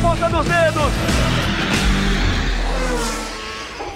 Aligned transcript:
ponta 0.00 0.28
dos 0.30 0.46
dedos. 0.46 0.92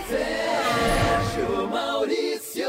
Sérgio 0.08 1.68
Maurício. 1.68 2.68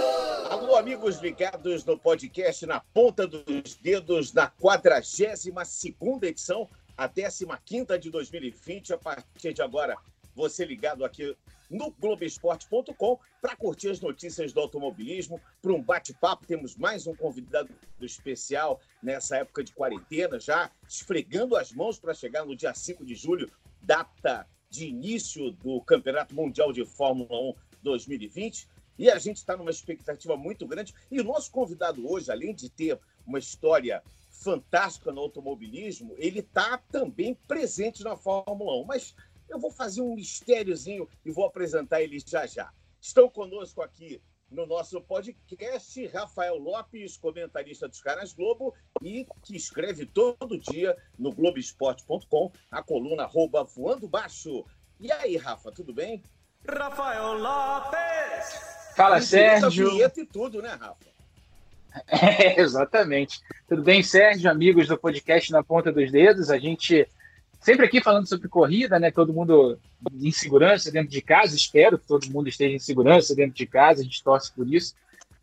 Alô, 0.49 0.77
amigos 0.77 1.19
ligados 1.19 1.83
no 1.83 1.97
podcast 1.97 2.65
Na 2.65 2.79
Ponta 2.79 3.27
dos 3.27 3.75
Dedos, 3.75 4.31
na 4.31 4.47
42 4.47 5.83
edição, 6.24 6.69
a 6.97 7.10
15 7.58 7.99
de 7.99 8.10
2020. 8.10 8.94
A 8.94 8.97
partir 8.97 9.54
de 9.54 9.62
agora, 9.62 9.97
você 10.36 10.65
ligado 10.65 11.06
aqui 11.06 11.36
no 11.70 11.92
Globoesporte.com 11.92 13.20
para 13.42 13.56
curtir 13.56 13.90
as 13.90 13.99
notícias 13.99 14.54
do 14.54 14.60
automobilismo, 14.60 15.42
para 15.62 15.74
um 15.74 15.81
bate-papo. 15.81 16.45
Temos 16.45 16.76
mais 16.76 17.08
um 17.08 17.16
convidado 17.16 17.73
especial 18.02 18.80
nessa 19.02 19.38
época 19.38 19.63
de 19.63 19.73
quarentena, 19.73 20.40
já 20.40 20.70
esfregando 20.88 21.55
as 21.55 21.71
mãos 21.71 21.98
para 21.98 22.13
chegar 22.13 22.45
no 22.45 22.55
dia 22.55 22.73
5 22.73 23.05
de 23.05 23.16
julho, 23.16 23.49
data 23.81 24.48
de 24.70 24.88
início 24.88 25.52
do 25.52 25.81
Campeonato 25.81 26.35
Mundial 26.35 26.71
de 26.73 26.85
Fórmula 26.85 27.40
1 27.52 27.54
2020. 27.81 28.67
E 28.98 29.09
a 29.09 29.20
gente 29.20 29.38
está 29.38 29.57
numa 29.57 29.71
expectativa 29.71 30.38
muito 30.38 30.65
grande. 30.65 30.93
E 31.12 31.20
o 31.20 31.23
nosso 31.23 31.52
convidado 31.52 32.09
hoje, 32.09 32.31
além 32.31 32.54
de 32.54 32.70
ter 32.70 32.99
uma 33.26 33.40
história 33.40 34.02
fantástica 34.29 35.12
no 35.12 35.21
automobilismo, 35.21 36.13
ele 36.17 36.40
está 36.40 36.77
também 36.77 37.34
presente 37.48 38.04
na 38.04 38.15
Fórmula 38.15 38.81
1. 38.81 38.85
Mas 38.85 39.15
eu 39.49 39.59
vou 39.59 39.72
fazer 39.72 40.02
um 40.02 40.16
mistériozinho 40.16 41.08
e 41.23 41.31
vou 41.31 41.45
apresentar 41.45 42.02
ele 42.02 42.20
já 42.20 42.45
já. 42.45 42.72
Estão 42.99 43.30
conosco 43.30 43.81
aqui 43.81 44.21
no 44.49 44.66
nosso 44.66 45.02
podcast 45.02 46.05
Rafael 46.08 46.58
Lopes, 46.58 47.18
comentarista 47.18 47.88
dos 47.88 48.02
Caras 48.02 48.34
Globo 48.34 48.73
e 49.02 49.27
que 49.44 49.55
escreve 49.55 50.05
todo 50.05 50.58
dia 50.58 50.95
no 51.18 51.31
Globoesporte.com 51.31 52.52
a 52.71 52.84
coluna 52.84 53.23
arroba 53.23 53.63
voando 53.63 54.07
baixo. 54.07 54.65
E 54.99 55.12
aí, 55.12 55.35
Rafa, 55.35 55.71
tudo 55.71 55.93
bem? 55.93 56.24
Rafael 56.68 57.34
Lopes! 57.34 58.76
Fala, 58.96 59.20
Sérgio. 59.20 59.91
Vinheta 59.91 60.21
e 60.21 60.26
tudo, 60.26 60.62
né, 60.62 60.70
Rafa? 60.70 61.05
É, 62.07 62.59
exatamente. 62.59 63.40
Tudo 63.70 63.82
bem, 63.82 64.04
Sérgio, 64.04 64.52
amigos 64.52 64.90
do 64.90 64.98
podcast 64.98 65.50
Na 65.52 65.64
Ponta 65.64 65.94
dos 65.94 66.12
Dedos? 66.12 66.50
A 66.50 66.58
gente 66.58 67.08
sempre 67.66 67.88
aqui 67.88 68.00
falando 68.00 68.28
sobre 68.28 68.48
corrida, 68.48 69.00
né? 69.00 69.10
Todo 69.10 69.34
mundo 69.34 69.80
em 70.14 70.32
segurança 70.32 70.92
dentro 70.92 71.10
de 71.10 71.22
casa. 71.22 71.56
Espero 71.56 71.98
que 71.98 72.06
todo 72.06 72.30
mundo 72.30 72.48
esteja 72.48 72.76
em 72.76 72.80
segurança 72.80 73.34
dentro 73.34 73.56
de 73.56 73.66
casa. 73.66 74.02
A 74.02 74.04
gente 74.04 74.24
torce 74.24 74.52
por 74.54 74.72
isso. 74.72 74.94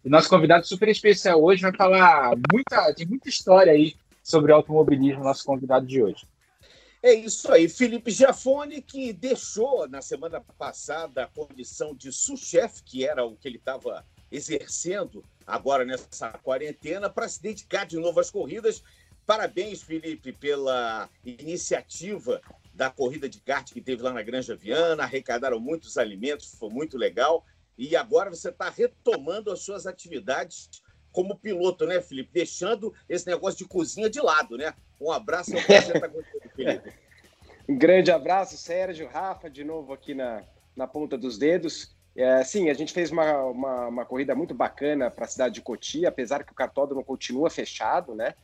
E 0.04 0.08
nosso 0.08 0.28
convidado 0.28 0.64
super 0.64 0.88
especial 0.88 1.42
hoje 1.42 1.62
vai 1.62 1.74
falar 1.74 2.32
muita, 2.52 2.94
tem 2.94 3.06
muita 3.06 3.28
história 3.28 3.72
aí 3.72 3.96
sobre 4.22 4.52
automobilismo, 4.52 5.24
nosso 5.24 5.44
convidado 5.44 5.84
de 5.84 6.00
hoje. 6.00 6.24
É 7.02 7.12
isso 7.12 7.50
aí, 7.50 7.68
Felipe 7.68 8.12
Giafone, 8.12 8.80
que 8.80 9.12
deixou 9.12 9.88
na 9.88 10.00
semana 10.00 10.40
passada 10.56 11.24
a 11.24 11.26
condição 11.26 11.92
de 11.92 12.12
sous-chefe, 12.12 12.84
que 12.84 13.04
era 13.04 13.24
o 13.24 13.34
que 13.34 13.48
ele 13.48 13.56
estava 13.56 14.04
exercendo 14.30 15.24
agora 15.44 15.84
nessa 15.84 16.30
quarentena, 16.30 17.10
para 17.10 17.28
se 17.28 17.42
dedicar 17.42 17.84
de 17.84 17.96
novo 17.96 18.20
às 18.20 18.30
corridas 18.30 18.84
Parabéns, 19.26 19.82
Felipe, 19.82 20.32
pela 20.32 21.08
iniciativa 21.24 22.40
da 22.74 22.90
corrida 22.90 23.28
de 23.28 23.40
kart 23.40 23.72
que 23.72 23.80
teve 23.80 24.02
lá 24.02 24.12
na 24.12 24.22
Granja 24.22 24.56
Viana. 24.56 25.04
Arrecadaram 25.04 25.60
muitos 25.60 25.96
alimentos, 25.96 26.54
foi 26.58 26.70
muito 26.70 26.98
legal. 26.98 27.44
E 27.78 27.96
agora 27.96 28.30
você 28.30 28.48
está 28.48 28.68
retomando 28.68 29.50
as 29.50 29.60
suas 29.60 29.86
atividades 29.86 30.82
como 31.10 31.38
piloto, 31.38 31.86
né, 31.86 32.00
Felipe? 32.00 32.30
Deixando 32.32 32.92
esse 33.08 33.26
negócio 33.26 33.58
de 33.58 33.66
cozinha 33.66 34.08
de 34.08 34.20
lado, 34.20 34.56
né? 34.56 34.74
Um 35.00 35.12
abraço 35.12 35.52
ao 35.54 35.62
tá 35.62 36.10
Felipe. 36.56 36.92
Um 37.68 37.78
grande 37.78 38.10
abraço, 38.10 38.56
Sérgio, 38.56 39.08
Rafa, 39.08 39.48
de 39.48 39.62
novo 39.62 39.92
aqui 39.92 40.14
na, 40.14 40.42
na 40.74 40.86
ponta 40.86 41.16
dos 41.16 41.38
dedos. 41.38 41.94
É, 42.14 42.42
sim, 42.44 42.68
a 42.68 42.74
gente 42.74 42.92
fez 42.92 43.10
uma, 43.10 43.44
uma, 43.44 43.88
uma 43.88 44.04
corrida 44.04 44.34
muito 44.34 44.52
bacana 44.52 45.10
para 45.10 45.24
a 45.24 45.28
cidade 45.28 45.54
de 45.54 45.60
Cotia, 45.62 46.08
apesar 46.08 46.44
que 46.44 46.52
o 46.52 46.56
cartódromo 46.56 47.04
continua 47.04 47.48
fechado, 47.48 48.14
né? 48.14 48.34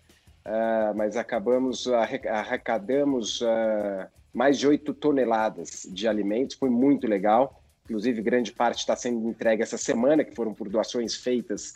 Uh, 0.49 0.97
mas 0.97 1.17
acabamos, 1.17 1.87
arrecadamos 1.87 3.41
uh, 3.41 4.07
mais 4.33 4.59
de 4.59 4.67
8 4.67 4.95
toneladas 4.95 5.87
de 5.91 6.09
alimentos, 6.09 6.57
foi 6.57 6.71
muito 6.71 7.07
legal. 7.07 7.63
Inclusive, 7.85 8.23
grande 8.23 8.53
parte 8.53 8.79
está 8.79 8.97
sendo 8.97 9.29
entregue 9.29 9.63
essa 9.63 9.79
semana, 9.79 10.25
que 10.25 10.35
foram 10.35 10.53
por 10.53 10.69
doações 10.69 11.15
feitas 11.15 11.75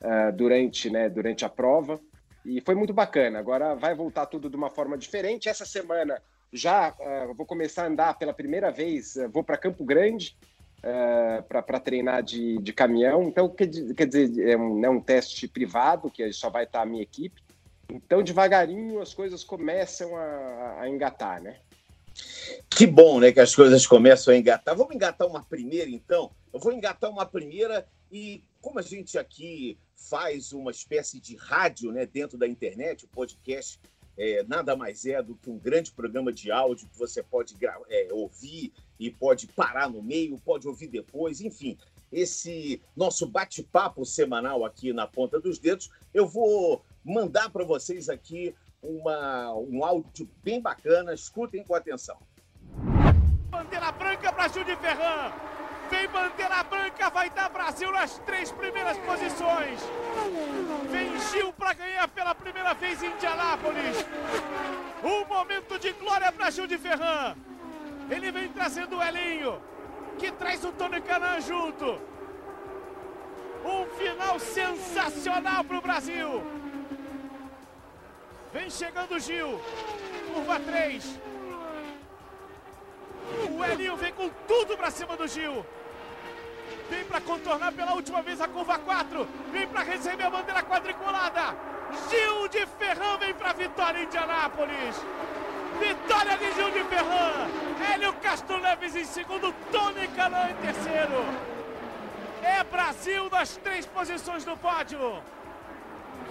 uh, 0.00 0.32
durante, 0.34 0.88
né, 0.88 1.08
durante 1.08 1.44
a 1.44 1.48
prova. 1.48 2.00
E 2.44 2.60
foi 2.60 2.74
muito 2.74 2.92
bacana. 2.92 3.38
Agora 3.38 3.74
vai 3.74 3.94
voltar 3.94 4.26
tudo 4.26 4.48
de 4.48 4.56
uma 4.56 4.70
forma 4.70 4.96
diferente. 4.96 5.48
Essa 5.48 5.64
semana 5.64 6.20
já 6.52 6.94
vou 7.36 7.46
começar 7.46 7.84
a 7.84 7.86
andar 7.86 8.18
pela 8.18 8.34
primeira 8.34 8.70
vez, 8.70 9.14
vou 9.32 9.42
para 9.42 9.56
Campo 9.56 9.84
Grande 9.84 10.36
uh, 10.82 11.42
para 11.44 11.80
treinar 11.80 12.22
de, 12.22 12.58
de 12.58 12.72
caminhão. 12.72 13.22
Então, 13.24 13.48
quer, 13.48 13.68
quer 13.96 14.06
dizer, 14.06 14.48
é 14.48 14.56
um, 14.56 14.84
é 14.84 14.90
um 14.90 15.00
teste 15.00 15.46
privado, 15.48 16.10
que 16.10 16.32
só 16.32 16.50
vai 16.50 16.64
estar 16.64 16.82
a 16.82 16.86
minha 16.86 17.02
equipe. 17.02 17.40
Então, 17.92 18.22
devagarinho, 18.22 19.00
as 19.00 19.12
coisas 19.12 19.44
começam 19.44 20.16
a, 20.16 20.80
a 20.80 20.88
engatar, 20.88 21.42
né? 21.42 21.60
Que 22.70 22.86
bom, 22.86 23.20
né, 23.20 23.32
que 23.32 23.40
as 23.40 23.54
coisas 23.54 23.86
começam 23.86 24.32
a 24.32 24.36
engatar. 24.36 24.74
Vamos 24.74 24.94
engatar 24.94 25.26
uma 25.26 25.42
primeira, 25.42 25.90
então? 25.90 26.30
Eu 26.52 26.58
vou 26.58 26.72
engatar 26.72 27.10
uma 27.10 27.26
primeira 27.26 27.86
e 28.10 28.42
como 28.60 28.78
a 28.78 28.82
gente 28.82 29.18
aqui 29.18 29.78
faz 29.94 30.52
uma 30.52 30.70
espécie 30.70 31.20
de 31.20 31.36
rádio, 31.36 31.92
né, 31.92 32.06
dentro 32.06 32.38
da 32.38 32.46
internet, 32.46 33.04
o 33.04 33.08
podcast 33.08 33.78
é, 34.16 34.42
nada 34.44 34.76
mais 34.76 35.04
é 35.06 35.22
do 35.22 35.34
que 35.34 35.48
um 35.48 35.58
grande 35.58 35.90
programa 35.92 36.32
de 36.32 36.50
áudio 36.50 36.88
que 36.88 36.98
você 36.98 37.22
pode 37.22 37.56
é, 37.88 38.08
ouvir 38.12 38.72
e 38.98 39.10
pode 39.10 39.46
parar 39.48 39.88
no 39.88 40.02
meio, 40.02 40.38
pode 40.38 40.66
ouvir 40.66 40.88
depois, 40.88 41.40
enfim. 41.40 41.78
Esse 42.10 42.80
nosso 42.94 43.26
bate-papo 43.26 44.04
semanal 44.04 44.64
aqui 44.64 44.92
na 44.92 45.06
ponta 45.06 45.40
dos 45.40 45.58
dedos, 45.58 45.90
eu 46.12 46.26
vou 46.26 46.84
mandar 47.04 47.50
para 47.50 47.64
vocês 47.64 48.08
aqui 48.08 48.54
uma, 48.82 49.54
um 49.54 49.84
áudio 49.84 50.28
bem 50.42 50.60
bacana. 50.60 51.14
Escutem 51.14 51.62
com 51.64 51.74
atenção. 51.74 52.16
Bandeira 53.50 53.92
branca 53.92 54.32
para 54.32 54.48
Gil 54.48 54.64
de 54.64 54.76
Ferran. 54.76 55.32
Vem 55.90 56.08
bandeira 56.08 56.62
branca, 56.62 57.10
vai 57.10 57.28
dar 57.28 57.50
Brasil 57.50 57.92
nas 57.92 58.18
três 58.20 58.50
primeiras 58.50 58.96
posições. 58.98 59.78
Vem 60.90 61.20
Gil 61.30 61.52
para 61.52 61.74
ganhar 61.74 62.08
pela 62.08 62.34
primeira 62.34 62.72
vez 62.72 63.02
em 63.02 63.12
Indianápolis. 63.12 64.06
Um 65.04 65.26
momento 65.26 65.78
de 65.78 65.92
glória 65.92 66.32
para 66.32 66.50
Gil 66.50 66.66
de 66.66 66.78
Ferran. 66.78 67.36
Ele 68.10 68.32
vem 68.32 68.48
trazendo 68.48 68.96
o 68.96 69.02
Elinho, 69.02 69.60
que 70.18 70.32
traz 70.32 70.64
o 70.64 70.72
Tony 70.72 71.00
Canan 71.02 71.40
junto. 71.40 72.00
Um 73.64 73.86
final 73.96 74.38
sensacional 74.40 75.62
para 75.62 75.78
o 75.78 75.82
Brasil. 75.82 76.61
Vem 78.52 78.68
chegando 78.68 79.14
o 79.14 79.18
Gil. 79.18 79.60
Curva 80.32 80.60
3. 80.60 81.18
O 83.50 83.64
Elinho 83.64 83.96
vem 83.96 84.12
com 84.12 84.28
tudo 84.46 84.76
para 84.76 84.90
cima 84.90 85.16
do 85.16 85.26
Gil. 85.26 85.64
Vem 86.90 87.04
para 87.04 87.20
contornar 87.22 87.72
pela 87.72 87.94
última 87.94 88.20
vez 88.20 88.40
a 88.40 88.48
curva 88.48 88.78
4. 88.78 89.26
Vem 89.50 89.66
para 89.66 89.82
receber 89.82 90.24
a 90.24 90.30
bandeira 90.30 90.62
quadriculada. 90.62 91.56
Gil 92.10 92.48
de 92.48 92.66
Ferran 92.66 93.16
vem 93.18 93.32
para 93.32 93.54
vitória 93.54 94.00
em 94.00 94.04
Indianápolis. 94.04 94.96
Vitória 95.80 96.36
de 96.36 96.52
Gil 96.52 96.70
de 96.70 96.84
Ferran. 96.84 97.48
Hélio 97.90 98.12
Castro 98.14 98.60
em 98.94 99.04
segundo. 99.04 99.54
Tony 99.70 100.08
Canan 100.08 100.50
em 100.50 100.54
terceiro. 100.56 101.24
É 102.42 102.62
Brasil 102.64 103.30
nas 103.30 103.56
três 103.56 103.86
posições 103.86 104.44
do 104.44 104.56
pódio. 104.58 105.22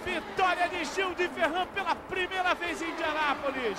Vitória 0.04 0.68
de 0.68 0.84
Gil 0.84 1.14
de 1.14 1.28
Ferran 1.28 1.66
pela 1.68 1.94
primeira 1.94 2.54
vez 2.54 2.82
em 2.82 2.90
Indianápolis. 2.90 3.78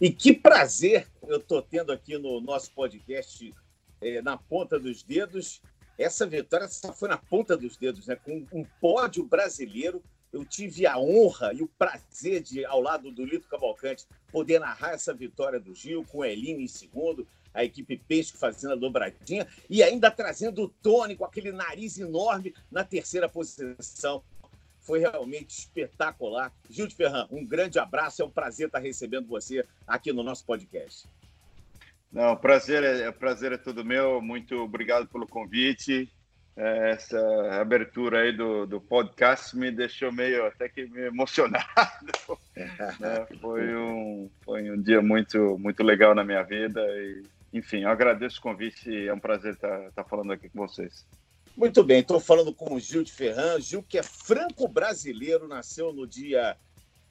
E 0.00 0.10
que 0.10 0.32
prazer 0.32 1.06
eu 1.28 1.36
estou 1.36 1.62
tendo 1.62 1.92
aqui 1.92 2.18
no 2.18 2.40
nosso 2.40 2.72
podcast 2.72 3.54
é, 4.00 4.20
na 4.20 4.36
ponta 4.36 4.80
dos 4.80 5.04
dedos. 5.04 5.62
Essa 5.96 6.26
vitória 6.26 6.66
só 6.66 6.92
foi 6.92 7.08
na 7.08 7.18
ponta 7.18 7.56
dos 7.56 7.76
dedos, 7.76 8.08
né? 8.08 8.16
Com 8.16 8.44
um 8.52 8.64
pódio 8.80 9.24
brasileiro. 9.24 10.02
Eu 10.32 10.44
tive 10.44 10.86
a 10.86 10.98
honra 10.98 11.52
e 11.52 11.62
o 11.62 11.68
prazer 11.68 12.42
de, 12.42 12.64
ao 12.64 12.80
lado 12.80 13.12
do 13.12 13.24
Lito 13.24 13.46
Cavalcante, 13.48 14.06
poder 14.32 14.58
narrar 14.58 14.94
essa 14.94 15.14
vitória 15.14 15.60
do 15.60 15.74
Gil, 15.74 16.04
com 16.04 16.18
o 16.18 16.24
Elinho 16.24 16.60
em 16.60 16.66
segundo, 16.66 17.28
a 17.54 17.62
equipe 17.62 17.96
Peixe 17.96 18.32
fazendo 18.36 18.72
a 18.72 18.76
dobradinha, 18.76 19.46
e 19.68 19.82
ainda 19.82 20.10
trazendo 20.10 20.62
o 20.62 20.68
Tony 20.68 21.16
com 21.16 21.24
aquele 21.24 21.52
nariz 21.52 21.98
enorme 21.98 22.54
na 22.70 22.82
terceira 22.82 23.28
posição 23.28 24.24
foi 24.82 24.98
realmente 24.98 25.50
espetacular. 25.50 26.52
Gil 26.68 26.86
de 26.86 26.94
Ferran, 26.94 27.26
um 27.30 27.44
grande 27.44 27.78
abraço, 27.78 28.22
é 28.22 28.24
um 28.24 28.30
prazer 28.30 28.66
estar 28.66 28.78
recebendo 28.78 29.26
você 29.26 29.64
aqui 29.86 30.12
no 30.12 30.22
nosso 30.22 30.44
podcast. 30.44 31.08
Não, 32.12 32.36
prazer 32.36 32.84
é, 32.84 33.10
prazer 33.10 33.52
é 33.52 33.56
todo 33.56 33.84
meu, 33.84 34.20
muito 34.20 34.56
obrigado 34.56 35.06
pelo 35.06 35.26
convite. 35.26 36.10
É, 36.54 36.90
essa 36.90 37.18
abertura 37.58 38.20
aí 38.20 38.36
do, 38.36 38.66
do 38.66 38.78
podcast 38.78 39.56
me 39.56 39.70
deixou 39.70 40.12
meio 40.12 40.46
até 40.46 40.68
que 40.68 40.86
me 40.86 41.06
emocionado. 41.06 41.66
É, 42.54 43.26
foi, 43.40 43.74
um, 43.74 44.30
foi 44.44 44.70
um 44.70 44.74
um 44.74 44.82
dia 44.82 45.00
muito, 45.00 45.56
muito 45.58 45.82
legal 45.82 46.14
na 46.14 46.22
minha 46.22 46.42
vida. 46.42 46.82
E, 46.82 47.22
enfim, 47.50 47.84
eu 47.84 47.88
agradeço 47.88 48.38
o 48.38 48.42
convite. 48.42 49.08
É 49.08 49.14
um 49.14 49.18
prazer 49.18 49.54
estar, 49.54 49.88
estar 49.88 50.04
falando 50.04 50.32
aqui 50.32 50.50
com 50.50 50.66
vocês. 50.66 51.06
Muito 51.56 51.84
bem, 51.84 52.00
estou 52.00 52.18
falando 52.18 52.52
com 52.54 52.74
o 52.74 52.80
Gil 52.80 53.04
de 53.04 53.12
Ferran. 53.12 53.60
Gil, 53.60 53.82
que 53.82 53.98
é 53.98 54.02
franco-brasileiro, 54.02 55.46
nasceu 55.46 55.92
no 55.92 56.06
dia 56.06 56.56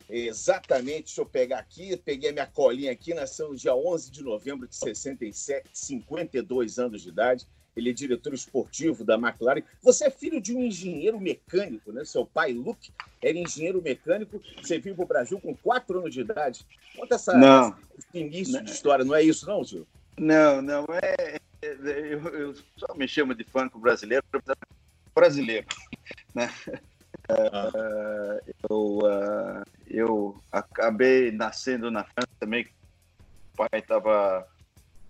exatamente, 0.10 1.06
deixa 1.06 1.22
eu 1.22 1.26
pegar 1.26 1.60
aqui, 1.60 1.96
peguei 1.96 2.32
a 2.32 2.34
minha 2.34 2.48
colinha 2.48 2.92
aqui, 2.92 3.14
nasceu 3.14 3.50
no 3.50 3.56
dia 3.56 3.74
11 3.74 4.12
de 4.12 4.24
novembro 4.24 4.68
de 4.68 4.76
67, 4.76 5.70
52 5.72 6.80
anos 6.80 7.02
de 7.02 7.10
idade. 7.10 7.48
Ele 7.74 7.90
é 7.90 7.94
diretor 7.94 8.34
esportivo 8.34 9.06
da 9.06 9.16
McLaren. 9.16 9.62
Você 9.82 10.06
é 10.06 10.10
filho 10.10 10.42
de 10.42 10.54
um 10.54 10.62
engenheiro 10.62 11.18
mecânico, 11.22 11.94
né? 11.94 12.04
Seu 12.04 12.26
pai, 12.26 12.52
Luke, 12.52 12.92
era 13.24 13.38
engenheiro 13.38 13.82
mecânico. 13.82 14.42
Você 14.62 14.78
veio 14.78 14.94
para 14.94 15.06
o 15.06 15.08
Brasil 15.08 15.40
com 15.40 15.56
quatro 15.56 16.00
anos 16.00 16.14
de 16.14 16.20
idade. 16.20 16.66
Conta 16.98 17.16
essa, 17.16 17.34
não. 17.38 17.74
esse 17.98 18.18
início 18.18 18.62
de 18.62 18.72
história, 18.72 19.06
não 19.06 19.16
é 19.16 19.24
isso, 19.24 19.46
não, 19.46 19.64
Gil? 19.64 19.88
Não, 20.18 20.62
não. 20.62 20.86
É, 21.02 21.40
eu, 21.62 22.20
eu 22.28 22.56
só 22.76 22.94
me 22.96 23.08
chamo 23.08 23.36
de 23.36 23.44
franco 23.44 23.80
brasileiro, 23.80 24.24
brasileiro. 25.14 25.68
Né? 26.34 26.50
Uh, 27.30 28.54
eu, 28.70 28.98
uh, 29.00 29.64
eu 29.88 30.44
acabei 30.52 31.32
nascendo 31.32 31.92
na 31.92 32.04
França 32.04 32.30
também. 32.40 32.64
Meu 32.66 33.68
pai 33.70 33.80
estava 33.80 34.48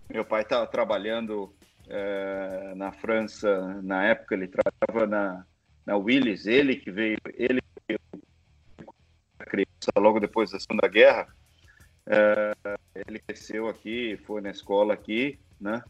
meu 0.08 0.24
pai 0.24 0.42
estava 0.42 0.66
trabalhando 0.66 1.54
uh, 1.86 2.74
na 2.76 2.92
França 2.92 3.80
na 3.82 4.04
época. 4.04 4.34
Ele 4.34 4.48
trabalhava 4.48 5.06
na, 5.06 5.46
na 5.86 5.96
Willis. 5.96 6.46
Ele 6.46 6.76
que 6.76 6.90
veio, 6.90 7.18
ele 7.34 7.60
veio 7.88 8.00
criança 9.38 9.92
logo 9.96 10.20
depois 10.20 10.50
da 10.50 10.60
Segunda 10.60 10.86
Guerra. 10.88 11.26
ele 12.94 13.18
cresceu 13.20 13.68
aqui, 13.68 14.18
foi 14.24 14.40
na 14.40 14.50
escola 14.50 14.94
aqui, 14.94 15.38
né? 15.60 15.82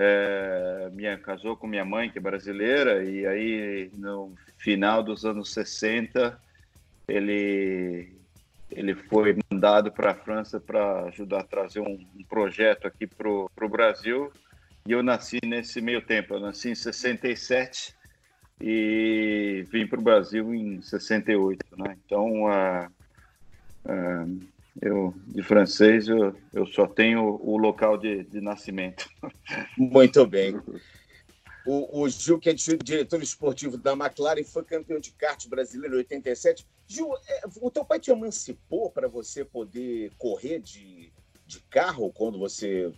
É, 0.00 0.90
minha, 0.92 1.18
casou 1.18 1.56
com 1.56 1.66
minha 1.66 1.84
mãe, 1.84 2.08
que 2.08 2.18
é 2.18 2.20
brasileira, 2.20 3.02
e 3.02 3.26
aí 3.26 3.90
no 3.94 4.32
final 4.56 5.02
dos 5.02 5.24
anos 5.24 5.52
60 5.52 6.40
ele, 7.08 8.12
ele 8.70 8.94
foi 8.94 9.36
mandado 9.50 9.90
para 9.90 10.12
a 10.12 10.14
França 10.14 10.60
para 10.60 11.06
ajudar 11.06 11.40
a 11.40 11.44
trazer 11.44 11.80
um, 11.80 11.98
um 12.16 12.22
projeto 12.28 12.86
aqui 12.86 13.08
para 13.08 13.28
o 13.28 13.68
Brasil, 13.68 14.32
e 14.86 14.92
eu 14.92 15.02
nasci 15.02 15.40
nesse 15.44 15.80
meio 15.80 16.00
tempo, 16.00 16.34
eu 16.34 16.40
nasci 16.40 16.70
em 16.70 16.76
67 16.76 17.92
e 18.60 19.64
vim 19.68 19.84
para 19.84 19.98
o 19.98 20.02
Brasil 20.02 20.54
em 20.54 20.80
68, 20.80 21.58
né? 21.76 21.96
Então, 22.04 22.44
uh, 22.44 22.86
uh, 23.84 24.40
eu, 24.80 25.14
de 25.26 25.42
francês, 25.42 26.08
eu, 26.08 26.34
eu 26.52 26.66
só 26.66 26.86
tenho 26.86 27.40
o 27.42 27.56
local 27.56 27.96
de, 27.96 28.24
de 28.24 28.40
nascimento. 28.40 29.08
Muito 29.76 30.26
bem. 30.26 30.60
O, 31.66 32.02
o, 32.02 32.08
Gil, 32.08 32.38
que 32.38 32.48
é 32.48 32.54
diretor 32.54 33.22
esportivo 33.22 33.76
da 33.76 33.92
McLaren, 33.92 34.42
foi 34.44 34.64
campeão 34.64 34.98
de 34.98 35.12
kart 35.12 35.46
brasileiro 35.48 35.96
em 35.96 35.98
87. 35.98 36.66
Gil, 36.86 37.10
é, 37.28 37.42
o 37.60 37.70
teu 37.70 37.84
pai 37.84 38.00
te 38.00 38.10
emancipou 38.10 38.90
para 38.90 39.06
você 39.06 39.44
poder 39.44 40.10
correr 40.16 40.60
de, 40.60 41.12
de 41.46 41.60
carro 41.68 42.10
quando 42.12 42.38
você 42.38 42.90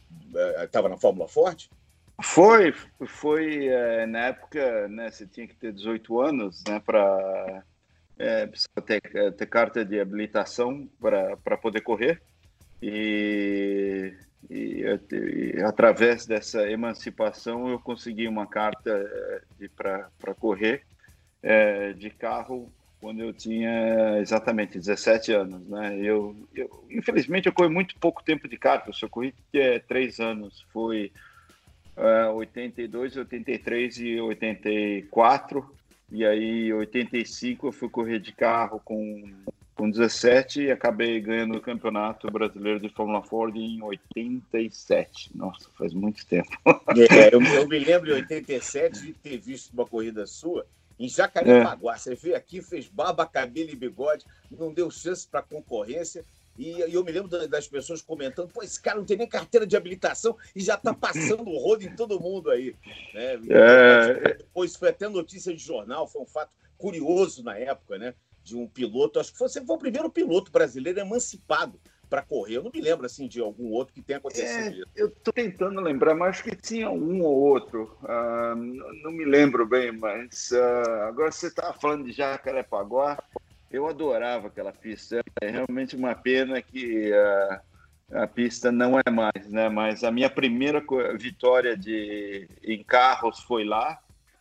estava 0.62 0.86
é, 0.86 0.90
na 0.90 0.96
Fórmula 0.96 1.26
Ford? 1.26 1.68
Foi, 2.22 2.72
foi 3.06 3.66
é, 3.66 4.06
na 4.06 4.26
época, 4.26 4.86
né, 4.88 5.10
você 5.10 5.26
tinha 5.26 5.48
que 5.48 5.56
ter 5.56 5.72
18 5.72 6.20
anos, 6.20 6.62
né, 6.68 6.78
para 6.78 7.64
é, 8.20 8.46
precisa 8.46 8.82
ter, 8.84 9.00
é, 9.14 9.30
ter, 9.30 9.46
carta 9.46 9.82
de 9.82 9.98
habilitação 9.98 10.86
para 11.00 11.56
poder 11.56 11.80
correr. 11.80 12.20
E, 12.82 14.14
e, 14.48 14.84
e, 15.12 15.62
através 15.62 16.26
dessa 16.26 16.70
emancipação 16.70 17.68
eu 17.68 17.78
consegui 17.78 18.28
uma 18.28 18.46
carta 18.46 18.90
é, 18.90 19.68
para 19.74 20.34
correr 20.34 20.82
é, 21.42 21.92
de 21.94 22.10
carro 22.10 22.70
quando 23.00 23.20
eu 23.22 23.32
tinha 23.32 24.18
exatamente 24.18 24.78
17 24.78 25.32
anos, 25.32 25.66
né? 25.66 25.96
Eu, 25.98 26.36
eu 26.54 26.84
infelizmente 26.90 27.46
eu 27.46 27.52
corri 27.52 27.70
muito 27.70 27.98
pouco 27.98 28.22
tempo 28.22 28.46
de 28.46 28.58
kart, 28.58 28.86
eu 28.86 28.92
só 28.92 29.08
corri 29.08 29.34
é, 29.54 29.78
três 29.78 30.20
anos, 30.20 30.66
foi 30.70 31.10
uh, 31.96 32.34
82, 32.34 33.16
83 33.16 33.98
e 33.98 34.20
84 34.20 35.79
e 36.10 36.24
aí, 36.24 36.68
em 36.68 36.72
85, 36.72 37.68
eu 37.68 37.72
fui 37.72 37.88
correr 37.88 38.18
de 38.18 38.32
carro 38.32 38.80
com, 38.84 39.22
com 39.74 39.90
17 39.90 40.62
e 40.62 40.70
acabei 40.70 41.20
ganhando 41.20 41.56
o 41.56 41.60
Campeonato 41.60 42.30
Brasileiro 42.30 42.80
de 42.80 42.88
Fórmula 42.88 43.22
Ford 43.22 43.54
em 43.56 43.80
87. 43.82 45.30
Nossa, 45.34 45.68
faz 45.78 45.94
muito 45.94 46.26
tempo. 46.26 46.50
É, 47.10 47.28
eu, 47.34 47.40
eu, 47.40 47.68
me 47.68 47.78
lembro 47.78 48.10
em 48.10 48.14
87 48.14 49.00
de 49.00 49.12
ter 49.12 49.38
visto 49.38 49.72
uma 49.72 49.86
corrida 49.86 50.26
sua 50.26 50.66
em 50.98 51.08
Jacarepaguá. 51.08 51.94
É. 51.94 51.98
Você 51.98 52.14
veio 52.14 52.36
aqui, 52.36 52.60
fez 52.60 52.88
barba, 52.88 53.24
cabelo 53.24 53.70
e 53.70 53.76
bigode, 53.76 54.26
não 54.50 54.72
deu 54.72 54.90
chance 54.90 55.26
para 55.26 55.42
concorrência 55.42 56.24
e, 56.58 56.72
e 56.72 56.94
eu 56.94 57.04
me 57.04 57.12
lembro 57.12 57.48
das 57.48 57.68
pessoas 57.68 58.02
comentando: 58.02 58.48
pô, 58.52 58.62
esse 58.62 58.80
cara 58.80 58.98
não 58.98 59.04
tem 59.04 59.16
nem 59.16 59.28
carteira 59.28 59.66
de 59.66 59.76
habilitação 59.76 60.36
e 60.54 60.60
já 60.60 60.74
está 60.74 60.92
passando 60.92 61.48
o 61.48 61.58
rodo 61.58 61.84
em 61.84 61.94
todo 61.94 62.20
mundo 62.20 62.50
aí. 62.50 62.76
Né? 63.14 63.40
É... 63.48 64.34
Depois 64.36 64.76
foi 64.76 64.90
até 64.90 65.08
notícia 65.08 65.54
de 65.54 65.62
jornal, 65.62 66.06
foi 66.06 66.22
um 66.22 66.26
fato 66.26 66.52
curioso 66.76 67.42
na 67.42 67.56
época, 67.56 67.98
né? 67.98 68.14
De 68.42 68.56
um 68.56 68.66
piloto, 68.66 69.20
acho 69.20 69.32
que 69.32 69.38
você 69.38 69.64
foi 69.64 69.76
o 69.76 69.78
primeiro 69.78 70.10
piloto 70.10 70.50
brasileiro 70.50 71.00
emancipado 71.00 71.78
para 72.10 72.22
correr. 72.22 72.56
Eu 72.56 72.64
não 72.64 72.70
me 72.74 72.80
lembro 72.80 73.06
assim 73.06 73.28
de 73.28 73.40
algum 73.40 73.70
outro 73.70 73.94
que 73.94 74.02
tenha 74.02 74.18
acontecido 74.18 74.82
é. 74.82 75.00
Eu 75.00 75.06
estou 75.06 75.32
tentando 75.32 75.80
lembrar, 75.80 76.14
mas 76.14 76.30
acho 76.30 76.44
que 76.44 76.56
tinha 76.56 76.90
um 76.90 77.22
ou 77.22 77.36
outro. 77.36 77.96
Uh, 78.02 78.56
não, 78.56 78.94
não, 79.04 79.12
me 79.12 79.24
lembro 79.24 79.64
bem, 79.64 79.92
mas 79.92 80.50
uh, 80.50 80.90
agora 81.08 81.30
você 81.30 81.46
estava 81.46 81.72
falando 81.78 82.04
de 82.04 82.12
Jacarepaguá. 82.12 83.22
Eu 83.70 83.86
adorava 83.86 84.48
aquela 84.48 84.72
pista. 84.72 85.22
É 85.40 85.48
realmente 85.48 85.94
uma 85.94 86.14
pena 86.14 86.60
que 86.60 87.12
a, 87.12 87.62
a 88.22 88.26
pista 88.26 88.72
não 88.72 88.98
é 88.98 89.10
mais, 89.10 89.48
né? 89.48 89.68
Mas 89.68 90.02
a 90.02 90.10
minha 90.10 90.28
primeira 90.28 90.82
vitória 91.16 91.76
de, 91.76 92.48
em 92.62 92.82
carros 92.82 93.40
foi 93.40 93.64
lá, 93.64 94.00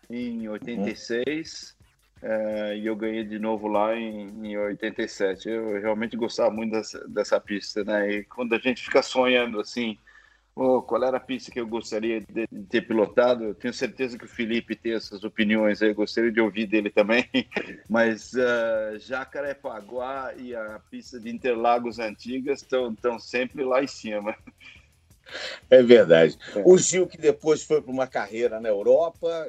em 0.09 0.47
86. 0.49 1.75
Uhum. 1.75 1.79
É, 2.21 2.77
e 2.77 2.85
eu 2.85 2.95
ganhei 2.95 3.23
de 3.23 3.39
novo 3.39 3.67
lá 3.67 3.95
em, 3.95 4.29
em 4.45 4.57
87. 4.57 5.47
Eu 5.47 5.79
realmente 5.79 6.17
gostava 6.17 6.49
muito 6.49 6.71
dessa, 6.71 7.07
dessa 7.07 7.39
pista, 7.39 7.83
né? 7.83 8.11
E 8.11 8.23
quando 8.23 8.55
a 8.55 8.57
gente 8.57 8.83
fica 8.83 9.04
sonhando 9.04 9.59
assim, 9.59 9.97
oh, 10.59 10.81
qual 10.81 11.04
era 11.04 11.18
a 11.18 11.21
pista 11.21 11.49
que 11.49 11.59
eu 11.59 11.66
gostaria 11.66 12.19
de, 12.19 12.47
ter 12.69 12.81
pilotado. 12.81 13.45
Eu 13.45 13.56
tenho 13.56 13.73
certeza 13.73 14.18
que 14.18 14.25
o 14.25 14.30
Felipe 14.30 14.75
tem 14.75 14.94
essas 14.94 15.23
opiniões 15.23 15.81
aí, 15.81 15.89
eu 15.89 15.95
gostaria 15.95 16.31
de 16.31 16.42
ouvir 16.42 16.68
dele 16.68 16.89
também. 16.89 17.25
Mas 17.87 18.33
uh, 18.33 18.99
Jacarepaguá 18.99 20.33
e 20.37 20.54
a 20.54 20.81
pista 20.92 21.19
de 21.19 21.30
Interlagos 21.30 21.97
Antigas 21.97 22.61
estão 22.61 23.19
sempre 23.19 23.63
lá 23.63 23.81
em 23.81 23.87
cima. 23.87 24.35
É 25.69 25.81
verdade. 25.81 26.37
É. 26.56 26.63
O 26.66 26.78
Gil, 26.78 27.07
que 27.07 27.18
depois 27.18 27.63
foi 27.63 27.81
para 27.81 27.92
uma 27.92 28.07
carreira 28.07 28.59
na 28.59 28.68
Europa, 28.68 29.47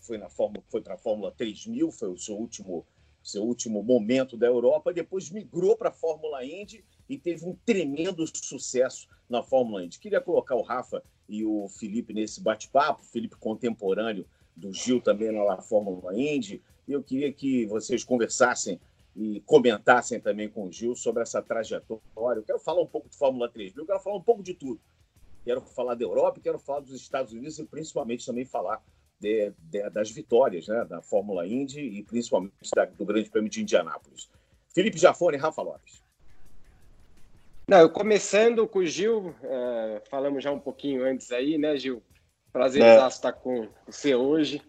foi, 0.00 0.18
na 0.18 0.28
Fórmula, 0.28 0.62
foi 0.68 0.82
para 0.82 0.94
a 0.94 0.98
Fórmula 0.98 1.32
3000, 1.32 1.90
foi 1.92 2.08
o 2.08 2.18
seu 2.18 2.34
último, 2.34 2.84
seu 3.26 3.42
último 3.42 3.82
momento 3.82 4.36
da 4.36 4.46
Europa, 4.46 4.92
depois 4.92 5.30
migrou 5.30 5.76
para 5.76 5.88
a 5.88 5.92
Fórmula 5.92 6.44
Indy 6.44 6.84
e 7.08 7.18
teve 7.18 7.44
um 7.44 7.56
tremendo 7.66 8.24
sucesso 8.26 9.08
na 9.28 9.42
Fórmula 9.42 9.84
Indy. 9.84 9.98
Queria 9.98 10.20
colocar 10.20 10.54
o 10.54 10.62
Rafa 10.62 11.02
e 11.28 11.44
o 11.44 11.68
Felipe 11.68 12.14
nesse 12.14 12.40
bate-papo, 12.40 13.02
Felipe 13.02 13.34
contemporâneo 13.36 14.24
do 14.54 14.72
Gil 14.72 15.00
também 15.00 15.32
na 15.32 15.60
Fórmula 15.60 16.16
Indy. 16.16 16.62
Eu 16.86 17.02
queria 17.02 17.32
que 17.32 17.66
vocês 17.66 18.04
conversassem 18.04 18.80
e 19.16 19.40
comentassem 19.40 20.20
também 20.20 20.48
com 20.48 20.68
o 20.68 20.72
Gil 20.72 20.94
sobre 20.94 21.22
essa 21.22 21.42
trajetória. 21.42 22.38
Eu 22.38 22.44
quero 22.44 22.60
falar 22.60 22.80
um 22.80 22.86
pouco 22.86 23.08
de 23.08 23.16
Fórmula 23.16 23.48
3, 23.48 23.76
eu 23.76 23.86
quero 23.86 23.98
falar 23.98 24.16
um 24.16 24.22
pouco 24.22 24.40
de 24.40 24.54
tudo. 24.54 24.80
Quero 25.44 25.60
falar 25.62 25.94
da 25.94 26.04
Europa, 26.04 26.40
quero 26.40 26.60
falar 26.60 26.80
dos 26.80 26.94
Estados 26.94 27.32
Unidos 27.32 27.58
e 27.58 27.64
principalmente 27.64 28.24
também 28.24 28.44
falar 28.44 28.80
de, 29.20 29.52
de, 29.58 29.90
das 29.90 30.10
vitórias 30.10 30.68
né, 30.68 30.84
da 30.84 31.02
Fórmula 31.02 31.46
Indy 31.46 31.80
e 31.80 32.02
principalmente 32.02 32.54
da, 32.74 32.84
do 32.84 33.04
Grande 33.04 33.30
Prêmio 33.30 33.50
de 33.50 33.62
Indianápolis. 33.62 34.30
Felipe 34.74 34.98
Jafone 34.98 35.36
e 35.36 35.40
Rafa 35.40 35.62
Lopes. 35.62 36.02
Não, 37.68 37.78
eu 37.78 37.90
começando 37.90 38.66
com 38.68 38.78
o 38.78 38.86
Gil, 38.86 39.34
uh, 39.42 40.00
falamos 40.08 40.44
já 40.44 40.52
um 40.52 40.60
pouquinho 40.60 41.04
antes 41.04 41.32
aí, 41.32 41.58
né, 41.58 41.76
Gil? 41.76 42.00
Prazer 42.52 42.82
é. 42.82 43.06
estar 43.06 43.32
com 43.32 43.68
você 43.86 44.14
hoje. 44.14 44.62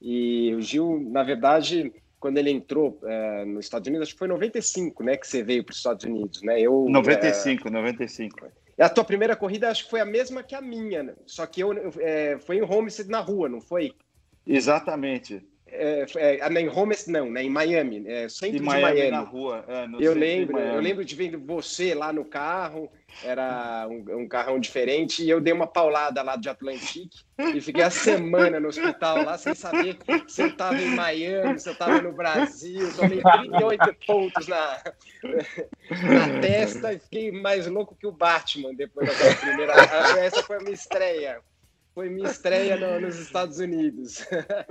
E 0.00 0.54
o 0.54 0.62
Gil, 0.62 1.00
na 1.10 1.22
verdade, 1.22 1.92
quando 2.18 2.38
ele 2.38 2.50
entrou 2.50 2.98
uh, 3.02 3.44
nos 3.44 3.66
Estados 3.66 3.86
Unidos, 3.88 4.08
acho 4.08 4.14
que 4.14 4.18
foi 4.18 4.28
em 4.28 4.32
95, 4.32 5.02
né, 5.02 5.16
que 5.16 5.26
você 5.26 5.42
veio 5.42 5.62
para 5.62 5.72
os 5.72 5.76
Estados 5.76 6.04
Unidos, 6.04 6.42
né? 6.42 6.58
Eu, 6.58 6.86
95, 6.88 7.68
uh, 7.68 7.70
95. 7.70 8.46
A 8.78 8.88
tua 8.88 9.04
primeira 9.04 9.36
corrida 9.36 9.70
acho 9.70 9.84
que 9.84 9.90
foi 9.90 10.00
a 10.00 10.04
mesma 10.04 10.42
que 10.42 10.54
a 10.54 10.60
minha, 10.60 11.02
né? 11.02 11.14
só 11.26 11.46
que 11.46 11.60
eu, 11.60 11.72
é, 11.98 12.38
foi 12.38 12.56
em 12.56 12.62
Homestead 12.62 13.08
na 13.08 13.20
rua, 13.20 13.48
não 13.48 13.60
foi? 13.60 13.94
Exatamente. 14.46 15.46
É, 15.72 16.06
é, 16.16 16.60
em 16.60 16.68
Homes 16.68 17.06
não, 17.06 17.30
né? 17.30 17.42
Em 17.42 17.50
Miami, 17.50 18.04
é, 18.06 18.28
centro 18.28 18.58
de 18.58 18.62
Miami, 18.62 18.82
Miami. 18.82 19.10
na 19.10 19.20
rua. 19.20 19.64
é, 19.68 19.84
Eu 20.00 20.14
de 20.14 20.20
lembro, 20.20 20.58
eu 20.58 20.80
lembro 20.80 21.04
de 21.04 21.14
vendo 21.14 21.38
você 21.38 21.94
lá 21.94 22.12
no 22.12 22.24
carro, 22.24 22.90
era 23.24 23.86
um, 23.88 24.22
um 24.22 24.28
carrão 24.28 24.58
diferente, 24.58 25.22
e 25.22 25.30
eu 25.30 25.40
dei 25.40 25.52
uma 25.52 25.66
paulada 25.66 26.22
lá 26.22 26.36
de 26.36 26.48
Atlantique 26.48 27.24
e 27.54 27.60
fiquei 27.60 27.82
a 27.82 27.90
semana 27.90 28.58
no 28.58 28.68
hospital 28.68 29.24
lá 29.24 29.38
sem 29.38 29.54
saber 29.54 29.96
se 30.26 30.42
eu 30.42 30.48
estava 30.48 30.76
em 30.76 30.94
Miami, 30.94 31.58
se 31.58 31.68
eu 31.68 31.72
estava 31.72 32.00
no 32.02 32.12
Brasil, 32.12 32.92
tomei 32.96 33.20
38 33.22 33.96
pontos 34.06 34.48
na, 34.48 34.82
na 35.22 36.40
testa 36.40 36.92
e 36.92 36.98
fiquei 36.98 37.32
mais 37.32 37.66
louco 37.66 37.94
que 37.94 38.06
o 38.06 38.12
Batman 38.12 38.74
depois 38.74 39.08
daquela 39.08 39.34
primeira. 39.36 39.72
Essa 40.18 40.42
foi 40.42 40.56
a 40.56 40.60
minha 40.60 40.74
estreia. 40.74 41.40
Foi 41.94 42.08
minha 42.08 42.30
estreia 42.30 42.76
no- 42.76 43.00
nos 43.00 43.18
Estados 43.18 43.58
Unidos. 43.58 44.24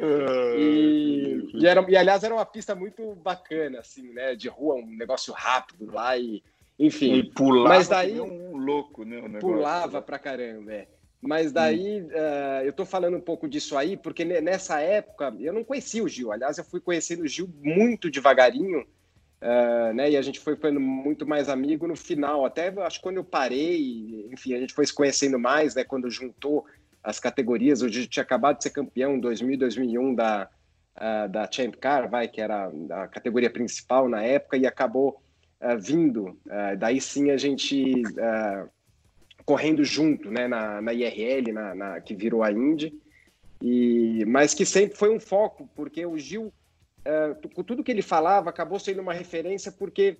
E, 0.57 1.49
e, 1.53 1.67
era, 1.67 1.85
e, 1.89 1.95
aliás, 1.97 2.23
era 2.23 2.33
uma 2.33 2.45
pista 2.45 2.73
muito 2.75 3.15
bacana, 3.15 3.79
assim, 3.79 4.11
né? 4.13 4.35
De 4.35 4.47
rua, 4.47 4.75
um 4.75 4.85
negócio 4.97 5.33
rápido 5.33 5.91
lá 5.91 6.17
e, 6.17 6.41
enfim, 6.77 7.13
E 7.15 7.23
pulava 7.23 7.75
Mas 7.75 7.87
daí- 7.87 8.19
um 8.19 8.55
louco, 8.57 9.03
né? 9.03 9.17
negócio. 9.21 9.39
pulava 9.39 10.01
pra 10.01 10.17
caramba, 10.19 10.73
é. 10.73 10.87
Mas 11.21 11.51
daí, 11.51 12.07
eh, 12.09 12.61
eu 12.63 12.71
tô 12.71 12.85
falando 12.85 13.17
um 13.17 13.21
pouco 13.21 13.47
disso 13.49 13.77
aí, 13.77 13.97
porque 13.97 14.23
ne- 14.23 14.39
nessa 14.39 14.79
época 14.79 15.35
eu 15.39 15.51
não 15.51 15.65
conhecia 15.65 16.01
o 16.01 16.07
Gil. 16.07 16.31
Aliás, 16.31 16.57
eu 16.57 16.63
fui 16.63 16.79
conhecendo 16.79 17.23
o 17.23 17.27
Gil 17.27 17.49
muito 17.61 18.09
devagarinho, 18.09 18.85
eh, 19.41 19.93
né? 19.93 20.11
E 20.11 20.15
a 20.17 20.21
gente 20.21 20.39
foi 20.39 20.55
ficando 20.55 20.79
muito 20.79 21.27
mais 21.27 21.49
amigo 21.49 21.85
no 21.85 21.95
final. 21.97 22.45
Até 22.45 22.69
acho 22.83 22.97
que 22.99 23.03
quando 23.03 23.17
eu 23.17 23.25
parei, 23.25 24.29
enfim, 24.31 24.53
a 24.53 24.59
gente 24.59 24.73
foi 24.73 24.85
se 24.85 24.93
conhecendo 24.93 25.37
mais, 25.37 25.75
né? 25.75 25.83
Quando 25.83 26.09
juntou 26.09 26.65
as 27.03 27.19
categorias. 27.19 27.81
O 27.81 27.89
Gil 27.89 28.07
tinha 28.07 28.23
acabado 28.23 28.57
de 28.57 28.63
ser 28.63 28.71
campeão 28.71 29.15
em 29.15 29.19
2000, 29.19 29.57
2001 29.57 30.15
da, 30.15 30.49
ah, 30.95 31.27
da 31.27 31.49
Champ 31.51 31.75
Car, 31.75 32.09
vai, 32.09 32.27
que 32.27 32.41
era 32.41 32.71
a 32.91 33.07
categoria 33.07 33.49
principal 33.49 34.07
na 34.09 34.21
época, 34.23 34.57
e 34.57 34.65
acabou 34.65 35.21
ah, 35.59 35.75
vindo. 35.75 36.37
Ah, 36.49 36.75
daí 36.75 36.99
sim 37.01 37.31
a 37.31 37.37
gente 37.37 38.03
correndo 39.45 39.83
junto, 39.83 40.29
né, 40.29 40.47
na, 40.47 40.79
na 40.79 40.93
IRL, 40.93 41.51
na, 41.51 41.73
na- 41.73 42.01
que 42.01 42.13
virou 42.13 42.43
a 42.43 42.51
Indy, 42.51 42.93
e, 43.59 44.23
mas 44.27 44.53
que 44.53 44.63
sempre 44.63 44.95
foi 44.95 45.09
um 45.09 45.19
foco, 45.19 45.67
porque 45.75 46.05
o 46.05 46.17
Gil, 46.19 46.53
com 47.55 47.63
tudo 47.63 47.83
que 47.83 47.91
ele 47.91 48.03
falava, 48.03 48.51
acabou 48.51 48.77
sendo 48.77 49.01
uma 49.01 49.11
referência, 49.11 49.71
porque 49.71 50.17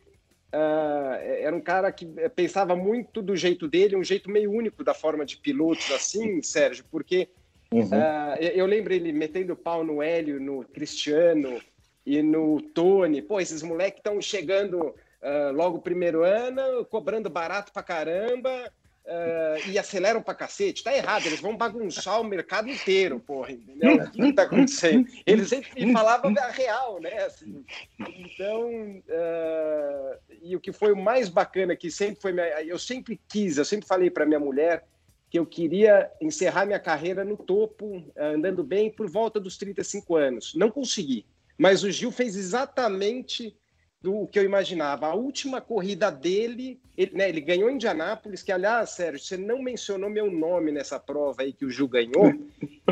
ah, 0.52 1.18
era 1.22 1.56
um 1.56 1.62
cara 1.62 1.92
que 1.92 2.08
eh, 2.18 2.30
pensava 2.30 2.76
muito 2.76 3.22
do 3.22 3.36
jeito 3.36 3.68
dele, 3.68 3.96
um 3.96 4.04
jeito 4.04 4.30
meio 4.30 4.52
único 4.52 4.84
da 4.84 4.94
forma 4.94 5.26
de 5.26 5.38
pilotos, 5.38 5.92
assim, 5.92 6.42
Sérgio, 6.42 6.86
porque 6.92 7.30
Uhum. 7.72 7.88
ah, 7.94 8.36
eu 8.40 8.66
lembro 8.66 8.92
ele 8.94 9.12
metendo 9.12 9.56
pau 9.56 9.84
no 9.84 10.02
Hélio, 10.02 10.40
no 10.40 10.64
Cristiano 10.64 11.62
e 12.04 12.22
no 12.24 12.60
Tony. 12.60 13.22
Pô, 13.22 13.40
esses 13.40 13.62
moleques 13.62 14.00
estão 14.00 14.20
chegando 14.20 14.96
ah, 15.22 15.52
logo 15.54 15.80
primeiro 15.80 16.24
ano, 16.24 16.84
cobrando 16.86 17.30
barato 17.30 17.72
pra 17.72 17.84
caramba 17.84 18.72
ah, 19.12 19.56
e 19.68 19.80
aceleram 19.80 20.22
pra 20.22 20.36
cacete. 20.36 20.84
Tá 20.84 20.96
errado, 20.96 21.26
eles 21.26 21.40
vão 21.40 21.58
bagunçar 21.58 22.22
o 22.22 22.24
mercado 22.24 22.70
inteiro, 22.70 23.20
porra, 23.20 23.52
entendeu? 23.52 23.96
O 23.96 24.12
que, 24.12 24.34
tá 24.34 24.44
acontecendo? 24.44 25.08
Eles 25.26 25.50
sempre 25.50 25.92
falavam 25.92 26.32
a 26.38 26.52
real, 26.52 27.02
né? 27.02 27.24
Assim, 27.24 27.66
então, 28.00 29.02
ah, 29.10 30.18
e 30.44 30.56
o 30.56 30.60
que 30.60 30.72
foi 30.72 30.92
o 30.92 30.98
mais 30.98 31.28
bacana, 31.28 31.76
que 31.76 31.90
sempre 31.90 32.22
foi. 32.22 32.32
Minha, 32.32 32.62
eu 32.62 32.78
sempre 32.78 33.20
quis, 33.28 33.58
eu 33.58 33.66
sempre 33.66 33.88
falei 33.88 34.12
para 34.12 34.28
minha 34.28 34.40
mulher 34.40 34.86
que 35.30 35.38
eu 35.38 35.46
queria 35.46 36.10
encerrar 36.20 36.66
minha 36.66 36.80
carreira 36.80 37.24
no 37.24 37.36
topo, 37.36 38.04
ah, 38.16 38.28
andando 38.28 38.64
bem, 38.64 38.92
por 38.92 39.10
volta 39.10 39.40
dos 39.40 39.58
35 39.58 40.16
anos. 40.16 40.54
Não 40.54 40.70
consegui, 40.70 41.26
mas 41.58 41.84
o 41.84 41.90
Gil 41.90 42.12
fez 42.12 42.36
exatamente 42.36 43.56
do 44.02 44.28
que 44.28 44.40
eu 44.40 44.44
imaginava. 44.44 45.08
A 45.08 45.14
última 45.14 45.60
corrida 45.60 46.10
dele, 46.10 46.80
ele, 46.98 47.12
né, 47.14 47.28
ele 47.28 47.42
ganhou 47.42 47.70
em 47.70 47.76
Indianápolis, 47.76 48.42
que, 48.42 48.52
aliás, 48.52 48.92
Sérgio, 48.92 49.20
você 49.20 49.36
não 49.36 49.62
mencionou 49.62 50.10
meu 50.10 50.32
nome 50.32 50.72
nessa 50.72 51.00
prova 51.00 51.42
aí 51.42 51.52
que 51.52 51.66
o 51.66 51.70
Gil 51.70 51.88
ganhou, 51.88 52.34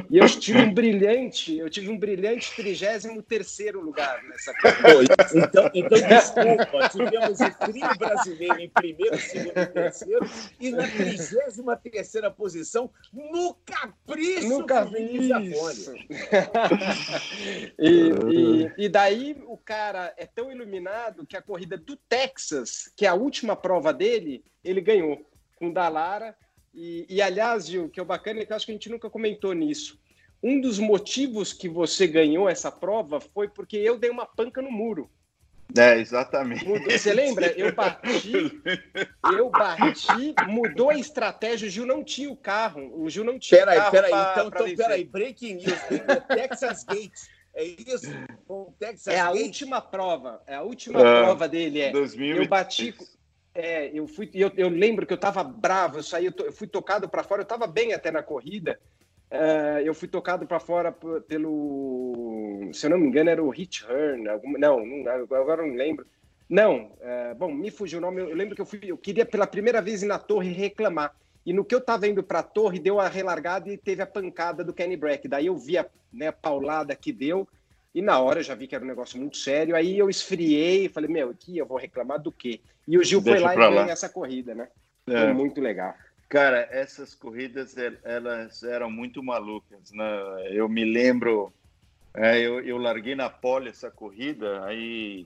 e 0.10 0.18
eu 0.18 0.28
tive 0.28 0.60
um 0.60 0.74
brilhante, 0.74 1.58
eu 1.58 1.70
tive 1.70 1.90
um 1.90 1.98
brilhante 1.98 2.54
33 2.56 3.74
lugar 3.74 4.22
nessa. 4.24 4.54
Pô, 4.54 5.02
então, 5.34 5.72
então, 5.74 6.08
desculpa, 6.08 6.90
tivemos 6.90 7.40
o 7.40 7.58
trio 7.66 7.98
brasileiro 7.98 8.60
em 8.60 8.70
primeiro, 8.70 9.18
segundo 9.18 9.60
e 9.60 9.66
terceiro, 9.66 10.30
e 10.60 10.72
na 10.72 10.88
33 10.88 11.58
posição, 12.36 12.90
no 13.14 13.54
capricho 13.66 14.66
Zafoni. 15.28 15.52
isso. 15.52 15.94
e, 17.80 18.10
e, 18.10 18.86
e 18.86 18.90
daí 18.90 19.42
o 19.48 19.58
cara 19.58 20.14
é 20.18 20.26
tão 20.26 20.52
iluminado 20.52 20.97
que 21.28 21.38
a 21.38 21.42
corrida 21.42 21.78
do 21.78 21.96
Texas, 21.96 22.92
que 22.96 23.06
é 23.06 23.10
a 23.10 23.14
última 23.14 23.56
prova 23.56 23.94
dele, 23.94 24.44
ele 24.64 24.82
ganhou 24.82 25.30
com 25.58 25.70
o 25.70 25.74
Dallara. 25.74 26.36
E, 26.74 27.06
e 27.10 27.22
aliás, 27.22 27.68
Gil, 27.68 27.90
que 27.90 28.00
é 28.00 28.04
o 28.04 28.06
bacana 28.06 28.42
é 28.42 28.46
que 28.46 28.52
eu 28.52 28.56
acho 28.56 28.66
que 28.66 28.72
a 28.72 28.76
gente 28.76 28.90
nunca 28.90 29.10
comentou 29.10 29.54
nisso. 29.54 30.00
Um 30.44 30.62
dos 30.62 30.78
motivos 30.78 31.52
que 31.54 31.68
você 31.68 32.06
ganhou 32.08 32.48
essa 32.48 32.72
prova 32.72 33.20
foi 33.20 33.48
porque 33.50 33.78
eu 33.78 33.98
dei 33.98 34.10
uma 34.10 34.26
panca 34.26 34.62
no 34.62 34.72
muro. 34.72 35.10
É, 35.78 36.00
exatamente. 36.00 36.64
Mudou- 36.66 36.90
Você 36.92 37.14
lembra? 37.14 37.48
Eu 37.60 37.74
bati, 37.76 38.32
eu 39.36 39.50
bati, 39.50 40.34
mudou 40.48 40.90
a 40.92 40.98
estratégia. 40.98 41.68
O 41.68 41.72
Gil 41.72 41.86
não 41.86 42.04
tinha 42.04 42.30
o 42.32 42.38
carro. 42.38 42.90
O 43.02 43.10
Gil 43.10 43.24
não 43.26 43.38
tinha 43.38 43.58
o 43.58 43.66
Peraí, 43.66 43.78
carro. 43.78 43.92
peraí, 43.92 44.12
pra- 44.12 44.32
então, 44.38 44.50
pra 44.50 44.70
então 44.70 44.76
peraí, 44.86 45.04
breaking 45.04 45.56
news, 45.56 45.74
o 45.74 46.36
Texas 46.36 46.84
Gate, 46.86 47.12
é 47.62 47.64
isso? 47.66 48.08
O 48.48 48.72
Texas 48.80 49.08
É 49.14 49.20
a 49.20 49.32
Gate? 49.32 49.44
última 49.46 49.82
prova. 49.82 50.42
É 50.48 50.56
a 50.56 50.62
última 50.62 51.00
É. 51.00 51.24
prova 51.24 51.48
dele. 51.48 51.82
É. 51.82 51.92
2000 51.92 52.38
Eu 52.44 52.48
bati. 52.48 52.96
É, 53.54 53.90
eu 53.92 54.08
fui. 54.08 54.30
Eu, 54.34 54.52
eu 54.56 54.70
lembro 54.70 55.06
que 55.06 55.14
eu 55.14 55.18
tava 55.18 55.44
bravo. 55.44 55.98
Eu 55.98 56.04
saí. 56.04 56.26
Eu, 56.26 56.32
to- 56.32 56.44
eu 56.46 56.52
fui 56.54 56.68
tocado 56.68 57.10
para 57.10 57.24
fora. 57.24 57.42
Eu 57.42 57.46
tava 57.46 57.66
bem 57.66 57.94
até 57.94 58.12
na 58.12 58.22
corrida. 58.22 58.80
É, 59.30 59.82
eu 59.84 59.94
fui 59.94 60.08
tocado 60.08 60.46
para 60.46 60.60
fora 60.60 60.92
pelo. 60.92 62.70
Se 62.74 62.86
eu 62.86 62.90
não 62.92 62.98
me 62.98 63.08
engano, 63.08 63.30
era 63.30 63.44
o 63.44 63.50
Hit 63.50 63.84
Hearn. 63.90 64.28
Algum, 64.30 64.58
não, 64.58 64.86
não, 64.86 65.24
agora 65.36 65.64
eu 65.64 65.68
não 65.68 65.76
lembro. 65.76 66.06
Não, 66.50 66.96
é, 67.02 67.34
bom, 67.34 67.52
me 67.54 67.70
fugiu 67.72 67.98
o 68.00 68.02
nome. 68.02 68.22
Eu 68.22 68.36
lembro 68.36 68.56
que 68.56 68.62
eu 68.62 68.66
fui. 68.66 68.80
Eu 68.84 68.98
queria 68.98 69.26
pela 69.26 69.46
primeira 69.48 69.82
vez 69.82 70.04
ir 70.04 70.08
na 70.08 70.20
torre 70.20 70.52
reclamar. 70.54 71.14
E 71.48 71.54
no 71.54 71.64
que 71.64 71.74
eu 71.74 71.80
tava 71.80 72.06
indo 72.10 72.22
para 72.22 72.40
a 72.40 72.44
torre, 72.44 72.78
deu 72.78 73.00
a 73.00 73.08
relargada 73.08 73.70
e 73.72 73.78
teve 73.78 74.02
a 74.02 74.06
pancada 74.06 74.66
do 74.66 74.74
Kenny 74.74 74.98
Brack. 74.98 75.30
Daí 75.30 75.46
eu 75.46 75.58
vi 75.58 75.78
a, 75.78 75.86
né, 76.12 76.30
paulada 76.30 76.94
que 76.94 77.14
deu. 77.14 77.48
E 77.96 78.02
na 78.02 78.20
hora 78.20 78.42
eu 78.42 78.44
já 78.44 78.54
vi 78.54 78.68
que 78.68 78.76
era 78.76 78.84
um 78.84 78.88
negócio 78.88 79.18
muito 79.18 79.38
sério. 79.38 79.74
Aí 79.74 79.98
eu 79.98 80.10
esfriei 80.10 80.86
e 80.86 80.90
falei, 80.90 81.10
meu, 81.10 81.30
aqui 81.30 81.58
eu 81.58 81.66
vou 81.66 81.78
reclamar 81.78 82.22
do 82.22 82.34
quê? 82.34 82.60
E 82.86 82.98
o 82.98 83.04
Gil 83.04 83.22
Deixa 83.22 83.40
foi 83.40 83.48
lá 83.48 83.54
e 83.54 83.58
ganhou 83.58 83.90
essa 83.90 84.10
corrida, 84.10 84.54
né? 84.54 84.68
Foi 85.06 85.16
É. 85.16 85.34
muito 85.34 85.62
legal. 85.62 85.96
Cara, 86.28 86.68
essas 86.70 87.16
corridas 87.16 87.78
el- 87.78 87.98
elas 88.04 88.62
eram 88.64 88.92
muito 88.92 89.24
malucas, 89.24 89.90
né? 89.94 90.04
Eu 90.52 90.68
me 90.68 90.84
lembro, 90.84 91.54
é, 92.14 92.38
eu, 92.42 92.60
eu 92.60 92.78
larguei 92.78 93.16
na 93.16 93.30
pole 93.30 93.70
essa 93.70 93.90
corrida, 93.90 94.66
aí 94.66 95.26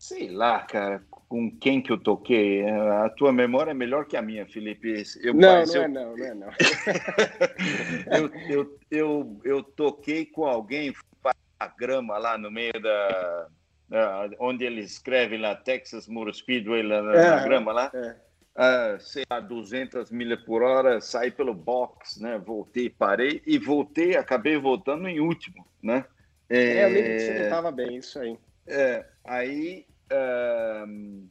sei 0.00 0.30
lá, 0.30 0.62
cara, 0.62 1.04
com 1.28 1.54
quem 1.58 1.82
que 1.82 1.92
eu 1.92 1.98
toquei. 2.02 2.66
A 2.66 3.10
tua 3.10 3.30
memória 3.34 3.72
é 3.72 3.74
melhor 3.74 4.06
que 4.06 4.16
a 4.16 4.22
minha, 4.22 4.46
Felipe. 4.46 5.02
Eu, 5.22 5.34
Não, 5.34 5.66
não 5.66 5.74
eu, 5.74 5.82
é 5.82 5.88
não, 5.88 6.16
não 6.16 6.24
é 6.26 6.34
não. 6.34 6.48
eu, 8.10 8.30
eu, 8.48 8.78
eu, 8.90 9.40
eu 9.44 9.62
toquei 9.62 10.24
com 10.24 10.46
alguém 10.46 10.94
para 11.22 11.34
a 11.60 11.68
grama 11.68 12.16
lá 12.16 12.38
no 12.38 12.50
meio 12.50 12.72
da, 12.80 13.48
da- 13.90 14.30
onde 14.40 14.64
eles 14.64 14.92
escrevem 14.92 15.38
lá 15.38 15.54
Texas 15.54 16.08
Motor 16.08 16.34
Speedway 16.34 16.82
lá 16.82 17.02
na, 17.02 17.12
na 17.12 17.40
É, 17.40 17.44
grama 17.44 17.70
lá. 17.72 17.90
é. 17.94 18.16
Ah, 18.56 18.96
sei 18.98 19.22
lá, 19.30 19.38
200 19.38 20.10
milhas 20.10 20.42
por 20.44 20.62
hora, 20.62 21.00
saí 21.00 21.30
pelo 21.30 21.52
box, 21.54 22.20
né? 22.20 22.38
Voltei, 22.38 22.88
parei 22.88 23.42
e 23.46 23.58
voltei, 23.58 24.16
acabei 24.16 24.56
voltando 24.56 25.06
em 25.08 25.20
último, 25.20 25.64
né? 25.82 26.04
É, 26.48 26.84
eu 26.84 26.88
lembro 26.88 27.14
que 27.14 27.20
você 27.20 27.32
não 27.34 27.42
estava 27.42 27.70
bem, 27.70 27.98
isso 27.98 28.18
aí. 28.18 28.36
É, 28.66 29.06
aí, 29.24 29.86
ahn, 30.10 31.28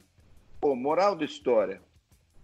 pô, 0.60 0.74
moral 0.74 1.14
da 1.16 1.24
história. 1.24 1.80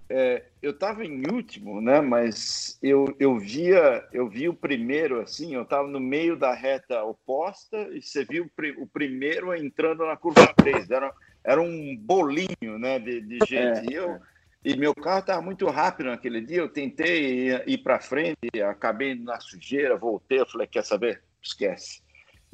É, 0.09 0.45
eu 0.63 0.71
estava 0.71 1.05
em 1.05 1.23
último, 1.29 1.81
né? 1.81 2.01
Mas 2.01 2.79
eu, 2.83 3.15
eu 3.19 3.39
via, 3.39 4.07
eu 4.13 4.29
vi 4.29 4.49
o 4.49 4.55
primeiro 4.55 5.21
assim, 5.21 5.55
eu 5.55 5.63
estava 5.63 5.89
no 5.89 5.99
meio 5.99 6.37
da 6.37 6.55
reta 6.55 7.03
oposta 7.03 7.77
e 7.93 8.01
você 8.01 8.25
viu 8.25 8.45
o, 8.45 8.83
o 8.83 8.87
primeiro 8.87 9.55
entrando 9.55 10.07
na 10.07 10.17
curva 10.17 10.55
3. 10.57 10.91
Era, 10.91 11.13
era 11.43 11.61
um 11.61 11.97
bolinho, 11.97 12.79
né? 12.79 13.01
De, 13.01 13.21
de 13.21 13.39
gente. 13.47 13.57
É, 13.57 13.85
e, 13.91 13.95
eu, 13.95 14.21
e 14.65 14.77
meu 14.77 14.95
carro 14.95 15.21
estava 15.21 15.43
muito 15.43 15.67
rápido 15.67 16.07
naquele 16.07 16.41
dia. 16.41 16.59
Eu 16.59 16.69
tentei 16.69 17.49
ir, 17.49 17.65
ir 17.67 17.79
para 17.79 17.99
frente, 17.99 18.63
acabei 18.65 19.17
na 19.17 19.41
sujeira, 19.41 19.97
voltei. 19.97 20.41
Eu 20.41 20.47
falei, 20.47 20.69
quer 20.69 20.85
saber? 20.85 21.25
Esquece 21.43 22.06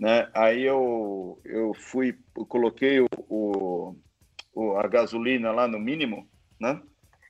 né? 0.02 0.28
Aí 0.34 0.62
eu, 0.64 1.40
eu 1.44 1.72
fui, 1.74 2.18
eu 2.36 2.44
coloquei 2.46 3.00
o, 3.00 3.06
o, 3.28 3.96
o- 4.54 4.76
a 4.78 4.88
gasolina 4.88 5.52
lá 5.52 5.68
no 5.68 5.78
mínimo, 5.78 6.28
né? 6.60 6.82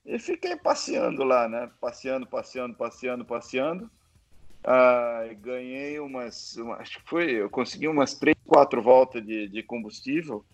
E 0.06 0.18
fiquei 0.18 0.56
passeando 0.56 1.24
lá, 1.24 1.48
né? 1.48 1.70
Passeando, 1.80 2.26
passeando, 2.26 2.74
passeando, 2.76 3.26
passeando. 3.26 3.90
Ah, 4.64 5.24
ganhei 5.40 6.00
umas, 6.00 6.56
uma, 6.56 6.76
acho 6.76 7.00
que 7.02 7.08
foi, 7.10 7.32
eu 7.32 7.50
consegui 7.50 7.88
umas 7.88 8.14
três, 8.18 8.36
quatro 8.46 8.82
voltas 8.82 9.24
de, 9.26 9.48
de 9.48 9.62
combustível. 9.62 10.46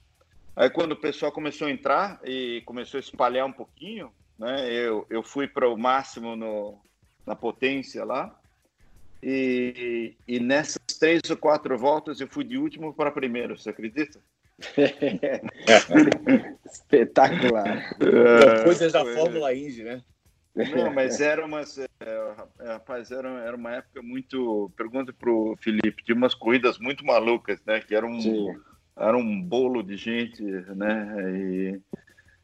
Aí 0.57 0.71
quando 0.71 0.93
o 0.93 1.01
pessoal 1.01 1.33
começou 1.33 1.69
a 1.69 1.71
entrar 1.71 2.21
e 2.25 2.63
começou 2.67 2.99
a 2.99 3.01
espalhar 3.01 3.47
um 3.47 3.53
pouquinho, 3.53 4.13
né? 4.39 4.73
Eu, 4.73 5.07
eu 5.11 5.23
fui 5.23 5.49
para 5.49 5.69
o 5.69 5.79
máximo 5.79 6.37
no, 6.37 6.83
na 7.27 7.37
potência 7.37 8.05
lá. 8.05 8.37
E, 9.23 10.15
e 10.27 10.39
nessas 10.39 10.79
três 10.99 11.21
ou 11.29 11.37
quatro 11.37 11.77
voltas 11.77 12.21
eu 12.21 12.29
fui 12.29 12.45
de 12.45 12.57
último 12.57 12.95
para 12.95 13.11
primeiro, 13.11 13.59
você 13.59 13.71
acredita? 13.71 14.21
Espetacular. 16.65 17.97
É, 18.01 18.65
coisas 18.65 18.93
da 18.93 19.05
Fórmula 19.05 19.55
Indy, 19.55 19.85
né? 19.85 20.03
Não, 20.55 20.93
mas 20.93 21.21
era 21.21 21.45
umas. 21.45 21.79
É, 21.79 21.89
rapaz, 22.61 23.13
era, 23.13 23.29
era 23.45 23.57
uma 23.57 23.77
época 23.77 24.03
muito. 24.03 24.73
Pergunta 24.77 25.13
pro 25.13 25.57
Felipe, 25.61 26.03
de 26.05 26.13
umas 26.13 26.35
corridas 26.35 26.79
muito 26.79 27.05
malucas, 27.05 27.61
né? 27.65 27.81
Que 27.81 27.95
era 27.95 28.05
um, 28.05 28.61
era 28.97 29.17
um 29.17 29.41
bolo 29.41 29.83
de 29.83 29.97
gente, 29.97 30.43
né? 30.43 31.39
E 31.39 31.81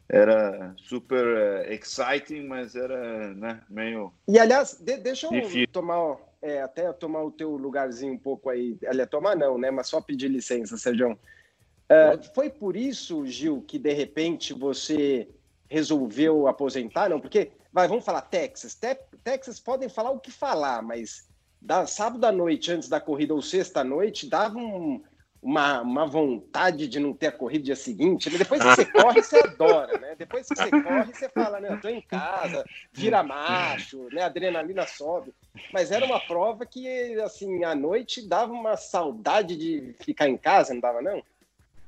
era 0.08 0.74
super 0.76 1.24
uh, 1.24 1.72
exciting, 1.72 2.46
mas 2.46 2.76
era 2.76 3.34
né, 3.34 3.60
meio. 3.68 4.12
E 4.28 4.38
aliás, 4.38 4.74
de, 4.74 4.98
deixa 4.98 5.26
eu 5.26 5.32
difícil. 5.32 5.68
tomar. 5.68 6.16
É, 6.44 6.60
até 6.60 6.92
tomar 6.92 7.22
o 7.22 7.30
teu 7.30 7.56
lugarzinho 7.56 8.12
um 8.12 8.18
pouco 8.18 8.50
aí. 8.50 8.76
Aliás, 8.86 9.08
tomar 9.08 9.34
não, 9.34 9.56
né? 9.56 9.70
Mas 9.70 9.88
só 9.88 9.98
pedir 9.98 10.28
licença, 10.28 10.76
Sérgio. 10.76 11.12
Uh, 11.12 12.34
foi 12.34 12.50
por 12.50 12.76
isso, 12.76 13.26
Gil, 13.26 13.64
que 13.66 13.78
de 13.78 13.94
repente 13.94 14.52
você 14.52 15.26
resolveu 15.70 16.46
aposentar? 16.46 17.08
Não, 17.08 17.18
porque, 17.18 17.52
vai, 17.72 17.88
vamos 17.88 18.04
falar 18.04 18.20
Texas. 18.20 18.74
Te 18.74 18.94
Texas 19.24 19.58
podem 19.58 19.88
falar 19.88 20.10
o 20.10 20.20
que 20.20 20.30
falar, 20.30 20.82
mas 20.82 21.26
da, 21.62 21.86
sábado 21.86 22.26
à 22.26 22.30
noite, 22.30 22.70
antes 22.70 22.90
da 22.90 23.00
corrida, 23.00 23.32
ou 23.32 23.40
sexta 23.40 23.80
à 23.80 23.84
noite, 23.84 24.28
dava 24.28 24.58
um, 24.58 25.02
uma, 25.40 25.80
uma 25.80 26.06
vontade 26.06 26.86
de 26.86 27.00
não 27.00 27.14
ter 27.14 27.28
a 27.28 27.32
corrida 27.32 27.64
dia 27.64 27.76
seguinte. 27.76 28.28
Né? 28.28 28.36
Depois 28.36 28.62
que 28.62 28.68
você 28.68 28.84
corre, 28.92 29.22
você 29.22 29.38
adora, 29.38 29.98
né? 29.98 30.14
Depois 30.14 30.46
que 30.46 30.56
você 30.56 30.70
corre, 30.70 31.14
você 31.14 31.28
fala, 31.30 31.58
né? 31.58 31.72
Eu 31.72 31.80
tô 31.80 31.88
em 31.88 32.02
casa, 32.02 32.62
vira 32.92 33.22
macho, 33.22 34.08
né? 34.12 34.20
A 34.20 34.26
adrenalina 34.26 34.86
sobe. 34.86 35.32
Mas 35.72 35.90
era 35.90 36.04
uma 36.04 36.20
prova 36.20 36.66
que, 36.66 37.20
assim, 37.20 37.64
à 37.64 37.74
noite 37.74 38.26
dava 38.26 38.52
uma 38.52 38.76
saudade 38.76 39.56
de 39.56 39.94
ficar 40.00 40.28
em 40.28 40.36
casa, 40.36 40.74
não 40.74 40.80
dava, 40.80 41.00
não? 41.00 41.22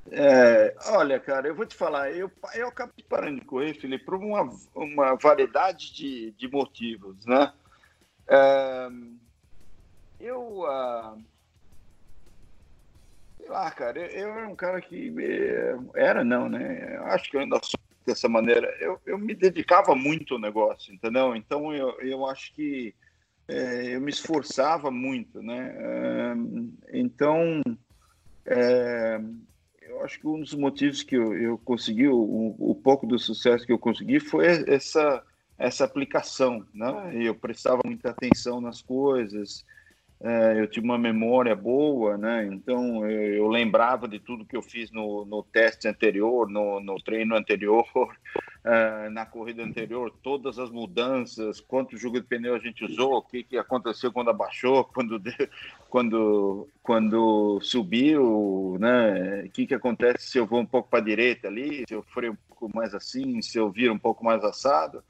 É, 0.09 0.73
olha, 0.85 1.19
cara, 1.19 1.47
eu 1.49 1.55
vou 1.55 1.65
te 1.65 1.75
falar, 1.75 2.11
eu, 2.11 2.31
eu 2.55 2.69
acabei 2.69 3.03
parando 3.09 3.41
de 3.41 3.45
correr, 3.45 3.73
Felipe, 3.73 4.05
por 4.05 4.15
uma, 4.15 4.49
uma 4.73 5.15
variedade 5.15 5.93
de, 5.93 6.31
de 6.31 6.47
motivos, 6.47 7.25
né? 7.25 7.51
É, 8.27 8.89
eu, 10.19 10.61
uh, 10.61 11.21
sei 13.37 13.49
lá, 13.49 13.69
cara, 13.71 13.99
eu, 13.99 14.27
eu, 14.27 14.33
era 14.33 14.47
um 14.47 14.55
cara 14.55 14.79
que, 14.79 15.13
é, 15.19 15.75
era 15.95 16.23
não, 16.23 16.47
né? 16.47 16.95
Eu 16.95 17.05
acho 17.07 17.29
que 17.29 17.35
eu 17.35 17.41
ainda 17.41 17.59
sou 17.61 17.79
dessa 18.05 18.29
maneira, 18.29 18.73
eu, 18.79 19.01
eu 19.05 19.17
me 19.17 19.35
dedicava 19.35 19.93
muito 19.93 20.35
ao 20.35 20.39
negócio, 20.39 20.93
entendeu? 20.93 21.35
Então, 21.35 21.73
eu, 21.73 21.99
eu 21.99 22.25
acho 22.25 22.53
que 22.53 22.95
é, 23.47 23.95
eu 23.95 24.01
me 24.01 24.11
esforçava 24.11 24.91
muito, 24.91 25.41
né? 25.41 25.75
É, 25.77 26.99
então, 26.99 27.61
é, 28.45 29.19
eu 29.81 30.03
acho 30.03 30.19
que 30.19 30.27
um 30.27 30.39
dos 30.39 30.53
motivos 30.53 31.01
que 31.01 31.15
eu, 31.15 31.33
eu 31.33 31.57
consegui, 31.57 32.07
o, 32.07 32.55
o, 32.59 32.75
pouco 32.75 33.07
do 33.07 33.17
sucesso 33.17 33.65
que 33.65 33.71
eu 33.71 33.79
consegui 33.79 34.19
foi 34.19 34.45
essa, 34.67 35.23
essa 35.57 35.85
aplicação, 35.85 36.65
né? 36.73 37.11
Eu 37.13 37.35
prestava 37.35 37.81
muita 37.85 38.09
atenção 38.09 38.59
nas 38.59 38.81
coisas, 38.81 39.65
é, 40.19 40.59
eu 40.59 40.67
tinha 40.67 40.83
uma 40.83 40.97
memória 40.97 41.55
boa, 41.55 42.17
né? 42.17 42.47
Então 42.51 43.09
eu, 43.09 43.33
eu, 43.35 43.47
lembrava 43.47 44.07
de 44.07 44.19
tudo 44.19 44.45
que 44.45 44.57
eu 44.57 44.61
fiz 44.61 44.91
no, 44.91 45.25
no 45.25 45.43
teste 45.43 45.87
anterior, 45.87 46.49
no, 46.49 46.79
no 46.79 46.95
treino 47.01 47.35
anterior, 47.35 47.85
é, 48.67 49.09
na 49.09 49.25
corrida 49.25 49.63
anterior, 49.63 50.13
todas 50.21 50.59
as 50.59 50.69
mudanças, 50.69 51.61
quanto 51.61 51.97
jogo 51.97 52.19
de 52.19 52.27
pneu 52.27 52.55
a 52.55 52.59
gente 52.59 52.83
usou, 52.83 53.15
o 53.17 53.21
que, 53.21 53.43
que 53.43 53.57
aconteceu 53.57 54.11
quando 54.11 54.29
abaixou, 54.29 54.83
quando 54.93 55.21
quando 55.89 56.67
quando 56.83 57.59
subiu, 57.61 58.77
né? 58.79 59.43
O 59.45 59.49
que 59.49 59.65
que 59.65 59.73
acontece 59.73 60.29
se 60.29 60.37
eu 60.37 60.45
vou 60.45 60.59
um 60.59 60.65
pouco 60.65 60.89
para 60.89 60.99
a 60.99 61.03
direita 61.03 61.47
ali, 61.47 61.83
se 61.87 61.93
eu 61.93 62.03
freio 62.03 62.33
um 62.33 62.37
pouco 62.49 62.75
mais 62.75 62.93
assim, 62.93 63.41
se 63.41 63.57
eu 63.57 63.71
viro 63.71 63.93
um 63.93 63.99
pouco 63.99 64.23
mais 64.25 64.43
assado 64.43 65.03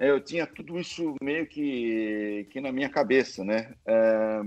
eu 0.00 0.18
tinha 0.18 0.46
tudo 0.46 0.78
isso 0.78 1.14
meio 1.22 1.46
que, 1.46 2.48
que 2.50 2.58
na 2.58 2.72
minha 2.72 2.88
cabeça, 2.88 3.44
né? 3.44 3.74
É, 3.84 4.40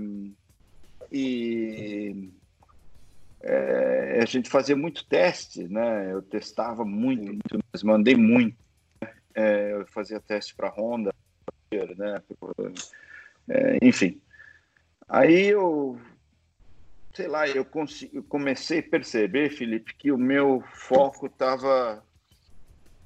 e 1.12 2.28
é, 3.46 4.20
a 4.22 4.24
gente 4.24 4.48
fazia 4.48 4.74
muito 4.74 5.06
teste, 5.06 5.68
né? 5.68 6.10
Eu 6.10 6.22
testava 6.22 6.82
muito, 6.82 7.24
muito 7.24 7.58
mas 7.70 7.82
mandei 7.82 8.14
muito. 8.14 8.56
Né? 9.02 9.14
É, 9.34 9.72
eu 9.72 9.86
fazia 9.86 10.18
teste 10.18 10.54
para 10.56 10.70
Honda, 10.70 11.10
né? 11.70 12.22
É, 13.48 13.78
enfim. 13.82 14.18
Aí 15.06 15.48
eu, 15.48 16.00
sei 17.14 17.28
lá, 17.28 17.46
eu, 17.46 17.66
eu 18.14 18.24
comecei 18.24 18.78
a 18.78 18.82
perceber, 18.82 19.50
Felipe, 19.50 19.94
que 19.94 20.10
o 20.10 20.16
meu 20.16 20.62
foco 20.72 21.26
estava 21.26 22.02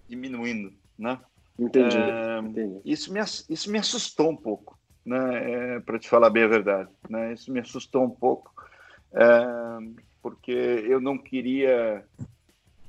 diminuindo, 0.09 0.73
né? 0.97 1.21
Entendi. 1.59 1.99
É, 1.99 2.39
entendi. 2.39 2.81
Isso, 2.85 3.13
me, 3.13 3.19
isso 3.21 3.73
me 3.73 3.79
assustou 3.79 4.31
um 4.31 4.37
pouco, 4.37 4.79
né? 5.05 5.77
É, 5.77 5.81
Para 5.81 5.99
te 5.99 6.09
falar 6.09 6.31
bem 6.31 6.45
a 6.45 6.49
verdade, 6.49 6.91
né? 7.11 7.33
Isso 7.33 7.53
me 7.53 7.59
assustou 7.59 8.05
um 8.05 8.11
pouco, 8.11 8.55
é, 9.13 10.08
porque 10.23 10.53
eu 10.53 11.01
não 11.01 11.17
queria 11.17 12.05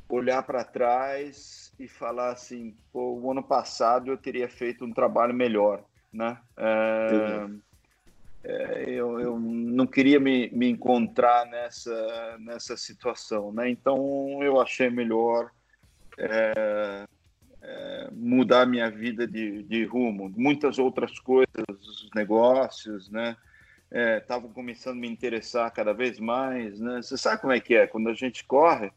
olhar 0.07 0.41
para 0.43 0.63
trás 0.63 1.73
e 1.79 1.87
falar 1.87 2.31
assim, 2.31 2.75
pô, 2.91 3.13
o 3.13 3.31
ano 3.31 3.43
passado 3.43 4.11
eu 4.11 4.17
teria 4.17 4.49
feito 4.49 4.83
um 4.83 4.93
trabalho 4.93 5.33
melhor, 5.33 5.83
né? 6.11 6.37
É, 6.57 7.47
é, 8.43 8.89
eu, 8.89 9.19
eu, 9.19 9.39
não 9.39 9.85
queria 9.85 10.19
me, 10.19 10.49
me 10.49 10.69
encontrar 10.69 11.45
nessa, 11.45 12.37
nessa 12.39 12.75
situação, 12.75 13.51
né? 13.51 13.69
Então 13.69 14.39
eu 14.41 14.59
achei 14.59 14.89
melhor 14.89 15.51
é, 16.17 18.09
mudar 18.11 18.65
minha 18.65 18.89
vida 18.89 19.27
de, 19.27 19.63
de, 19.63 19.85
rumo. 19.85 20.31
Muitas 20.35 20.79
outras 20.79 21.19
coisas, 21.19 21.65
os 21.69 22.09
negócios, 22.15 23.09
né? 23.09 23.35
Estavam 23.91 24.49
é, 24.49 24.53
começando 24.53 24.97
a 24.97 25.01
me 25.01 25.09
interessar 25.09 25.71
cada 25.71 25.93
vez 25.93 26.19
mais, 26.19 26.79
né? 26.79 27.01
Você 27.01 27.17
sabe 27.17 27.41
como 27.41 27.53
é 27.53 27.59
que 27.59 27.75
é? 27.75 27.87
Quando 27.87 28.09
a 28.09 28.13
gente 28.13 28.43
corre, 28.45 28.91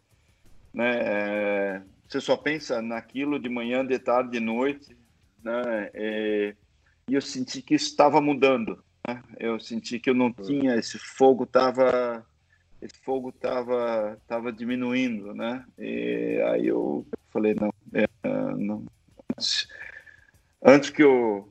né? 0.73 1.01
É, 1.03 1.83
você 2.09 2.21
só 2.21 2.37
pensa 2.37 2.83
naquilo 2.83 3.39
de 3.39 3.49
manhã, 3.49 3.85
de 3.85 3.99
tarde, 3.99 4.33
de 4.33 4.41
noite, 4.41 4.97
né? 5.43 5.91
É, 5.95 6.55
e 7.09 7.15
eu 7.15 7.21
senti 7.21 7.63
que 7.63 7.75
isso 7.75 7.87
estava 7.87 8.21
mudando. 8.21 8.83
Né? 9.07 9.23
Eu 9.39 9.59
senti 9.59 9.99
que 9.99 10.11
eu 10.11 10.15
não 10.15 10.33
tinha 10.33 10.77
esse 10.77 10.99
fogo 10.99 11.45
estava 11.45 12.25
esse 12.81 12.99
fogo 12.99 13.31
estava 13.31 14.19
tava 14.27 14.53
diminuindo, 14.53 15.35
né? 15.35 15.65
E 15.79 16.41
aí 16.49 16.67
eu 16.67 17.07
falei 17.31 17.55
não, 17.55 17.73
é, 17.95 18.07
não 18.57 18.85
antes, 19.37 19.69
antes, 20.63 20.91
que 20.91 21.03
eu 21.03 21.49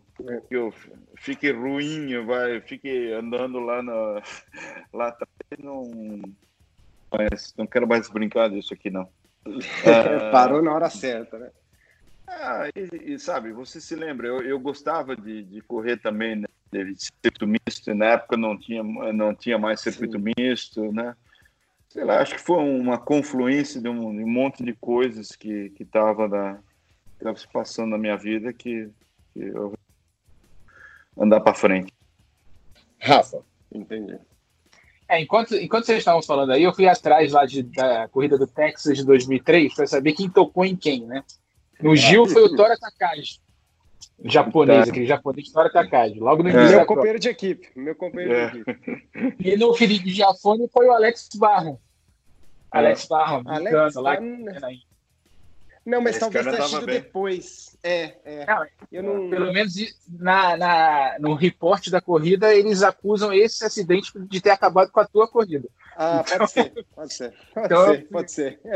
que 0.48 0.56
eu 0.56 0.74
fique 1.22 1.52
ruim, 1.52 2.26
vai, 2.26 2.60
fique 2.62 3.12
andando 3.14 3.60
lá 3.60 3.82
na 3.82 4.22
lá 4.92 5.08
atrás, 5.10 5.30
não 5.60 5.90
mas 7.12 7.54
não 7.58 7.68
quero 7.68 7.88
mais 7.88 8.10
brincar 8.10 8.50
disso 8.50 8.74
aqui 8.74 8.90
não. 8.90 9.08
Ah, 9.46 10.32
Parou 10.32 10.62
na 10.62 10.74
hora 10.74 10.90
certa, 10.90 11.38
né? 11.38 11.52
Ah, 12.28 12.68
e, 12.76 13.14
e, 13.14 13.20
sabe, 13.20 13.52
você 13.52 13.80
se 13.82 13.96
lembra, 13.96 14.28
eu, 14.28 14.42
eu 14.42 14.60
gostava 14.60 15.16
de, 15.16 15.44
de 15.44 15.62
correr 15.62 15.98
também, 15.98 16.38
né? 16.38 16.48
de 16.72 16.96
circuito 16.96 17.46
misto, 17.46 17.94
na 17.94 18.06
época 18.06 18.38
não 18.38 18.58
tinha, 18.58 18.82
não 18.82 19.36
tinha 19.36 19.58
mais 19.58 19.82
circuito 19.82 20.18
Sim. 20.18 20.32
misto, 20.38 20.92
né? 20.94 21.16
Sei 21.90 22.06
lá, 22.06 22.22
acho 22.22 22.36
que 22.36 22.42
foi 22.42 22.58
uma 22.58 22.98
confluência 22.98 23.82
de 23.82 23.90
um, 23.90 24.16
de 24.16 24.24
um 24.24 24.30
monte 24.30 24.64
de 24.64 24.74
coisas 24.74 25.36
que 25.36 25.70
que 25.72 25.84
estava 25.84 26.30
tava 27.20 27.38
se 27.38 27.48
passando 27.52 27.90
na 27.90 27.98
minha 27.98 28.16
vida 28.16 28.54
que, 28.54 28.90
que 29.34 29.42
eu 29.42 29.74
andar 31.18 31.40
para 31.42 31.54
frente. 31.54 31.94
Rafa, 33.00 33.42
entendi. 33.74 34.18
É, 35.08 35.22
enquanto, 35.22 35.56
enquanto 35.56 35.86
vocês 35.86 36.00
estavam 36.00 36.22
falando 36.22 36.52
aí, 36.52 36.64
eu 36.64 36.74
fui 36.74 36.88
atrás 36.88 37.32
lá 37.34 37.46
de, 37.46 37.64
da 37.64 38.08
corrida 38.08 38.38
do 38.38 38.48
Texas 38.48 38.98
de 38.98 39.06
2003 39.06 39.74
para 39.74 39.88
saber 39.88 40.14
quem 40.14 40.30
tocou 40.30 40.64
em 40.64 40.76
quem, 40.76 41.06
né? 41.06 41.24
No 41.82 41.96
Gil 41.96 42.26
foi 42.28 42.44
o 42.44 42.56
Tora 42.56 42.78
Takagi 42.78 43.40
japonês, 44.24 44.90
aquele 44.90 45.06
japonês 45.06 45.52
Tora 45.52 45.72
Takagi, 45.72 46.20
logo 46.20 46.44
no 46.44 46.50
início. 46.50 46.78
Meu 46.78 46.86
companheiro 46.86 47.20
de 47.20 47.30
equipe, 47.30 47.70
meu 47.76 47.96
companheiro 47.96 48.34
é. 48.34 48.50
de 48.50 48.60
equipe. 48.60 49.02
E 49.40 49.58
no 49.58 49.74
Felipe 49.74 50.10
Giafone 50.10 50.68
foi 50.72 50.88
o 50.88 50.92
Alex 50.92 51.30
Barra. 51.36 51.78
Alex 52.72 53.06
Barra, 53.06 53.42
Alex 53.46 53.96
lá. 53.96 54.18
Não, 55.86 56.00
mas 56.00 56.12
Esse 56.12 56.20
talvez 56.20 56.46
tenha 56.46 56.68
sido 56.68 56.86
bem. 56.86 57.02
depois. 57.02 57.78
É, 57.82 58.16
é. 58.24 58.46
Não, 58.46 58.66
eu 58.92 59.04
não... 59.04 59.30
Pelo 59.30 59.52
menos 59.52 59.74
na, 60.08 60.56
na, 60.56 61.18
no 61.20 61.34
reporte 61.34 61.90
da 61.90 62.00
corrida, 62.00 62.54
eles 62.54 62.84
acusam 62.84 63.34
esse 63.34 63.66
acidente 63.66 64.12
de 64.16 64.40
ter 64.40 64.52
acabado 64.52 64.92
com 64.92 65.00
a 65.00 65.08
tua 65.08 65.28
corrida. 65.28 65.68
Ah, 65.98 66.24
então... 66.24 66.38
pode 66.38 66.52
ser, 66.52 66.86
pode 66.96 67.14
ser. 67.14 67.34
Pode 67.54 67.66
então, 67.66 67.86
ser, 67.88 68.08
pode 68.08 68.32
ser. 68.32 68.60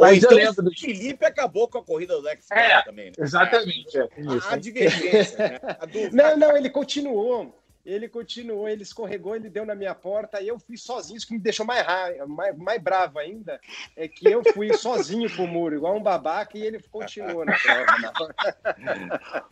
É. 0.00 0.02
Mas 0.02 0.16
então, 0.16 0.30
eu 0.30 0.46
lembro 0.46 0.62
do 0.62 0.70
Felipe 0.74 1.26
acabou 1.26 1.68
com 1.68 1.76
a 1.76 1.84
corrida 1.84 2.14
do 2.14 2.22
Lex 2.22 2.50
é, 2.50 2.80
também. 2.80 3.08
Né? 3.08 3.12
Exatamente. 3.18 3.98
É. 3.98 4.08
A, 4.48 4.54
a 4.54 4.56
divergência, 4.56 5.36
né? 5.36 5.60
A 5.62 5.86
Não, 6.10 6.36
não, 6.38 6.56
ele 6.56 6.70
continuou 6.70 7.59
ele 7.84 8.08
continuou, 8.08 8.68
ele 8.68 8.82
escorregou, 8.82 9.34
ele 9.34 9.48
deu 9.48 9.64
na 9.64 9.74
minha 9.74 9.94
porta 9.94 10.40
e 10.40 10.48
eu 10.48 10.58
fui 10.58 10.76
sozinho. 10.76 11.16
Isso 11.16 11.26
que 11.26 11.32
me 11.32 11.40
deixou 11.40 11.64
mais, 11.64 11.84
raiva, 11.84 12.26
mais, 12.26 12.56
mais 12.56 12.82
bravo 12.82 13.18
ainda 13.18 13.58
é 13.96 14.06
que 14.06 14.28
eu 14.28 14.42
fui 14.52 14.72
sozinho 14.76 15.30
pro 15.30 15.46
muro, 15.46 15.76
igual 15.76 15.96
um 15.96 16.02
babaca, 16.02 16.58
e 16.58 16.62
ele 16.62 16.80
continuou 16.90 17.44
na 17.44 17.56
prova. 17.56 18.34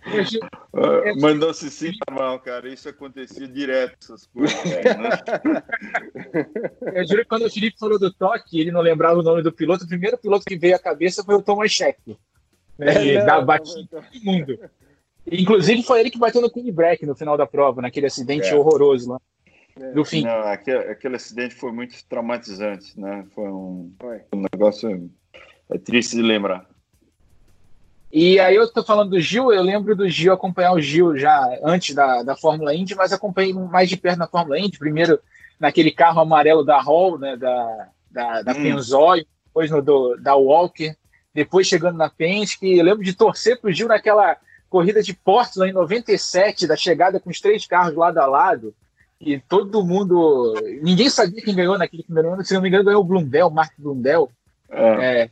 mas 1.20 1.38
não 1.38 1.52
se 1.54 1.70
sinta 1.70 2.12
mal, 2.12 2.38
cara. 2.40 2.68
Isso 2.68 2.88
acontecia 2.88 3.48
direto, 3.48 3.96
essas 4.02 4.26
coisas. 4.26 4.64
Né? 4.64 4.80
eu 6.94 7.06
juro 7.06 7.22
que 7.22 7.28
quando 7.28 7.46
o 7.46 7.50
Felipe 7.50 7.78
falou 7.78 7.98
do 7.98 8.12
toque, 8.12 8.60
ele 8.60 8.70
não 8.70 8.80
lembrava 8.80 9.18
o 9.18 9.22
nome 9.22 9.42
do 9.42 9.52
piloto. 9.52 9.84
O 9.84 9.88
primeiro 9.88 10.18
piloto 10.18 10.44
que 10.44 10.56
veio 10.56 10.76
à 10.76 10.78
cabeça 10.78 11.24
foi 11.24 11.34
o 11.34 11.42
Thomas 11.42 11.72
Scheck. 11.72 12.16
Né? 12.78 13.14
É, 13.14 13.24
não, 13.24 13.44
batia 13.44 13.86
todo 13.90 14.04
mundo. 14.22 14.58
Inclusive 15.30 15.82
foi 15.82 16.00
ele 16.00 16.10
que 16.10 16.18
bateu 16.18 16.40
no 16.40 16.50
King 16.50 16.70
Break 16.70 17.04
no 17.04 17.14
final 17.14 17.36
da 17.36 17.46
prova, 17.46 17.82
naquele 17.82 18.06
acidente 18.06 18.48
é. 18.48 18.54
horroroso 18.54 19.10
lá. 19.10 19.20
É. 19.78 19.92
Do 19.92 20.04
fim. 20.04 20.22
Não, 20.22 20.40
aquele, 20.42 20.78
aquele, 20.78 21.16
acidente 21.16 21.54
foi 21.54 21.72
muito 21.72 21.96
traumatizante, 22.08 22.98
né? 22.98 23.24
Foi 23.34 23.48
um, 23.48 23.92
foi. 24.00 24.20
um 24.32 24.44
negócio 24.52 25.10
é 25.70 25.78
triste 25.78 26.16
de 26.16 26.22
lembrar. 26.22 26.66
E 28.10 28.40
aí 28.40 28.56
eu 28.56 28.64
estou 28.64 28.82
falando 28.82 29.10
do 29.10 29.20
Gil, 29.20 29.52
eu 29.52 29.62
lembro 29.62 29.94
do 29.94 30.08
Gil 30.08 30.32
acompanhar 30.32 30.72
o 30.72 30.80
Gil 30.80 31.16
já 31.16 31.58
antes 31.62 31.94
da, 31.94 32.22
da 32.22 32.34
Fórmula 32.34 32.74
Indy, 32.74 32.94
mas 32.94 33.12
acompanhei 33.12 33.52
mais 33.52 33.88
de 33.88 33.98
perto 33.98 34.18
na 34.18 34.26
Fórmula 34.26 34.58
Indy, 34.58 34.78
primeiro 34.78 35.20
naquele 35.60 35.90
carro 35.90 36.20
amarelo 36.20 36.64
da 36.64 36.80
Hall, 36.80 37.18
né, 37.18 37.36
da, 37.36 37.88
da, 38.10 38.42
da 38.42 38.52
hum. 38.52 38.76
Depois 39.46 39.70
no 39.70 39.82
do, 39.82 40.16
da 40.16 40.34
Walker, 40.36 40.96
depois 41.34 41.66
chegando 41.66 41.98
na 41.98 42.08
Penske, 42.08 42.78
eu 42.78 42.84
lembro 42.84 43.04
de 43.04 43.12
torcer 43.12 43.60
pro 43.60 43.72
Gil 43.72 43.88
naquela 43.88 44.36
corrida 44.68 45.02
de 45.02 45.14
Portland 45.14 45.70
em 45.70 45.74
97, 45.74 46.66
da 46.66 46.76
chegada 46.76 47.18
com 47.18 47.30
os 47.30 47.40
três 47.40 47.66
carros 47.66 47.94
lado 47.94 48.18
a 48.18 48.26
lado, 48.26 48.74
e 49.20 49.38
todo 49.38 49.84
mundo. 49.84 50.54
Ninguém 50.82 51.10
sabia 51.10 51.42
quem 51.42 51.54
ganhou 51.54 51.76
naquele 51.76 52.02
primeiro 52.02 52.32
ano, 52.32 52.44
se 52.44 52.54
não 52.54 52.60
me 52.60 52.68
engano, 52.68 52.84
ganhou 52.84 53.00
o 53.00 53.04
Blundell, 53.04 53.50
Mark 53.50 53.72
Blundell. 53.76 54.30
É. 54.70 55.22
É, 55.22 55.30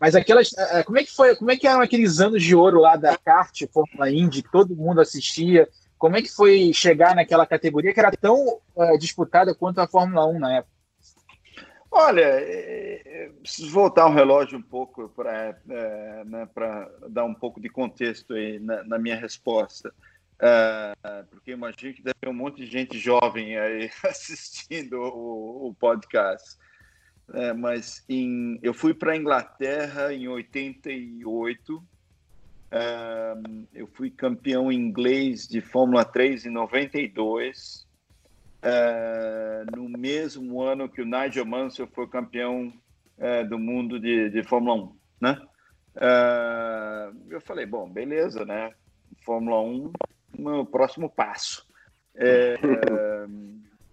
mas 0.00 0.14
aquelas. 0.14 0.52
É, 0.56 0.82
como 0.82 0.98
é 0.98 1.04
que 1.04 1.10
foi? 1.10 1.34
Como 1.34 1.50
é 1.50 1.56
que 1.56 1.66
eram 1.66 1.80
aqueles 1.80 2.20
anos 2.20 2.42
de 2.42 2.54
ouro 2.54 2.80
lá 2.80 2.96
da 2.96 3.16
kart, 3.16 3.62
Fórmula 3.72 4.10
Indy, 4.10 4.42
que 4.42 4.52
todo 4.52 4.76
mundo 4.76 5.00
assistia? 5.00 5.68
Como 5.98 6.16
é 6.16 6.22
que 6.22 6.30
foi 6.30 6.72
chegar 6.72 7.14
naquela 7.14 7.46
categoria 7.46 7.92
que 7.92 8.00
era 8.00 8.12
tão 8.12 8.58
é, 8.76 8.96
disputada 8.98 9.54
quanto 9.54 9.80
a 9.80 9.88
Fórmula 9.88 10.26
1 10.26 10.38
na 10.38 10.56
época? 10.58 10.73
Olha, 11.96 12.22
é, 12.22 13.02
é, 13.06 13.28
preciso 13.40 13.70
voltar 13.70 14.06
o 14.06 14.12
relógio 14.12 14.58
um 14.58 14.62
pouco 14.62 15.08
para 15.10 15.56
é, 15.70 16.24
né, 16.24 16.48
dar 17.08 17.24
um 17.24 17.32
pouco 17.32 17.60
de 17.60 17.68
contexto 17.68 18.34
aí 18.34 18.58
na, 18.58 18.82
na 18.82 18.98
minha 18.98 19.14
resposta. 19.14 19.94
É, 20.40 20.92
porque 21.30 21.52
imagino 21.52 21.94
que 21.94 22.02
deve 22.02 22.16
ter 22.20 22.28
um 22.28 22.32
monte 22.32 22.56
de 22.56 22.66
gente 22.66 22.98
jovem 22.98 23.56
aí 23.56 23.88
assistindo 24.04 25.00
o, 25.00 25.68
o 25.68 25.74
podcast. 25.74 26.58
É, 27.32 27.52
mas 27.52 28.04
em, 28.08 28.58
eu 28.60 28.74
fui 28.74 28.92
para 28.92 29.12
a 29.12 29.16
Inglaterra 29.16 30.12
em 30.12 30.26
88. 30.26 31.84
É, 32.72 33.34
eu 33.72 33.86
fui 33.86 34.10
campeão 34.10 34.72
inglês 34.72 35.46
de 35.46 35.60
Fórmula 35.60 36.04
3 36.04 36.46
em 36.46 36.50
92 36.50 37.83
é, 38.64 39.64
no 39.76 39.88
mesmo 39.88 40.62
ano 40.62 40.88
que 40.88 41.02
o 41.02 41.04
Nigel 41.04 41.44
Mansell 41.44 41.86
foi 41.88 42.08
campeão 42.08 42.72
é, 43.18 43.44
do 43.44 43.58
mundo 43.58 44.00
de, 44.00 44.30
de 44.30 44.42
Fórmula 44.42 44.74
1, 44.84 44.96
né? 45.20 45.42
É, 45.96 47.10
eu 47.28 47.40
falei, 47.42 47.66
bom, 47.66 47.88
beleza, 47.88 48.44
né? 48.46 48.72
Fórmula 49.22 49.60
1, 49.60 49.92
meu 50.38 50.64
próximo 50.64 51.10
passo. 51.10 51.66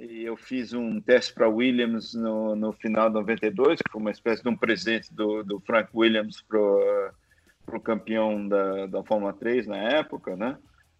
Eu 0.03 0.36
fiz 0.36 0.73
um 0.73 0.99
teste 0.99 1.31
para 1.31 1.47
Williams 1.47 2.15
no, 2.15 2.55
no 2.55 2.73
final 2.73 3.07
de 3.07 3.13
92, 3.13 3.79
que 3.84 3.91
foi 3.91 4.01
uma 4.01 4.10
espécie 4.10 4.41
de 4.41 4.49
um 4.49 4.57
presente 4.57 5.13
do, 5.13 5.43
do 5.43 5.60
Frank 5.60 5.91
Williams 5.93 6.41
para 6.41 6.57
o 6.57 7.79
campeão 7.79 8.47
da, 8.47 8.88
da 8.88 9.03
Fórmula 9.03 9.31
3 9.31 9.67
na 9.67 9.77
época, 9.77 10.36
né? 10.36 10.57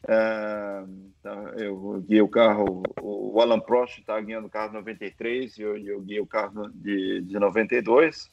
É, 0.07 0.83
tá, 1.21 1.53
eu 1.57 2.03
guiei 2.07 2.21
o 2.21 2.27
carro, 2.27 2.81
o 3.01 3.39
Alan 3.39 3.59
Prost 3.59 3.99
estava 3.99 4.19
tá 4.19 4.25
guiando 4.25 4.47
o 4.47 4.49
carro 4.49 4.73
93 4.73 5.57
e 5.57 5.61
eu, 5.61 5.77
eu 5.77 6.01
guiei 6.01 6.19
o 6.19 6.27
carro 6.27 6.69
de, 6.69 7.21
de 7.21 7.39
92. 7.39 8.29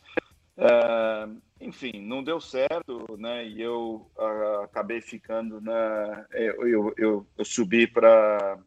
É, 0.57 1.29
enfim, 1.61 2.01
não 2.01 2.23
deu 2.23 2.41
certo, 2.41 3.17
né? 3.19 3.47
E 3.47 3.61
eu 3.61 4.11
uh, 4.17 4.63
acabei 4.63 5.01
ficando 5.01 5.61
na. 5.61 6.27
Eu, 6.33 6.69
eu, 6.69 6.95
eu, 6.97 7.27
eu 7.37 7.45
subi 7.45 7.87
para 7.87 8.59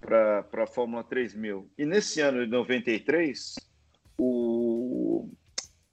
para 0.00 0.64
a 0.64 0.66
Fórmula 0.66 1.02
3000. 1.02 1.68
E 1.76 1.84
nesse 1.84 2.20
ano 2.20 2.44
de 2.44 2.50
93, 2.50 3.56
o, 4.16 5.28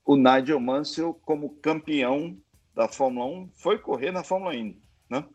o 0.06 0.16
Nigel 0.16 0.60
Mansell, 0.60 1.14
como 1.26 1.56
campeão 1.56 2.38
da 2.76 2.88
Fórmula 2.88 3.26
1, 3.26 3.50
foi 3.56 3.80
correr 3.80 4.12
na 4.12 4.24
Fórmula 4.24 4.56
Indy, 4.56 4.82
né? 5.10 5.26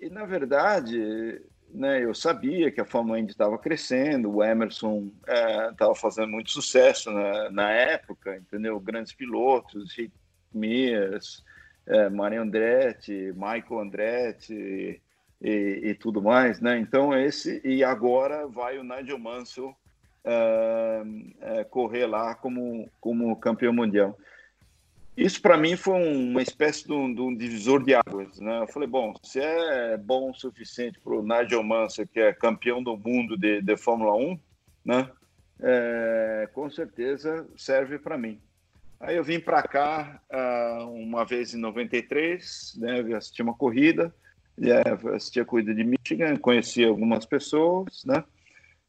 E, 0.00 0.10
na 0.10 0.24
verdade, 0.24 1.40
né, 1.74 2.04
eu 2.04 2.14
sabia 2.14 2.70
que 2.70 2.80
a 2.80 2.84
Fórmula 2.84 3.18
Indy 3.18 3.32
estava 3.32 3.58
crescendo, 3.58 4.30
o 4.30 4.44
Emerson 4.44 5.10
estava 5.70 5.92
é, 5.92 5.96
fazendo 5.96 6.28
muito 6.28 6.50
sucesso 6.50 7.10
na, 7.10 7.50
na, 7.50 7.70
época, 7.70 8.36
entendeu? 8.36 8.78
Grandes 8.78 9.12
pilotos, 9.12 9.92
Rick 9.96 10.14
Mears, 10.52 11.44
é, 11.86 12.06
Andretti, 12.38 13.32
Michael 13.34 13.80
Andretti 13.80 15.02
e, 15.42 15.80
e, 15.82 15.94
tudo 15.94 16.22
mais, 16.22 16.60
né? 16.60 16.78
Então, 16.78 17.12
esse... 17.18 17.60
E 17.64 17.82
agora 17.82 18.46
vai 18.46 18.78
o 18.78 18.84
Nigel 18.84 19.18
Mansell 19.18 19.74
é, 20.24 21.64
correr 21.64 22.06
lá 22.06 22.34
como, 22.34 22.88
como 23.00 23.36
campeão 23.36 23.72
mundial. 23.72 24.16
Isso 25.16 25.40
para 25.40 25.56
mim 25.56 25.76
foi 25.76 25.94
uma 25.94 26.42
espécie 26.42 26.84
de 26.84 26.92
um, 26.92 27.14
de 27.14 27.20
um, 27.20 27.34
divisor 27.34 27.84
de 27.84 27.94
águas, 27.94 28.40
né? 28.40 28.62
Eu 28.62 28.66
falei, 28.66 28.88
bom, 28.88 29.14
se 29.22 29.40
é 29.40 29.96
bom 29.96 30.30
o 30.30 30.34
suficiente 30.34 30.98
para 30.98 31.14
o 31.14 31.22
Nigel 31.22 31.62
Mansell, 31.62 32.06
que 32.06 32.18
é 32.18 32.32
campeão 32.32 32.82
do 32.82 32.96
mundo 32.96 33.36
de, 33.36 33.62
de 33.62 33.76
Fórmula 33.76 34.16
1, 34.16 34.38
né? 34.84 35.08
É, 35.60 36.48
com 36.52 36.68
certeza 36.68 37.46
serve 37.56 37.96
para 37.98 38.18
mim. 38.18 38.40
Aí 38.98 39.16
eu 39.16 39.22
vim 39.22 39.38
para 39.38 39.62
cá 39.62 40.20
uh, 40.32 40.90
uma 40.90 41.24
vez 41.24 41.54
em 41.54 41.58
93, 41.58 42.74
né? 42.78 43.00
Eu 43.00 43.16
assisti 43.16 43.40
uma 43.40 43.54
corrida, 43.54 44.12
é, 44.60 45.14
assisti 45.14 45.38
a 45.38 45.44
corrida 45.44 45.72
de 45.72 45.84
Michigan, 45.84 46.36
conheci 46.36 46.84
algumas 46.84 47.24
pessoas, 47.24 48.04
né? 48.04 48.24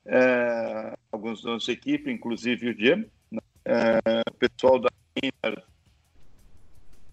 É, 0.07 0.93
alguns 1.11 1.43
da 1.43 1.51
nossa 1.51 1.71
equipe, 1.71 2.11
inclusive 2.11 2.69
o 2.69 2.77
Jim, 2.77 3.05
né? 3.31 3.41
é, 3.65 3.99
o 4.27 4.33
pessoal 4.33 4.79
da 4.79 4.89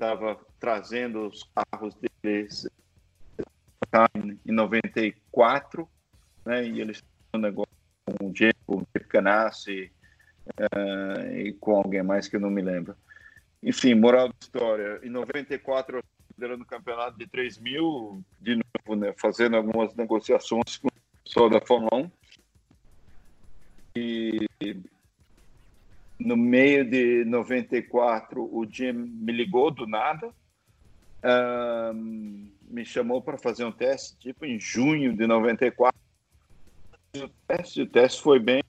estava 0.03 0.37
trazendo 0.59 1.29
os 1.29 1.49
carros 1.55 1.95
deles 1.95 2.69
em 4.45 4.53
94, 4.53 5.89
né, 6.45 6.67
e 6.67 6.81
eles 6.81 6.97
estão 6.97 7.41
negócio 7.41 7.73
com 8.05 8.27
o 8.27 8.35
Jeep, 8.35 8.59
o 8.67 8.83
Jeep 8.95 9.09
Ganassi 9.09 9.93
uh, 10.49 11.37
e 11.37 11.53
com 11.53 11.77
alguém 11.77 12.03
mais 12.03 12.27
que 12.27 12.35
eu 12.35 12.41
não 12.41 12.51
me 12.51 12.63
lembro. 12.63 12.97
Enfim, 13.63 13.95
moral 13.95 14.29
da 14.29 14.35
história, 14.41 15.01
em 15.05 15.11
94 15.11 16.03
liderando 16.35 16.65
o 16.65 16.67
campeonato 16.67 17.17
de 17.17 17.27
3 17.29 17.59
mil, 17.59 18.25
de 18.41 18.57
novo, 18.57 19.01
né, 19.01 19.15
fazendo 19.17 19.57
algumas 19.57 19.95
negociações 19.95 20.79
com 20.79 20.89
o 20.89 21.23
pessoal 21.23 21.49
da 21.49 21.61
Fórmula 21.61 21.97
1. 21.97 22.11
E 23.95 24.49
no 26.25 26.37
meio 26.37 26.89
de 26.89 27.25
94, 27.25 28.43
o 28.43 28.67
Jim 28.69 28.93
me 28.93 29.33
ligou 29.33 29.71
do 29.71 29.87
nada, 29.87 30.33
me 32.69 32.85
chamou 32.85 33.21
para 33.21 33.39
fazer 33.39 33.65
um 33.65 33.73
teste, 33.73 34.17
tipo 34.19 34.45
em 34.45 34.59
junho 34.59 35.15
de 35.15 35.27
94. 35.27 35.99
O 37.17 37.29
teste, 37.47 37.83
o 37.83 37.87
teste 37.87 38.23
foi 38.23 38.39
bem. 38.39 38.63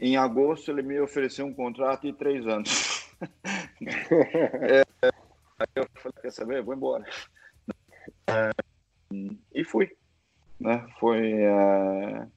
Em 0.00 0.16
agosto, 0.16 0.70
ele 0.70 0.82
me 0.82 0.98
ofereceu 1.00 1.46
um 1.46 1.54
contrato 1.54 2.02
de 2.02 2.12
três 2.12 2.46
anos. 2.46 3.14
é, 3.82 4.82
aí 5.58 5.68
eu 5.76 5.86
falei: 5.94 6.14
quer 6.22 6.32
saber? 6.32 6.62
vou 6.62 6.74
embora. 6.74 7.04
E 9.54 9.64
fui. 9.64 9.90
Né? 10.58 10.86
Foi. 10.98 11.34
Uh, 11.46 12.30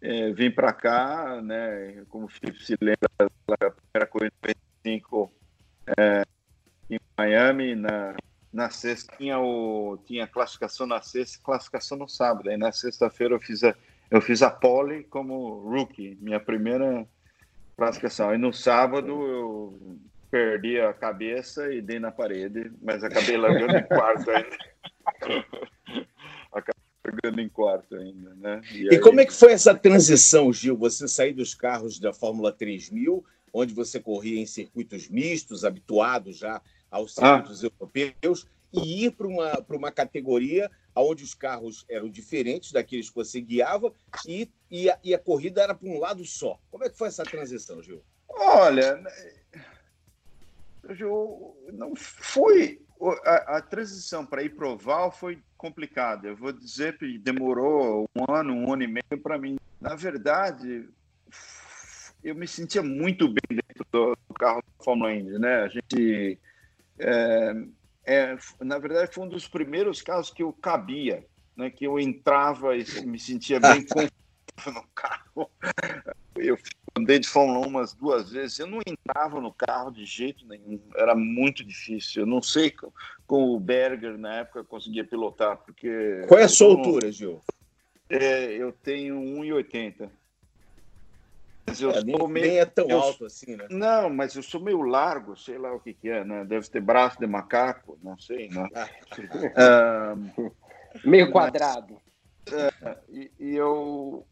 é, 0.00 0.32
vim 0.32 0.50
para 0.50 0.72
cá, 0.72 1.40
né, 1.42 2.04
como 2.08 2.26
o 2.26 2.28
Felipe 2.28 2.64
se 2.64 2.76
lembra, 2.80 3.08
a 3.18 3.70
primeira 3.70 4.06
corrida 4.06 4.34
5 4.84 5.32
é, 5.98 6.22
em 6.90 6.98
Miami, 7.16 7.74
na, 7.74 8.14
na 8.52 8.70
sexta 8.70 9.14
tinha, 9.16 9.38
o, 9.38 9.98
tinha 10.06 10.26
classificação 10.26 10.86
na 10.86 11.02
sexta 11.02 11.38
classificação 11.42 11.98
no 11.98 12.08
sábado. 12.08 12.48
Aí 12.48 12.56
na 12.56 12.72
sexta-feira 12.72 13.34
eu 13.34 13.40
fiz 13.40 13.64
a, 13.64 13.74
eu 14.10 14.20
fiz 14.20 14.42
a 14.42 14.50
pole 14.50 15.04
como 15.04 15.60
rookie, 15.68 16.16
minha 16.20 16.40
primeira 16.40 17.06
classificação. 17.76 18.30
Aí 18.30 18.38
no 18.38 18.52
sábado 18.52 19.08
eu 19.08 19.98
perdi 20.30 20.80
a 20.80 20.92
cabeça 20.92 21.72
e 21.72 21.80
dei 21.80 21.98
na 21.98 22.10
parede, 22.10 22.70
mas 22.82 23.02
acabei 23.02 23.36
largando 23.36 23.76
em 23.76 23.82
quarto 23.82 24.30
ainda. 24.30 24.56
largando 27.06 27.40
em 27.40 27.48
quarto 27.48 27.96
ainda, 27.96 28.34
né? 28.34 28.60
E, 28.72 28.82
e 28.84 28.90
aí... 28.90 29.00
como 29.00 29.20
é 29.20 29.26
que 29.26 29.32
foi 29.32 29.52
essa 29.52 29.74
transição, 29.74 30.52
Gil? 30.52 30.76
Você 30.76 31.06
sair 31.06 31.32
dos 31.32 31.54
carros 31.54 31.98
da 31.98 32.12
Fórmula 32.12 32.52
3000, 32.52 33.24
onde 33.52 33.72
você 33.72 34.00
corria 34.00 34.40
em 34.40 34.46
circuitos 34.46 35.08
mistos, 35.08 35.64
habituado 35.64 36.32
já 36.32 36.60
aos 36.90 37.16
ah. 37.18 37.36
circuitos 37.36 37.64
ah. 37.64 37.66
europeus, 37.66 38.46
e 38.72 39.06
ir 39.06 39.12
para 39.12 39.26
uma, 39.26 39.64
uma 39.70 39.92
categoria 39.92 40.70
onde 40.94 41.22
os 41.24 41.34
carros 41.34 41.84
eram 41.88 42.08
diferentes 42.08 42.72
daqueles 42.72 43.08
que 43.08 43.14
você 43.14 43.40
guiava 43.40 43.92
e, 44.26 44.50
e, 44.70 44.90
a, 44.90 44.98
e 45.04 45.14
a 45.14 45.18
corrida 45.18 45.62
era 45.62 45.74
para 45.74 45.88
um 45.88 45.98
lado 45.98 46.24
só. 46.24 46.58
Como 46.70 46.84
é 46.84 46.90
que 46.90 46.96
foi 46.96 47.08
essa 47.08 47.24
transição, 47.24 47.82
Gil? 47.82 48.02
Olha, 48.28 49.02
Gil, 50.90 51.56
não 51.72 51.94
foi. 51.94 52.80
A, 53.24 53.58
a 53.58 53.62
transição 53.62 54.24
para 54.24 54.42
ir 54.42 54.50
para 54.50 54.68
o 54.68 54.76
Val 54.76 55.10
foi 55.10 55.38
complicada. 55.56 56.28
Eu 56.28 56.36
vou 56.36 56.52
dizer 56.52 56.96
que 56.98 57.18
demorou 57.18 58.08
um 58.14 58.32
ano, 58.32 58.54
um 58.54 58.72
ano 58.72 58.82
e 58.82 58.86
meio 58.86 59.22
para 59.22 59.38
mim. 59.38 59.56
Na 59.80 59.94
verdade, 59.94 60.88
eu 62.24 62.34
me 62.34 62.46
sentia 62.46 62.82
muito 62.82 63.28
bem 63.28 63.42
dentro 63.50 63.86
do, 63.92 64.16
carro 64.34 64.62
da 64.62 64.84
Fórmula 64.84 65.14
Indy, 65.14 65.38
né? 65.38 65.62
A 65.62 65.68
gente 65.68 66.38
é, 66.98 67.54
é, 68.04 68.36
na 68.60 68.78
verdade, 68.78 69.12
foi 69.12 69.24
um 69.24 69.28
dos 69.28 69.48
primeiros 69.48 70.00
carros 70.00 70.30
que 70.30 70.42
eu 70.42 70.52
cabia, 70.52 71.24
né? 71.56 71.70
Que 71.70 71.86
eu 71.86 71.98
entrava 71.98 72.76
e 72.76 72.84
me 73.06 73.18
sentia 73.18 73.60
bem 73.60 73.84
confortável 73.86 74.72
no 74.72 74.88
carro. 74.94 75.50
Eu 76.36 76.56
andei 76.96 77.18
de 77.18 77.28
Fórmula 77.28 77.66
1 77.66 77.68
umas 77.68 77.92
duas 77.92 78.30
vezes, 78.30 78.58
eu 78.58 78.66
não 78.66 78.80
entrava 78.86 79.40
no 79.40 79.52
carro 79.52 79.90
de 79.90 80.04
jeito 80.04 80.46
nenhum, 80.46 80.80
era 80.94 81.14
muito 81.14 81.62
difícil. 81.62 82.22
Eu 82.22 82.26
não 82.26 82.40
sei 82.40 82.74
como 83.26 83.54
o 83.54 83.60
Berger 83.60 84.16
na 84.16 84.36
época 84.36 84.64
conseguia 84.64 85.04
pilotar, 85.04 85.58
porque. 85.58 86.24
Qual 86.26 86.40
é 86.40 86.44
a 86.44 86.48
sua 86.48 86.68
altura, 86.68 87.12
Gil? 87.12 87.40
É, 88.08 88.52
eu 88.52 88.72
tenho 88.72 89.16
1,80. 89.16 90.08
Mas 91.66 91.80
eu 91.80 91.90
é, 91.90 91.94
sou 91.94 92.28
meio, 92.28 92.46
nem 92.46 92.58
é 92.60 92.64
tão 92.64 92.88
eu, 92.88 93.00
alto 93.00 93.26
assim, 93.26 93.56
né? 93.56 93.66
Não, 93.68 94.08
mas 94.08 94.36
eu 94.36 94.42
sou 94.42 94.60
meio 94.60 94.82
largo, 94.82 95.36
sei 95.36 95.58
lá 95.58 95.74
o 95.74 95.80
que, 95.80 95.92
que 95.92 96.08
é, 96.08 96.24
né? 96.24 96.44
Deve 96.44 96.68
ter 96.68 96.80
braço 96.80 97.18
de 97.18 97.26
macaco, 97.26 97.98
não 98.02 98.16
sei, 98.16 98.48
né? 98.48 98.68
Ah, 99.56 100.14
meio 101.04 101.30
quadrado. 101.32 102.00
É, 102.52 102.96
e, 103.08 103.30
e, 103.40 103.56
eu, 103.56 104.24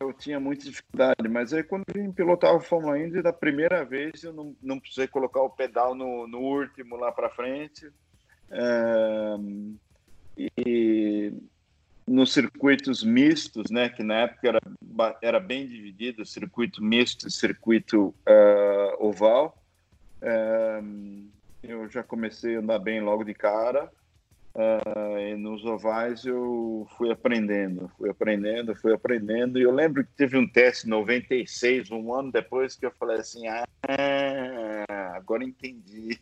eu 0.00 0.12
tinha 0.12 0.40
muita 0.40 0.64
dificuldade, 0.64 1.28
mas 1.28 1.52
aí 1.52 1.62
quando 1.62 1.84
eu 1.94 2.12
pilotar 2.12 2.54
o 2.54 2.60
Fórmula 2.60 2.98
Indy, 2.98 3.22
da 3.22 3.32
primeira 3.32 3.84
vez 3.84 4.22
eu 4.22 4.32
não, 4.32 4.56
não 4.62 4.78
precisei 4.78 5.06
colocar 5.06 5.42
o 5.42 5.50
pedal 5.50 5.94
no, 5.94 6.26
no 6.26 6.38
último 6.38 6.96
lá 6.96 7.12
para 7.12 7.30
frente. 7.30 7.90
É, 8.50 9.36
e 10.56 11.32
nos 12.06 12.32
circuitos 12.32 13.04
mistos, 13.04 13.70
né, 13.70 13.88
que 13.88 14.02
na 14.02 14.20
época 14.20 14.48
era, 14.48 14.60
era 15.20 15.40
bem 15.40 15.66
dividido, 15.66 16.24
circuito 16.24 16.82
misto 16.82 17.28
e 17.28 17.30
circuito 17.30 18.14
uh, 18.26 19.06
oval. 19.06 19.56
Eu 21.62 21.88
já 21.88 22.02
comecei 22.02 22.56
a 22.56 22.60
andar 22.60 22.78
bem 22.78 23.00
logo 23.00 23.24
de 23.24 23.34
cara. 23.34 23.90
Uh, 24.58 25.18
e 25.18 25.36
nos 25.36 25.64
ovais 25.64 26.24
eu 26.24 26.84
fui 26.96 27.12
aprendendo, 27.12 27.88
fui 27.96 28.10
aprendendo, 28.10 28.74
fui 28.74 28.92
aprendendo. 28.92 29.56
E 29.56 29.62
eu 29.62 29.70
lembro 29.70 30.02
que 30.02 30.10
teve 30.16 30.36
um 30.36 30.48
teste 30.48 30.84
em 30.84 30.90
96, 30.90 31.92
um 31.92 32.12
ano 32.12 32.32
depois, 32.32 32.74
que 32.74 32.84
eu 32.84 32.90
falei 32.98 33.18
assim: 33.18 33.46
ah, 33.46 33.64
agora 35.14 35.44
entendi. 35.44 36.18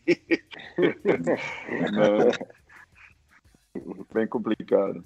bem 4.13 4.27
complicado. 4.27 5.03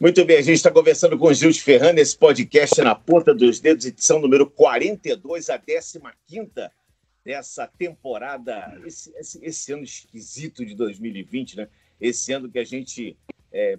Muito 0.00 0.24
bem, 0.24 0.38
a 0.38 0.42
gente 0.42 0.56
está 0.56 0.70
conversando 0.70 1.18
com 1.18 1.26
o 1.26 1.34
Gil 1.34 1.50
de 1.50 1.62
Ferran 1.62 1.92
nesse 1.92 2.16
podcast 2.16 2.80
na 2.80 2.94
ponta 2.94 3.34
dos 3.34 3.60
dedos, 3.60 3.84
edição 3.84 4.20
número 4.20 4.48
42, 4.48 5.50
a 5.50 5.58
15 5.58 6.00
dessa 7.26 7.66
temporada, 7.66 8.80
esse, 8.86 9.12
esse, 9.16 9.44
esse, 9.44 9.72
ano 9.72 9.82
esquisito 9.82 10.64
de 10.64 10.76
2020, 10.76 11.56
né? 11.56 11.68
Esse 12.00 12.32
ano 12.32 12.48
que 12.48 12.56
a 12.56 12.64
gente 12.64 13.18
é, 13.52 13.76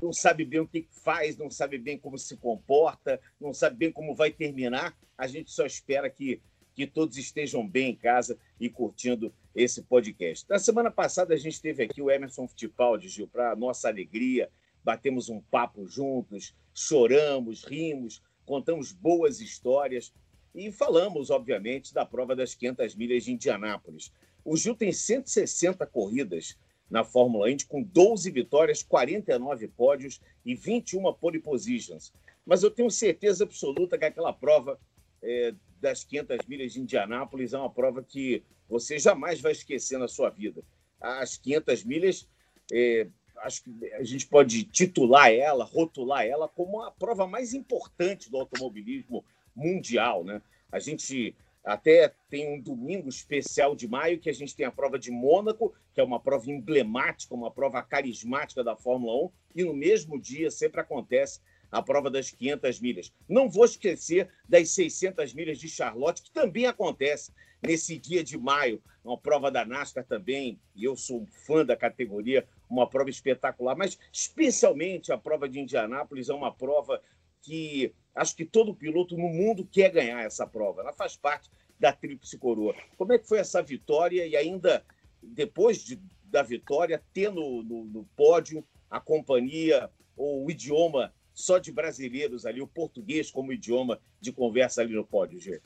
não 0.00 0.12
sabe 0.12 0.44
bem 0.44 0.60
o 0.60 0.68
que 0.68 0.86
faz, 0.88 1.36
não 1.36 1.50
sabe 1.50 1.78
bem 1.78 1.98
como 1.98 2.16
se 2.16 2.36
comporta, 2.36 3.20
não 3.40 3.52
sabe 3.52 3.76
bem 3.78 3.90
como 3.90 4.14
vai 4.14 4.30
terminar. 4.30 4.96
A 5.18 5.26
gente 5.26 5.50
só 5.50 5.66
espera 5.66 6.08
que, 6.08 6.40
que 6.76 6.86
todos 6.86 7.18
estejam 7.18 7.66
bem 7.66 7.90
em 7.90 7.96
casa 7.96 8.38
e 8.60 8.70
curtindo 8.70 9.34
esse 9.52 9.82
podcast. 9.82 10.46
Na 10.48 10.60
semana 10.60 10.92
passada 10.92 11.34
a 11.34 11.36
gente 11.36 11.60
teve 11.60 11.82
aqui 11.82 12.00
o 12.00 12.08
Emerson 12.08 12.46
Fittipaldi, 12.46 13.08
Gil, 13.08 13.26
para 13.26 13.56
nossa 13.56 13.88
alegria 13.88 14.48
batemos 14.84 15.28
um 15.28 15.40
papo 15.40 15.88
juntos, 15.88 16.54
choramos, 16.72 17.64
rimos, 17.64 18.22
contamos 18.46 18.92
boas 18.92 19.40
histórias 19.40 20.12
e 20.54 20.70
falamos, 20.70 21.30
obviamente, 21.30 21.92
da 21.92 22.06
prova 22.06 22.36
das 22.36 22.54
500 22.54 22.94
milhas 22.94 23.24
de 23.24 23.32
Indianápolis. 23.32 24.12
O 24.44 24.56
Gil 24.56 24.74
tem 24.74 24.92
160 24.92 25.84
corridas 25.86 26.56
na 26.88 27.02
Fórmula 27.02 27.50
Indy, 27.50 27.66
com 27.66 27.82
12 27.82 28.30
vitórias, 28.30 28.82
49 28.82 29.68
pódios 29.68 30.20
e 30.44 30.54
21 30.54 31.12
pole 31.14 31.40
positions. 31.40 32.12
Mas 32.46 32.62
eu 32.62 32.70
tenho 32.70 32.90
certeza 32.90 33.44
absoluta 33.44 33.98
que 33.98 34.04
aquela 34.04 34.32
prova 34.32 34.78
é, 35.22 35.54
das 35.80 36.04
500 36.04 36.46
milhas 36.46 36.72
de 36.72 36.80
Indianápolis 36.80 37.52
é 37.52 37.58
uma 37.58 37.70
prova 37.70 38.02
que 38.02 38.42
você 38.68 38.98
jamais 38.98 39.40
vai 39.40 39.52
esquecer 39.52 39.98
na 39.98 40.06
sua 40.06 40.30
vida. 40.30 40.62
As 41.00 41.36
500 41.36 41.84
milhas 41.84 42.28
é, 42.72 43.08
acho 43.38 43.62
que 43.62 43.92
a 43.94 44.02
gente 44.02 44.26
pode 44.26 44.64
titular 44.64 45.32
ela, 45.32 45.64
rotular 45.64 46.24
ela 46.24 46.48
como 46.48 46.82
a 46.82 46.90
prova 46.90 47.26
mais 47.26 47.52
importante 47.52 48.30
do 48.30 48.38
automobilismo 48.38 49.24
mundial, 49.54 50.24
né? 50.24 50.40
A 50.70 50.78
gente 50.78 51.36
até 51.64 52.12
tem 52.28 52.54
um 52.54 52.60
domingo 52.60 53.08
especial 53.08 53.74
de 53.74 53.88
maio 53.88 54.20
que 54.20 54.28
a 54.28 54.34
gente 54.34 54.54
tem 54.54 54.66
a 54.66 54.72
prova 54.72 54.98
de 54.98 55.10
Mônaco, 55.10 55.74
que 55.94 56.00
é 56.00 56.04
uma 56.04 56.20
prova 56.20 56.50
emblemática, 56.50 57.34
uma 57.34 57.50
prova 57.50 57.82
carismática 57.82 58.62
da 58.62 58.76
Fórmula 58.76 59.26
1, 59.26 59.30
e 59.56 59.64
no 59.64 59.72
mesmo 59.72 60.20
dia 60.20 60.50
sempre 60.50 60.80
acontece 60.80 61.40
a 61.70 61.82
prova 61.82 62.10
das 62.10 62.30
500 62.30 62.80
milhas. 62.80 63.12
Não 63.28 63.48
vou 63.48 63.64
esquecer 63.64 64.28
das 64.48 64.70
600 64.70 65.32
milhas 65.32 65.58
de 65.58 65.68
Charlotte, 65.68 66.22
que 66.22 66.30
também 66.30 66.66
acontece 66.66 67.32
nesse 67.62 67.98
dia 67.98 68.22
de 68.22 68.36
maio, 68.36 68.82
uma 69.02 69.16
prova 69.16 69.50
da 69.50 69.64
NASCAR 69.64 70.04
também, 70.04 70.60
e 70.76 70.84
eu 70.84 70.96
sou 70.96 71.26
fã 71.46 71.64
da 71.64 71.74
categoria, 71.74 72.46
uma 72.68 72.88
prova 72.88 73.08
espetacular, 73.08 73.74
mas 73.74 73.98
especialmente 74.12 75.12
a 75.12 75.18
prova 75.18 75.48
de 75.48 75.60
Indianápolis 75.60 76.28
é 76.28 76.34
uma 76.34 76.52
prova 76.52 77.00
que 77.40 77.92
acho 78.14 78.36
que 78.36 78.44
todo 78.44 78.74
piloto 78.74 79.16
no 79.16 79.28
mundo 79.28 79.66
quer 79.70 79.90
ganhar 79.90 80.22
essa 80.22 80.46
prova. 80.46 80.82
Ela 80.82 80.92
faz 80.92 81.16
parte 81.16 81.50
da 81.78 81.92
Tríplice 81.92 82.38
Coroa. 82.38 82.74
Como 82.96 83.12
é 83.12 83.18
que 83.18 83.28
foi 83.28 83.38
essa 83.38 83.62
vitória 83.62 84.26
e 84.26 84.36
ainda 84.36 84.84
depois 85.22 85.78
de, 85.84 86.00
da 86.24 86.42
vitória 86.42 87.02
ter 87.12 87.30
no, 87.30 87.62
no, 87.62 87.84
no 87.84 88.04
pódio 88.16 88.64
a 88.90 89.00
companhia 89.00 89.90
ou 90.16 90.44
o 90.44 90.50
idioma 90.50 91.12
só 91.32 91.58
de 91.58 91.72
brasileiros 91.72 92.46
ali, 92.46 92.62
o 92.62 92.66
português 92.66 93.30
como 93.30 93.52
idioma 93.52 93.98
de 94.20 94.32
conversa 94.32 94.82
ali 94.82 94.94
no 94.94 95.04
pódio, 95.04 95.40
Gê? 95.40 95.60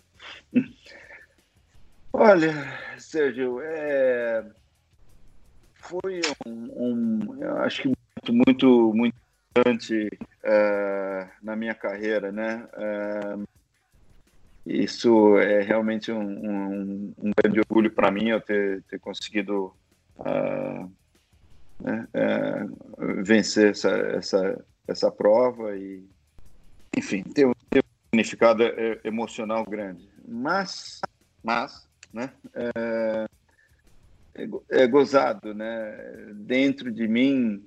Olha, 2.10 2.52
Sérgio, 2.98 3.60
é... 3.60 4.50
foi 5.74 6.22
um, 6.46 6.72
um, 6.74 7.42
eu 7.42 7.56
acho 7.58 7.82
que 7.82 7.88
muito, 7.88 8.32
muito, 8.32 8.92
muito 8.94 9.16
importante 9.50 10.08
é, 10.42 11.28
na 11.42 11.56
minha 11.56 11.74
carreira, 11.74 12.30
né? 12.30 12.68
É, 12.74 13.36
isso 14.66 15.38
é 15.38 15.62
realmente 15.62 16.12
um, 16.12 16.20
um, 16.20 17.14
um 17.18 17.32
grande 17.36 17.60
orgulho 17.60 17.90
para 17.90 18.10
mim 18.10 18.28
eu 18.28 18.40
ter, 18.40 18.82
ter 18.82 18.98
conseguido 18.98 19.74
uh, 20.18 20.92
né, 21.80 22.06
uh, 22.14 23.24
vencer 23.24 23.70
essa, 23.70 23.90
essa, 23.90 24.64
essa 24.86 25.10
prova 25.10 25.74
e, 25.74 26.04
enfim, 26.96 27.22
ter 27.22 27.46
um, 27.46 27.54
ter 27.70 27.80
um 27.80 28.08
significado 28.10 28.62
emocional 29.04 29.64
grande. 29.64 30.06
Mas, 30.26 31.00
mas 31.42 31.88
né? 32.12 32.30
É 34.70 34.86
gozado, 34.86 35.54
né? 35.54 36.32
Dentro 36.34 36.92
de 36.92 37.08
mim 37.08 37.62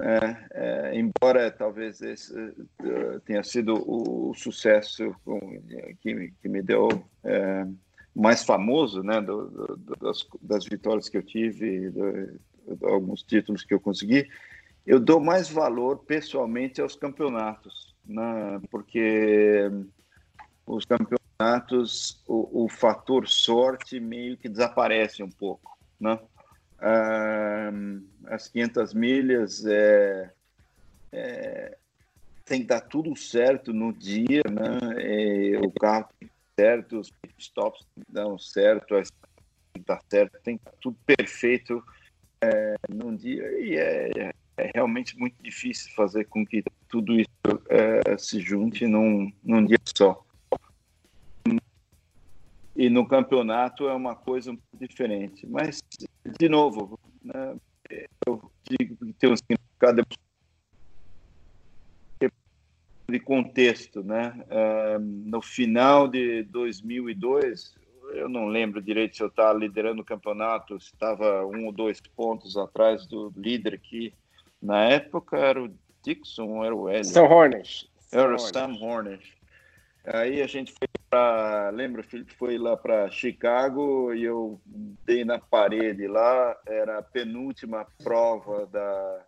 é, 0.00 0.36
é, 0.52 0.98
embora 0.98 1.50
talvez 1.50 2.00
esse 2.00 2.32
uh, 2.32 3.20
tenha 3.24 3.42
sido 3.42 3.74
o, 3.74 4.30
o 4.30 4.34
sucesso 4.34 5.14
com, 5.24 5.40
que, 6.00 6.32
que, 6.40 6.48
me 6.48 6.62
deu 6.62 6.88
é, 7.24 7.66
mais 8.14 8.44
famoso, 8.44 9.02
né, 9.02 9.20
do, 9.20 9.48
do, 9.76 9.96
das, 9.96 10.26
das, 10.40 10.64
vitórias 10.64 11.08
que 11.08 11.16
eu 11.16 11.22
tive, 11.22 11.90
do, 11.90 12.40
alguns 12.86 13.22
títulos 13.22 13.64
que 13.64 13.74
eu 13.74 13.80
consegui, 13.80 14.28
eu 14.86 15.00
dou 15.00 15.20
mais 15.20 15.50
valor 15.50 15.98
pessoalmente 16.04 16.80
aos 16.80 16.94
campeonatos, 16.94 17.94
né, 18.06 18.60
porque 18.70 19.68
os 20.64 20.84
campeonatos, 20.84 22.22
o, 22.26 22.64
o 22.64 22.68
fator 22.68 23.26
sorte 23.26 23.98
meio 23.98 24.36
que 24.36 24.48
desaparece 24.48 25.22
um 25.22 25.30
pouco, 25.30 25.76
né? 25.98 26.18
As 28.26 28.48
500 28.48 28.94
milhas 28.94 29.66
é, 29.66 30.30
é, 31.12 31.78
tem 32.44 32.60
que 32.60 32.66
dar 32.66 32.80
tudo 32.80 33.16
certo 33.16 33.72
no 33.72 33.92
dia, 33.92 34.42
né? 34.48 35.02
E 35.02 35.56
o 35.56 35.70
carro 35.72 36.08
tem 36.18 36.30
certo, 36.58 36.98
os 37.00 37.12
stops 37.38 37.86
dão 38.08 38.38
certo, 38.38 38.94
dá 39.86 40.00
certo, 40.08 40.38
tem 40.42 40.58
que 40.58 40.64
dar 40.64 40.74
tudo 40.80 40.96
perfeito 41.06 41.82
é, 42.40 42.76
num 42.88 43.14
dia 43.14 43.44
e 43.60 43.76
é, 43.76 44.32
é, 44.56 44.70
realmente 44.74 45.18
muito 45.18 45.40
difícil 45.42 45.92
fazer 45.94 46.24
com 46.24 46.44
que 46.44 46.62
tudo 46.88 47.18
isso 47.18 47.28
é, 47.68 48.16
se 48.16 48.40
junte 48.40 48.86
num, 48.86 49.32
num 49.42 49.64
dia 49.64 49.78
só. 49.96 50.24
E 52.78 52.88
no 52.88 53.04
campeonato 53.04 53.88
é 53.88 53.92
uma 53.92 54.14
coisa 54.14 54.52
um 54.52 54.58
diferente. 54.74 55.44
Mas, 55.48 55.82
de 56.38 56.48
novo, 56.48 56.96
né, 57.24 57.56
eu 58.24 58.40
digo 58.62 58.96
que 58.96 59.12
tem 59.14 59.32
um 59.32 59.36
significado 59.36 60.06
de 63.10 63.18
contexto, 63.18 64.04
né? 64.04 64.32
Uh, 64.46 65.00
no 65.00 65.42
final 65.42 66.06
de 66.06 66.44
2002, 66.44 67.74
eu 68.12 68.28
não 68.28 68.46
lembro 68.46 68.80
direito 68.80 69.16
se 69.16 69.24
eu 69.24 69.28
estava 69.28 69.58
liderando 69.58 70.02
o 70.02 70.04
campeonato, 70.04 70.78
se 70.78 70.92
estava 70.92 71.44
um 71.46 71.66
ou 71.66 71.72
dois 71.72 72.00
pontos 72.14 72.56
atrás 72.56 73.08
do 73.08 73.32
líder 73.36 73.74
aqui. 73.74 74.14
Na 74.62 74.84
época 74.84 75.36
era 75.36 75.64
o 75.64 75.74
Dixon 76.04 76.64
era 76.64 76.76
o 76.76 76.88
Hélio? 76.88 77.04
Sam 77.06 77.24
Hornish. 77.24 77.88
Era 78.12 78.36
o 78.36 78.38
Sam 78.38 78.76
Hornish. 78.80 79.36
Aí 80.04 80.40
a 80.42 80.46
gente 80.46 80.72
foi 80.72 80.86
para. 81.08 81.70
Lembra, 81.70 82.02
Felipe? 82.02 82.34
Foi 82.34 82.58
lá 82.58 82.76
para 82.76 83.10
Chicago 83.10 84.12
e 84.12 84.24
eu 84.24 84.60
dei 85.04 85.24
na 85.24 85.38
parede 85.38 86.06
lá, 86.06 86.56
era 86.66 86.98
a 86.98 87.02
penúltima 87.02 87.86
prova 88.02 88.66
da, 88.66 89.24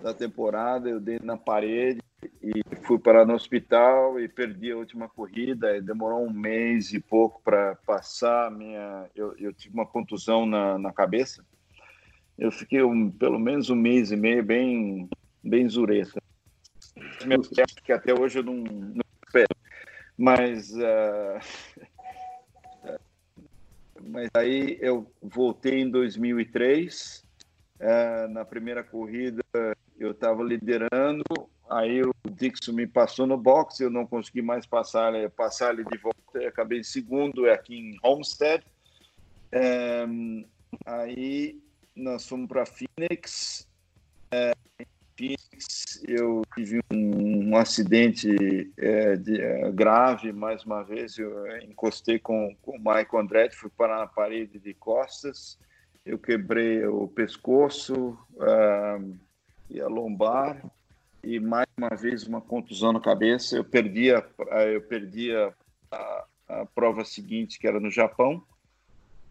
da 0.00 0.14
temporada. 0.14 0.88
Eu 0.88 1.00
dei 1.00 1.18
na 1.22 1.36
parede 1.36 2.00
e 2.42 2.62
fui 2.82 2.98
parar 2.98 3.24
no 3.24 3.34
hospital 3.34 4.18
e 4.18 4.28
perdi 4.28 4.72
a 4.72 4.76
última 4.76 5.08
corrida. 5.08 5.80
demorou 5.80 6.26
um 6.26 6.32
mês 6.32 6.92
e 6.92 7.00
pouco 7.00 7.40
para 7.42 7.76
passar. 7.86 8.50
Minha, 8.50 9.06
eu, 9.14 9.34
eu 9.38 9.52
tive 9.52 9.74
uma 9.74 9.86
contusão 9.86 10.46
na, 10.46 10.78
na 10.78 10.92
cabeça. 10.92 11.44
Eu 12.36 12.50
fiquei 12.50 12.82
um, 12.82 13.10
pelo 13.10 13.38
menos 13.38 13.70
um 13.70 13.76
mês 13.76 14.10
e 14.10 14.16
meio 14.16 14.42
bem, 14.42 15.08
bem 15.42 15.68
zureta. 15.68 16.20
Que 17.84 17.92
até 17.92 18.12
hoje 18.12 18.40
eu 18.40 18.42
não, 18.42 18.56
não. 18.56 19.04
Mas, 20.16 20.72
uh, 20.72 21.40
mas 24.00 24.28
aí 24.34 24.78
eu 24.80 25.10
voltei 25.22 25.80
em 25.80 25.90
2003. 25.90 27.24
Uh, 27.80 27.84
eh, 27.84 28.28
na 28.28 28.44
primeira 28.44 28.84
corrida 28.84 29.42
eu 29.98 30.12
estava 30.12 30.42
liderando, 30.42 31.24
aí 31.68 32.02
o 32.02 32.12
Dixon 32.30 32.72
me 32.72 32.86
passou 32.86 33.26
no 33.26 33.36
box, 33.36 33.80
eu 33.80 33.90
não 33.90 34.06
consegui 34.06 34.42
mais 34.42 34.66
passar, 34.66 35.12
passar 35.30 35.74
ele 35.74 35.84
de 35.84 35.98
volta, 35.98 36.20
eu 36.34 36.48
acabei 36.48 36.80
em 36.80 36.84
segundo 36.84 37.50
aqui 37.50 37.74
em 37.74 37.98
Homestead. 38.02 38.64
Um, 39.52 40.40
eh, 40.40 40.46
aí 40.86 41.60
nós 41.94 42.26
fomos 42.26 42.48
para 42.48 42.64
Phoenix. 42.66 43.68
Phoenix, 45.16 46.02
eu 46.06 46.42
tive 46.54 46.80
um, 46.92 47.50
um 47.50 47.56
acidente 47.56 48.72
é, 48.76 49.16
de, 49.16 49.40
é, 49.40 49.70
grave, 49.70 50.32
mais 50.32 50.64
uma 50.64 50.82
vez, 50.82 51.16
eu 51.18 51.46
é, 51.46 51.64
encostei 51.64 52.18
com, 52.18 52.54
com 52.62 52.72
o 52.72 52.78
Michael 52.78 53.18
Andretti, 53.18 53.56
fui 53.56 53.70
parar 53.70 53.98
na 53.98 54.06
parede 54.06 54.58
de 54.58 54.74
costas, 54.74 55.58
eu 56.04 56.18
quebrei 56.18 56.84
o 56.86 57.08
pescoço 57.08 58.18
uh, 58.34 59.16
e 59.70 59.80
a 59.80 59.86
lombar, 59.86 60.62
e 61.22 61.40
mais 61.40 61.66
uma 61.76 61.96
vez 61.96 62.26
uma 62.26 62.40
contusão 62.40 62.92
na 62.92 63.00
cabeça, 63.00 63.56
eu 63.56 63.64
perdi 63.64 64.12
a, 64.12 64.22
eu 64.66 64.82
perdi 64.82 65.34
a, 65.34 65.52
a, 65.90 66.24
a 66.48 66.66
prova 66.66 67.04
seguinte, 67.04 67.58
que 67.58 67.66
era 67.66 67.80
no 67.80 67.90
Japão, 67.90 68.42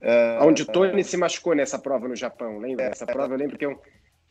Uh, 0.04 0.44
Onde 0.46 0.64
o 0.64 0.66
Tony 0.66 1.00
uh, 1.00 1.06
se 1.06 1.16
machucou 1.16 1.56
nessa 1.56 1.80
prova 1.80 2.10
no 2.10 2.16
Japão, 2.16 2.60
lembra? 2.60 2.88
Essa 2.88 3.06
prova 3.06 3.34
eu 3.34 3.38
lembro 3.38 3.58
que 3.58 3.66
eu, 3.66 3.82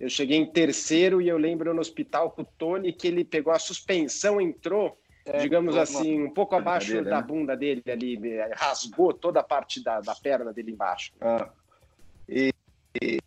eu 0.03 0.09
cheguei 0.09 0.37
em 0.37 0.45
terceiro 0.45 1.23
e 1.23 1.29
eu 1.29 1.39
lembro 1.39 1.73
no 1.73 1.81
hospital 1.81 2.33
com 2.33 2.43
o 2.43 2.49
Tony 2.59 2.93
que 2.93 3.07
ele 3.07 3.25
pegou 3.25 3.53
a 3.53 3.59
suspensão, 3.61 4.41
entrou, 4.41 4.99
é, 5.25 5.39
digamos 5.39 5.77
assim, 5.77 6.21
um 6.21 6.35
pouco 6.35 6.57
abaixo 6.57 6.93
dele, 6.93 7.09
da 7.09 7.21
né? 7.21 7.27
bunda 7.27 7.57
dele 7.57 7.85
ali, 7.87 8.19
rasgou 8.53 9.13
toda 9.13 9.39
a 9.39 9.45
parte 9.45 9.81
da, 9.81 10.01
da 10.01 10.13
perna 10.17 10.53
dele 10.53 10.73
embaixo. 10.73 11.13
Ah, 11.21 11.49
e, 12.29 12.53
e, 13.01 13.21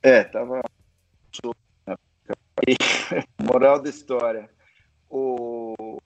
é, 0.00 0.22
tava. 0.22 0.62
E, 2.66 2.74
moral 3.44 3.78
da 3.82 3.90
história. 3.90 4.48
O, 5.10 5.98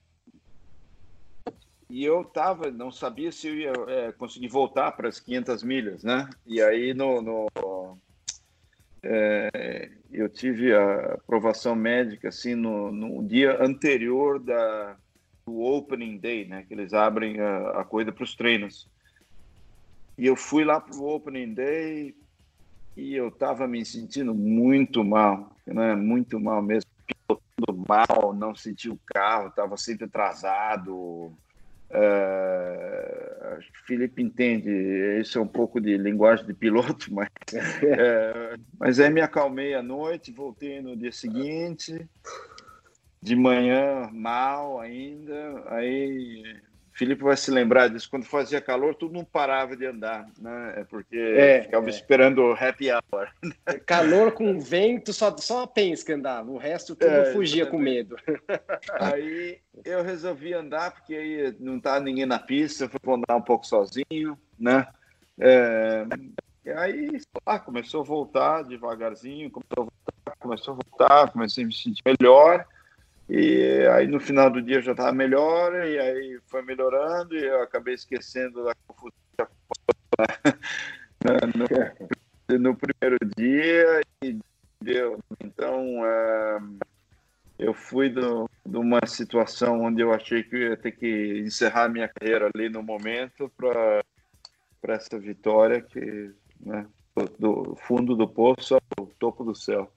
e 1.89 2.05
eu 2.05 2.25
tava, 2.25 2.73
não 2.73 2.91
sabia 2.91 3.31
se 3.31 3.47
eu 3.47 3.55
ia 3.55 3.73
é, 3.87 4.13
conseguir 4.13 4.49
voltar 4.49 4.91
para 4.93 5.09
as 5.09 5.21
500 5.21 5.63
milhas, 5.63 6.03
né? 6.03 6.29
E 6.45 6.61
aí 6.61 6.93
no, 6.93 7.23
no 7.23 7.47
é, 9.03 9.91
eu 10.13 10.29
tive 10.29 10.75
a 10.75 11.15
aprovação 11.15 11.75
médica 11.75 12.29
assim 12.29 12.55
no, 12.55 12.93
no, 12.93 13.27
dia 13.27 13.63
anterior 13.63 14.39
da 14.39 14.97
do 15.47 15.61
opening 15.61 16.19
day, 16.19 16.47
né? 16.47 16.65
Que 16.67 16.75
eles 16.75 16.93
abrem 16.93 17.41
a, 17.41 17.81
a 17.81 17.85
corrida 17.85 18.13
para 18.13 18.25
os 18.25 18.35
treinos. 18.35 18.89
E 20.17 20.27
eu 20.27 20.37
fui 20.37 20.65
lá 20.65 20.81
para 20.81 20.97
o 20.97 21.09
opening 21.09 21.55
day 21.55 22.15
e 22.97 23.15
eu 23.15 23.29
estava 23.29 23.67
me 23.67 23.85
sentindo 23.85 24.35
muito 24.35 25.03
mal, 25.03 25.57
né? 25.67 25.97
Muito 25.97 26.39
mal 26.39 26.63
mesmo, 26.63 26.91
pilotando 27.07 27.85
mal, 27.89 28.35
não 28.35 28.55
senti 28.55 28.89
o 28.91 29.01
carro, 29.07 29.49
estava 29.49 29.77
sempre 29.77 30.05
atrasado. 30.05 31.33
Uh, 31.91 33.57
acho 33.59 33.73
que 33.73 33.81
o 33.81 33.87
Felipe 33.87 34.23
entende, 34.23 34.71
isso 35.21 35.39
é 35.39 35.43
um 35.43 35.47
pouco 35.47 35.81
de 35.81 35.97
linguagem 35.97 36.47
de 36.47 36.55
piloto, 36.55 37.07
mas, 37.13 37.29
é, 37.83 38.55
mas 38.79 39.01
aí 39.01 39.11
me 39.11 39.21
acalmei 39.21 39.75
à 39.75 39.83
noite, 39.83 40.33
voltei 40.33 40.81
no 40.81 40.97
dia 40.97 41.11
seguinte, 41.11 42.09
de 43.21 43.35
manhã 43.35 44.09
mal 44.13 44.81
ainda, 44.81 45.65
aí 45.67 46.43
Felipe 47.01 47.23
vai 47.23 47.35
se 47.35 47.51
lembrar 47.51 47.89
disso. 47.89 48.11
Quando 48.11 48.27
fazia 48.27 48.61
calor, 48.61 48.95
tudo 48.95 49.15
não 49.15 49.25
parava 49.25 49.75
de 49.75 49.87
andar, 49.87 50.29
né? 50.39 50.75
É 50.77 50.85
porque 50.85 51.17
é, 51.17 51.63
ficava 51.63 51.87
é. 51.87 51.89
esperando 51.89 52.43
o 52.43 52.53
happy 52.53 52.91
hour. 52.91 53.27
Calor 53.87 54.33
com 54.33 54.61
vento, 54.61 55.11
só, 55.11 55.35
só 55.39 55.63
a 55.63 55.67
pensa 55.67 56.13
andava. 56.13 56.51
O 56.51 56.59
resto 56.59 56.95
tudo 56.95 57.11
é, 57.11 57.33
fugia 57.33 57.65
com 57.65 57.79
medo. 57.79 58.17
Aí 59.01 59.61
eu 59.83 60.03
resolvi 60.03 60.53
andar, 60.53 60.91
porque 60.91 61.15
aí 61.15 61.57
não 61.59 61.79
estava 61.79 62.01
tá 62.01 62.05
ninguém 62.05 62.27
na 62.27 62.39
pista, 62.39 62.85
eu 62.85 62.91
fui 62.91 63.01
andar 63.15 63.35
um 63.35 63.41
pouco 63.41 63.67
sozinho, 63.67 64.39
né? 64.59 64.87
É, 65.39 66.05
aí, 66.77 67.19
lá, 67.47 67.59
começou 67.59 68.03
a 68.03 68.05
voltar 68.05 68.63
devagarzinho, 68.65 69.51
começou 69.51 69.73
a 69.73 69.87
voltar, 69.87 70.37
começou 70.39 70.75
a 70.75 70.79
voltar, 70.85 71.33
comecei 71.33 71.65
a 71.65 71.67
me 71.67 71.73
sentir 71.73 72.03
melhor. 72.05 72.67
E 73.33 73.87
aí 73.87 74.09
no 74.09 74.19
final 74.19 74.51
do 74.51 74.61
dia 74.61 74.83
já 74.83 74.91
estava 74.91 75.13
melhor, 75.13 75.73
e 75.87 75.97
aí 76.01 76.41
foi 76.49 76.63
melhorando, 76.63 77.37
e 77.37 77.47
eu 77.47 77.63
acabei 77.63 77.95
esquecendo 77.95 78.65
da 78.65 78.75
confusão 78.89 79.47
no, 81.55 82.59
no, 82.59 82.77
primeiro 82.77 83.19
dia, 83.37 84.01
e 84.25 84.37
deu. 84.83 85.21
Então, 85.39 86.05
é, 86.05 86.59
eu 87.57 87.73
fui 87.73 88.09
do, 88.11 88.51
de 88.67 88.77
uma 88.77 89.07
situação 89.07 89.81
onde 89.81 90.03
eu 90.03 90.13
achei 90.13 90.43
que 90.43 90.57
eu 90.57 90.71
ia 90.71 90.77
ter 90.77 90.91
que 90.91 91.39
encerrar 91.47 91.89
minha 91.89 92.09
carreira 92.09 92.51
ali 92.53 92.69
no 92.69 92.83
momento 92.83 93.49
para 93.57 94.03
essa 94.89 95.17
vitória 95.21 95.81
que, 95.81 96.33
né, 96.59 96.85
do 97.39 97.77
fundo 97.77 98.17
do 98.17 98.27
poço 98.27 98.77
ao 98.99 99.07
topo 99.21 99.45
do 99.45 99.55
céu. 99.55 99.89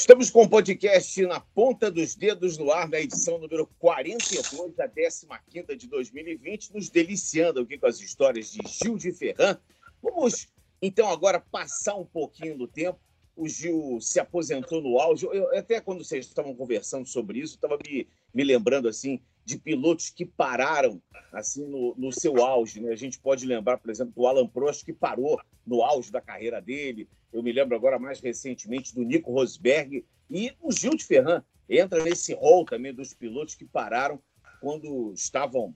Estamos 0.00 0.30
com 0.30 0.44
o 0.44 0.48
podcast 0.48 1.26
na 1.26 1.40
ponta 1.40 1.90
dos 1.90 2.14
dedos 2.14 2.56
no 2.56 2.72
ar, 2.72 2.88
na 2.88 2.98
edição 2.98 3.38
número 3.38 3.66
42, 3.78 4.74
da 4.74 4.88
15 4.88 5.76
de 5.76 5.86
2020, 5.88 6.72
nos 6.72 6.88
deliciando 6.88 7.60
aqui 7.60 7.76
com 7.76 7.86
as 7.86 8.00
histórias 8.00 8.50
de 8.50 8.60
Gil 8.66 8.96
de 8.96 9.12
Ferran. 9.12 9.58
Vamos, 10.02 10.48
então, 10.80 11.06
agora 11.10 11.38
passar 11.38 11.96
um 11.96 12.06
pouquinho 12.06 12.56
do 12.56 12.66
tempo. 12.66 12.98
o 13.36 13.46
Gil 13.46 13.98
se 14.00 14.18
aposentou 14.18 14.80
no 14.80 14.98
auge. 14.98 15.26
Eu, 15.26 15.54
até 15.54 15.82
quando 15.82 16.02
vocês 16.02 16.24
estavam 16.24 16.54
conversando 16.54 17.06
sobre 17.06 17.38
isso, 17.38 17.56
estava 17.56 17.78
me, 17.86 18.08
me 18.32 18.42
lembrando 18.42 18.88
assim 18.88 19.20
de 19.44 19.58
pilotos 19.58 20.08
que 20.08 20.24
pararam 20.24 21.00
assim 21.30 21.66
no, 21.66 21.94
no, 21.98 22.10
seu 22.10 22.42
auge. 22.42 22.80
Né? 22.80 22.90
A 22.90 22.96
gente 22.96 23.18
pode 23.18 23.44
lembrar, 23.44 23.76
por 23.76 23.90
exemplo, 23.90 24.14
do 24.16 24.26
Alan 24.26 24.46
Prost, 24.46 24.82
que 24.82 24.94
parou 24.94 25.38
no 25.66 25.82
auge 25.82 26.10
da 26.10 26.22
carreira 26.22 26.58
dele. 26.58 27.06
Eu 27.32 27.42
me 27.42 27.52
lembro 27.52 27.76
agora 27.76 27.98
mais 27.98 28.20
recentemente 28.20 28.94
do 28.94 29.02
Nico 29.02 29.32
Rosberg 29.32 30.04
e 30.30 30.52
o 30.60 30.72
Gil 30.72 30.96
de 30.96 31.04
Ferran 31.04 31.42
entra 31.68 32.02
nesse 32.02 32.34
rol 32.34 32.64
também 32.64 32.92
dos 32.92 33.14
pilotos 33.14 33.54
que 33.54 33.64
pararam 33.64 34.20
quando 34.60 35.12
estavam 35.14 35.74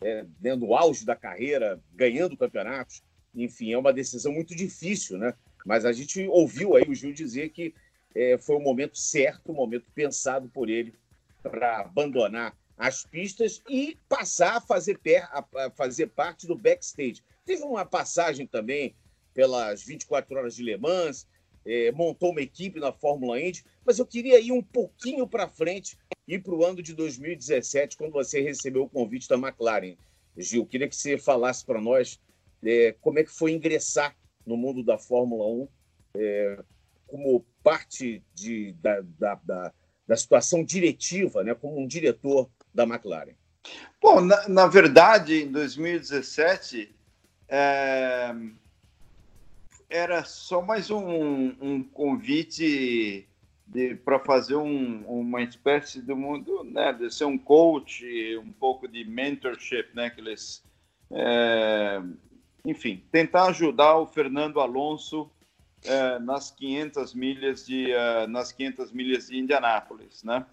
é, 0.00 0.24
dentro 0.38 0.66
do 0.66 0.74
auge 0.74 1.04
da 1.04 1.16
carreira, 1.16 1.80
ganhando 1.94 2.36
campeonatos. 2.36 3.02
Enfim, 3.34 3.72
é 3.72 3.78
uma 3.78 3.92
decisão 3.92 4.32
muito 4.32 4.54
difícil, 4.54 5.18
né? 5.18 5.34
Mas 5.64 5.84
a 5.84 5.92
gente 5.92 6.26
ouviu 6.28 6.76
aí 6.76 6.84
o 6.88 6.94
Gil 6.94 7.12
dizer 7.12 7.50
que 7.50 7.74
é, 8.14 8.38
foi 8.38 8.56
o 8.56 8.60
momento 8.60 8.98
certo, 8.98 9.52
o 9.52 9.54
momento 9.54 9.86
pensado 9.94 10.48
por 10.48 10.68
ele 10.68 10.94
para 11.42 11.80
abandonar 11.80 12.56
as 12.76 13.04
pistas 13.04 13.62
e 13.68 13.96
passar 14.08 14.56
a 14.56 14.60
fazer, 14.60 14.98
a 15.30 15.70
fazer 15.76 16.08
parte 16.08 16.46
do 16.46 16.56
backstage. 16.56 17.22
Teve 17.44 17.62
uma 17.62 17.84
passagem 17.84 18.46
também 18.46 18.94
pelas 19.40 19.82
24 19.82 20.36
horas 20.36 20.54
de 20.54 20.62
Le 20.62 20.76
Mans, 20.76 21.26
é, 21.64 21.90
montou 21.92 22.30
uma 22.30 22.42
equipe 22.42 22.78
na 22.78 22.92
Fórmula 22.92 23.40
Indy, 23.40 23.64
mas 23.86 23.98
eu 23.98 24.04
queria 24.04 24.38
ir 24.38 24.52
um 24.52 24.62
pouquinho 24.62 25.26
para 25.26 25.48
frente, 25.48 25.96
ir 26.28 26.42
para 26.42 26.54
o 26.54 26.62
ano 26.62 26.82
de 26.82 26.92
2017, 26.92 27.96
quando 27.96 28.12
você 28.12 28.42
recebeu 28.42 28.82
o 28.82 28.88
convite 28.88 29.26
da 29.26 29.36
McLaren. 29.36 29.96
Gil, 30.36 30.66
queria 30.66 30.86
que 30.86 30.94
você 30.94 31.16
falasse 31.16 31.64
para 31.64 31.80
nós 31.80 32.20
é, 32.62 32.94
como 33.00 33.18
é 33.18 33.24
que 33.24 33.30
foi 33.30 33.52
ingressar 33.52 34.14
no 34.44 34.58
mundo 34.58 34.82
da 34.82 34.98
Fórmula 34.98 35.46
1 35.46 35.68
é, 36.18 36.58
como 37.06 37.42
parte 37.62 38.22
de, 38.34 38.72
da, 38.72 39.00
da, 39.18 39.40
da, 39.42 39.72
da, 40.06 40.16
situação 40.18 40.62
diretiva, 40.62 41.42
né, 41.42 41.54
como 41.54 41.80
um 41.80 41.86
diretor 41.86 42.50
da 42.74 42.82
McLaren. 42.82 43.32
Bom, 44.02 44.20
na, 44.20 44.46
na 44.50 44.66
verdade, 44.66 45.44
em 45.44 45.50
2017, 45.50 46.94
é, 47.48 48.34
era 49.90 50.24
só 50.24 50.62
mais 50.62 50.88
um, 50.90 51.52
um 51.60 51.82
convite 51.82 53.28
para 54.04 54.18
fazer 54.20 54.56
um, 54.56 55.02
uma 55.06 55.42
espécie 55.42 56.00
do 56.00 56.16
mundo, 56.16 56.64
né, 56.64 56.92
de 56.92 57.12
ser 57.12 57.24
um 57.24 57.36
coach, 57.36 58.04
um 58.38 58.52
pouco 58.52 58.88
de 58.88 59.04
mentorship, 59.04 59.88
né, 59.94 60.08
que 60.10 60.20
eles 60.20 60.62
é, 61.12 62.00
enfim, 62.64 63.02
tentar 63.10 63.46
ajudar 63.46 63.96
o 63.96 64.06
Fernando 64.06 64.60
Alonso 64.60 65.30
é, 65.84 66.18
nas 66.20 66.50
500 66.50 67.14
milhas 67.14 67.66
de 67.66 67.92
uh, 67.92 68.28
nas 68.28 68.52
500 68.52 68.92
milhas 68.92 69.28
de 69.28 69.38
Indianápolis, 69.38 70.22
né? 70.22 70.44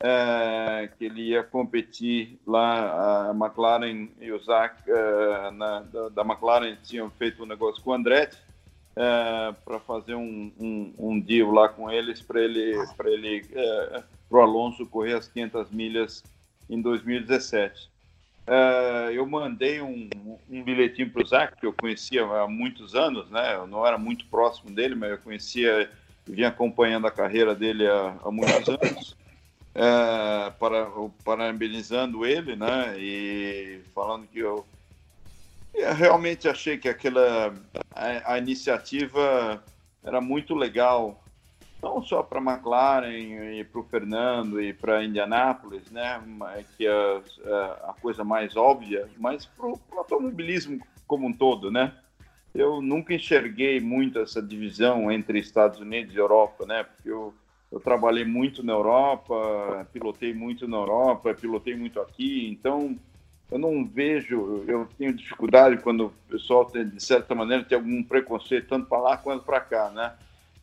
É, 0.00 0.90
que 0.98 1.04
ele 1.04 1.30
ia 1.30 1.44
competir 1.44 2.38
lá 2.44 3.30
a 3.30 3.30
McLaren 3.30 4.08
e 4.20 4.32
o 4.32 4.38
Zach 4.40 4.74
uh, 4.82 5.56
da, 5.56 6.08
da, 6.08 6.22
McLaren 6.22 6.76
tinham 6.82 7.08
feito 7.10 7.44
um 7.44 7.46
negócio 7.46 7.82
com 7.82 7.90
o 7.90 7.94
Andretti 7.94 8.36
para 8.94 9.80
fazer 9.80 10.14
um, 10.14 10.52
um, 10.58 10.94
um, 10.98 11.20
deal 11.20 11.50
lá 11.50 11.68
com 11.68 11.90
eles 11.90 12.22
para 12.22 12.40
ele 12.40 12.76
para 12.96 13.10
ele 13.10 13.44
para 14.28 14.38
o 14.38 14.40
Alonso 14.40 14.86
correr 14.86 15.14
as 15.14 15.26
500 15.26 15.70
milhas 15.70 16.22
em 16.68 16.80
2017. 16.80 17.92
Uh, 18.46 19.10
eu 19.10 19.26
mandei 19.26 19.80
um, 19.80 20.08
um 20.50 20.62
bilhetinho 20.62 21.10
para 21.10 21.22
o 21.22 21.26
Zac, 21.26 21.58
que 21.58 21.64
eu 21.64 21.72
conhecia 21.72 22.24
há 22.24 22.46
muitos 22.46 22.94
anos, 22.94 23.30
né? 23.30 23.54
Eu 23.54 23.66
não 23.66 23.86
era 23.86 23.96
muito 23.96 24.26
próximo 24.26 24.70
dele, 24.70 24.94
mas 24.94 25.12
eu 25.12 25.18
conhecia, 25.18 25.90
vinha 26.26 26.48
acompanhando 26.48 27.06
a 27.06 27.10
carreira 27.10 27.54
dele 27.54 27.86
há, 27.86 28.16
há 28.22 28.30
muitos 28.30 28.68
anos, 28.68 29.16
uh, 29.74 30.52
para, 30.58 30.86
parabenizando 31.24 32.26
ele, 32.26 32.54
né? 32.54 32.94
E 32.98 33.80
falando 33.94 34.26
que 34.26 34.40
eu, 34.40 34.66
eu 35.74 35.94
realmente 35.94 36.48
achei 36.48 36.78
que 36.78 36.88
aquela 36.88 37.54
a, 37.90 38.34
a 38.34 38.38
iniciativa 38.38 39.62
era 40.02 40.20
muito 40.20 40.54
legal 40.54 41.20
não 41.82 42.02
só 42.02 42.22
para 42.22 42.38
a 42.38 42.42
McLaren 42.42 43.58
e 43.58 43.64
para 43.64 43.80
o 43.80 43.84
Fernando 43.84 44.60
e 44.60 44.72
para 44.72 45.04
Indianápolis, 45.04 45.90
né, 45.90 46.22
que 46.76 46.86
é 46.86 47.22
a 47.82 47.94
coisa 48.00 48.24
mais 48.24 48.56
óbvia, 48.56 49.06
mas 49.18 49.44
para 49.44 49.66
o 49.66 49.78
automobilismo 49.94 50.80
como 51.06 51.26
um 51.26 51.32
todo, 51.32 51.70
né? 51.70 51.92
Eu 52.54 52.80
nunca 52.80 53.12
enxerguei 53.12 53.80
muito 53.80 54.18
essa 54.18 54.40
divisão 54.40 55.12
entre 55.12 55.38
Estados 55.38 55.80
Unidos 55.80 56.14
e 56.14 56.18
Europa, 56.18 56.64
né? 56.64 56.84
Porque 56.84 57.10
eu, 57.10 57.34
eu 57.70 57.80
trabalhei 57.80 58.24
muito 58.24 58.62
na 58.62 58.72
Europa, 58.72 59.86
pilotei 59.92 60.32
muito 60.32 60.66
na 60.66 60.78
Europa, 60.78 61.34
pilotei 61.34 61.76
muito 61.76 62.00
aqui, 62.00 62.48
então 62.48 62.96
eu 63.54 63.58
não 63.60 63.86
vejo, 63.86 64.64
eu 64.66 64.88
tenho 64.98 65.14
dificuldade 65.14 65.76
quando 65.76 66.06
o 66.06 66.10
pessoal, 66.28 66.64
tem, 66.64 66.88
de 66.88 67.00
certa 67.00 67.36
maneira, 67.36 67.62
tem 67.62 67.78
algum 67.78 68.02
preconceito 68.02 68.66
tanto 68.66 68.88
para 68.88 68.98
lá 68.98 69.16
quanto 69.16 69.44
para 69.44 69.60
cá, 69.60 69.90
né? 69.90 70.12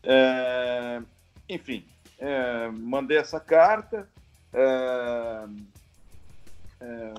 É, 0.02 1.00
enfim, 1.48 1.86
é, 2.18 2.68
mandei 2.68 3.16
essa 3.16 3.40
carta 3.40 4.06
é, 4.52 5.44
é, 6.82 7.14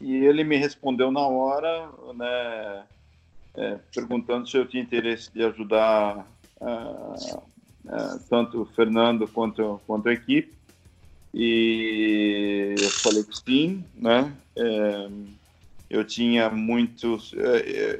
e 0.00 0.24
ele 0.24 0.44
me 0.44 0.56
respondeu 0.56 1.10
na 1.10 1.26
hora, 1.26 1.90
né, 2.14 2.84
é, 3.56 3.78
perguntando 3.92 4.48
se 4.48 4.56
eu 4.56 4.68
tinha 4.68 4.84
interesse 4.84 5.32
de 5.32 5.42
ajudar 5.42 6.28
é, 6.60 8.18
tanto 8.30 8.62
o 8.62 8.66
Fernando 8.66 9.26
quanto, 9.26 9.80
quanto 9.84 10.08
a 10.08 10.12
equipe. 10.12 10.56
E 11.32 12.76
eu 12.80 12.90
falei 12.90 13.24
que 13.24 13.36
sim, 13.36 13.84
né? 13.94 14.34
eu 15.90 16.04
tinha 16.04 16.50
muitos, 16.50 17.32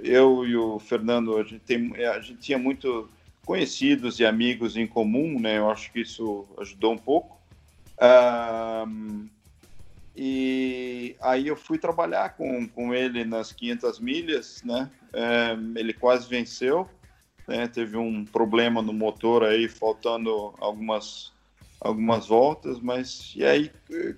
eu 0.03 0.47
e 0.47 0.57
o 0.57 0.79
Fernando, 0.79 1.39
a 1.39 1.43
gente, 1.43 1.61
tem, 1.61 2.05
a 2.05 2.21
gente 2.21 2.41
tinha 2.41 2.59
muito 2.59 3.09
conhecidos 3.45 4.21
e 4.21 4.27
amigos 4.27 4.77
em 4.77 4.87
comum, 4.87 5.41
né? 5.41 5.57
Eu 5.57 5.71
acho 5.71 5.91
que 5.91 6.01
isso 6.01 6.47
ajudou 6.59 6.93
um 6.93 6.99
pouco. 6.99 7.41
E 10.15 11.17
aí 11.21 11.49
eu 11.49 11.57
fui 11.57 11.79
trabalhar 11.79 12.37
com, 12.37 12.69
com 12.69 12.93
ele 12.93 13.25
nas 13.25 13.53
500 13.53 14.01
milhas, 14.01 14.63
né? 14.63 14.91
Ele 15.75 15.95
quase 15.95 16.29
venceu, 16.29 16.87
né? 17.47 17.67
Teve 17.69 17.97
um 17.97 18.27
problema 18.27 18.83
no 18.83 18.93
motor 18.93 19.45
aí, 19.45 19.67
faltando 19.67 20.55
algumas 20.59 21.33
algumas 21.81 22.27
voltas, 22.27 22.81
mas 22.81 23.33
e 23.37 23.45
aí 23.45 23.71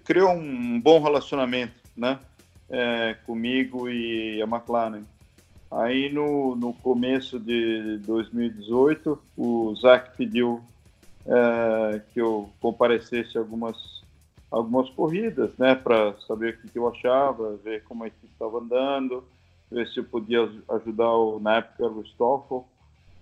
criou 0.05 0.31
um 0.31 0.81
bom 0.81 1.03
relacionamento, 1.03 1.75
né? 1.97 2.19
É, 2.69 3.17
comigo 3.27 3.89
e 3.89 4.41
a 4.41 4.47
McLaren. 4.47 5.03
Aí 5.71 6.13
no, 6.13 6.57
no 6.57 6.73
começo 6.73 7.39
de 7.39 7.99
2018, 7.99 9.21
o 9.37 9.75
Zac 9.77 10.17
pediu 10.17 10.61
é, 11.27 12.01
que 12.13 12.21
eu 12.21 12.51
comparecesse 12.61 13.37
algumas 13.37 14.01
algumas 14.51 14.91
corridas, 14.91 15.57
né, 15.57 15.77
para 15.77 16.19
saber 16.27 16.59
o 16.65 16.69
que, 16.69 16.77
eu 16.77 16.89
achava, 16.89 17.57
ver 17.59 17.85
como 17.85 18.03
a 18.03 18.09
equipe 18.09 18.27
estava 18.33 18.59
andando, 18.59 19.23
ver 19.71 19.87
se 19.89 20.01
eu 20.01 20.05
podia 20.05 20.51
ajudar 20.71 21.13
o, 21.13 21.39
na 21.39 21.59
época 21.59 21.87
o 21.87 22.05
Stoffel 22.05 22.67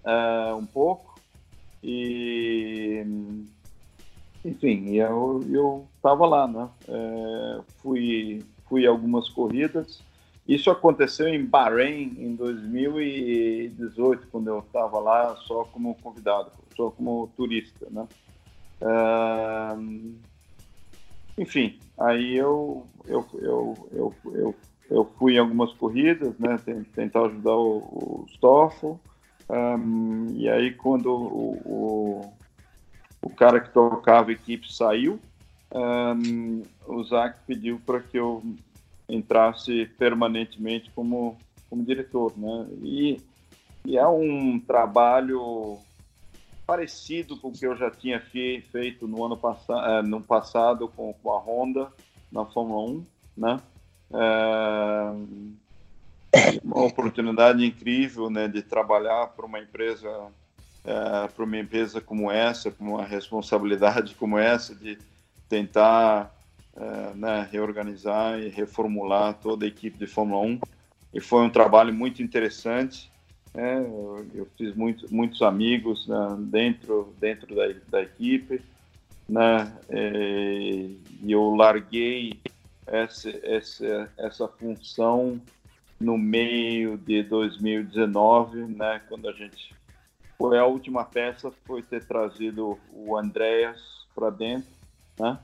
é, 0.05 0.55
um 0.55 0.64
pouco 0.64 1.20
e 1.82 3.05
enfim, 4.49 4.95
eu 4.95 5.45
eu 5.51 5.87
estava 5.97 6.27
lá, 6.27 6.47
né, 6.49 6.69
é, 6.89 7.61
fui 7.83 8.45
fui 8.69 8.87
algumas 8.87 9.29
corridas 9.29 10.03
isso 10.49 10.71
aconteceu 10.71 11.29
em 11.29 11.45
Bahrein 11.45 12.17
em 12.19 12.35
2018, 12.35 14.29
quando 14.29 14.49
eu 14.49 14.61
estava 14.61 14.99
lá 14.99 15.37
só 15.47 15.65
como 15.65 15.95
convidado, 15.97 16.51
só 16.75 16.91
como 16.91 17.31
turista, 17.37 17.87
né? 17.91 18.09
Uh, 18.81 20.15
enfim, 21.37 21.79
aí 21.99 22.35
eu, 22.35 22.87
eu, 23.05 23.27
eu, 23.35 23.89
eu, 23.93 24.15
eu, 24.33 24.55
eu 24.91 25.05
fui 25.19 25.35
em 25.35 25.39
algumas 25.39 25.71
corridas, 25.75 26.33
né? 26.39 26.59
Tentar 26.95 27.27
ajudar 27.27 27.55
o, 27.55 27.77
o 27.77 28.27
Stoffel. 28.31 28.99
Um, 29.51 30.33
e 30.35 30.49
aí 30.49 30.73
quando 30.73 31.13
o, 31.13 31.59
o, 31.67 32.33
o, 33.23 33.31
cara 33.31 33.61
que 33.61 33.71
tocava 33.71 34.31
a 34.31 34.33
equipe 34.33 34.73
saiu, 34.73 35.21
um, 35.73 36.62
o 36.87 37.03
Zac 37.05 37.39
pediu 37.47 37.81
para 37.85 38.01
que 38.01 38.19
eu 38.19 38.43
entrasse 39.09 39.87
permanentemente 39.99 40.91
como, 40.95 41.37
como 41.69 41.85
diretor, 41.85 42.33
né? 42.37 42.66
E, 42.83 43.21
e 43.85 43.97
é 43.97 44.07
um 44.07 44.59
trabalho 44.61 45.79
parecido 46.66 47.37
com 47.39 47.49
o 47.49 47.53
que 47.53 47.66
eu 47.66 47.77
já 47.77 47.91
tinha 47.91 48.21
feito 48.21 49.09
no 49.09 49.25
ano 49.25 49.37
passado, 49.37 49.91
eh, 49.91 50.03
no 50.03 50.21
passado 50.21 50.89
com, 50.89 51.14
com 51.14 51.33
a 51.33 51.39
Honda 51.39 51.91
na 52.31 52.45
Fórmula 52.45 52.91
1, 52.91 53.07
né? 53.37 53.61
É 54.12 55.49
uma 56.62 56.85
oportunidade 56.85 57.64
incrível, 57.64 58.29
né, 58.31 58.49
de 58.49 58.62
trabalhar 58.62 59.29
para 59.29 59.47
uma 59.47 59.59
empresa 59.59 60.09
uh, 60.85 61.33
para 61.33 61.45
uma 61.45 61.59
empresa 61.59 62.01
como 62.01 62.31
essa, 62.31 62.70
com 62.70 62.95
uma 62.95 63.05
responsabilidade 63.05 64.14
como 64.14 64.39
essa 64.39 64.74
de 64.74 64.99
tentar 65.49 66.35
uh, 66.74 67.16
né, 67.16 67.49
reorganizar 67.51 68.39
e 68.39 68.49
reformular 68.49 69.35
toda 69.35 69.64
a 69.64 69.68
equipe 69.68 69.99
de 69.99 70.07
Fórmula 70.07 70.43
1. 70.47 70.61
E 71.14 71.20
foi 71.20 71.43
um 71.43 71.51
trabalho 71.51 71.93
muito 71.93 72.22
interessante. 72.22 73.11
É, 73.55 73.79
eu, 73.79 74.26
eu, 74.35 74.49
fiz 74.57 74.74
muito, 74.76 75.12
muitos 75.12 75.41
amigos 75.43 76.07
né, 76.07 76.37
dentro, 76.39 77.14
dentro 77.18 77.55
da, 77.55 77.64
da 77.89 78.03
equipe, 78.03 78.61
né, 79.29 79.72
e, 79.91 80.97
e 81.22 81.33
eu 81.33 81.55
larguei 81.55 82.39
essa, 82.87 83.31
essa, 83.43 84.12
essa 84.18 84.49
função 84.49 85.41
no 86.01 86.16
meio 86.16 86.97
de 86.97 87.22
2019, 87.22 88.66
né, 88.66 89.01
quando 89.09 89.29
a 89.29 89.33
gente 89.33 89.74
foi 90.39 90.57
a 90.57 90.64
última 90.64 91.05
peça 91.05 91.53
foi 91.66 91.82
ter 91.82 92.07
trazido 92.07 92.78
o 92.93 93.16
Andreas 93.16 94.07
para 94.14 94.30
dentro, 94.30 94.70
né? 95.18 95.39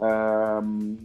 Um, 0.00 0.98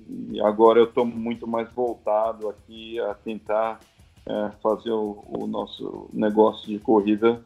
agora 0.44 0.80
eu 0.80 0.86
estou 0.86 1.06
muito 1.06 1.46
mais 1.46 1.72
voltado 1.72 2.50
aqui 2.50 3.00
a 3.00 3.14
tentar 3.14 3.80
é, 4.26 4.52
fazer 4.62 4.90
o, 4.90 5.24
o, 5.28 5.46
nosso 5.46 6.10
negócio 6.12 6.68
de 6.68 6.80
corrida 6.80 7.40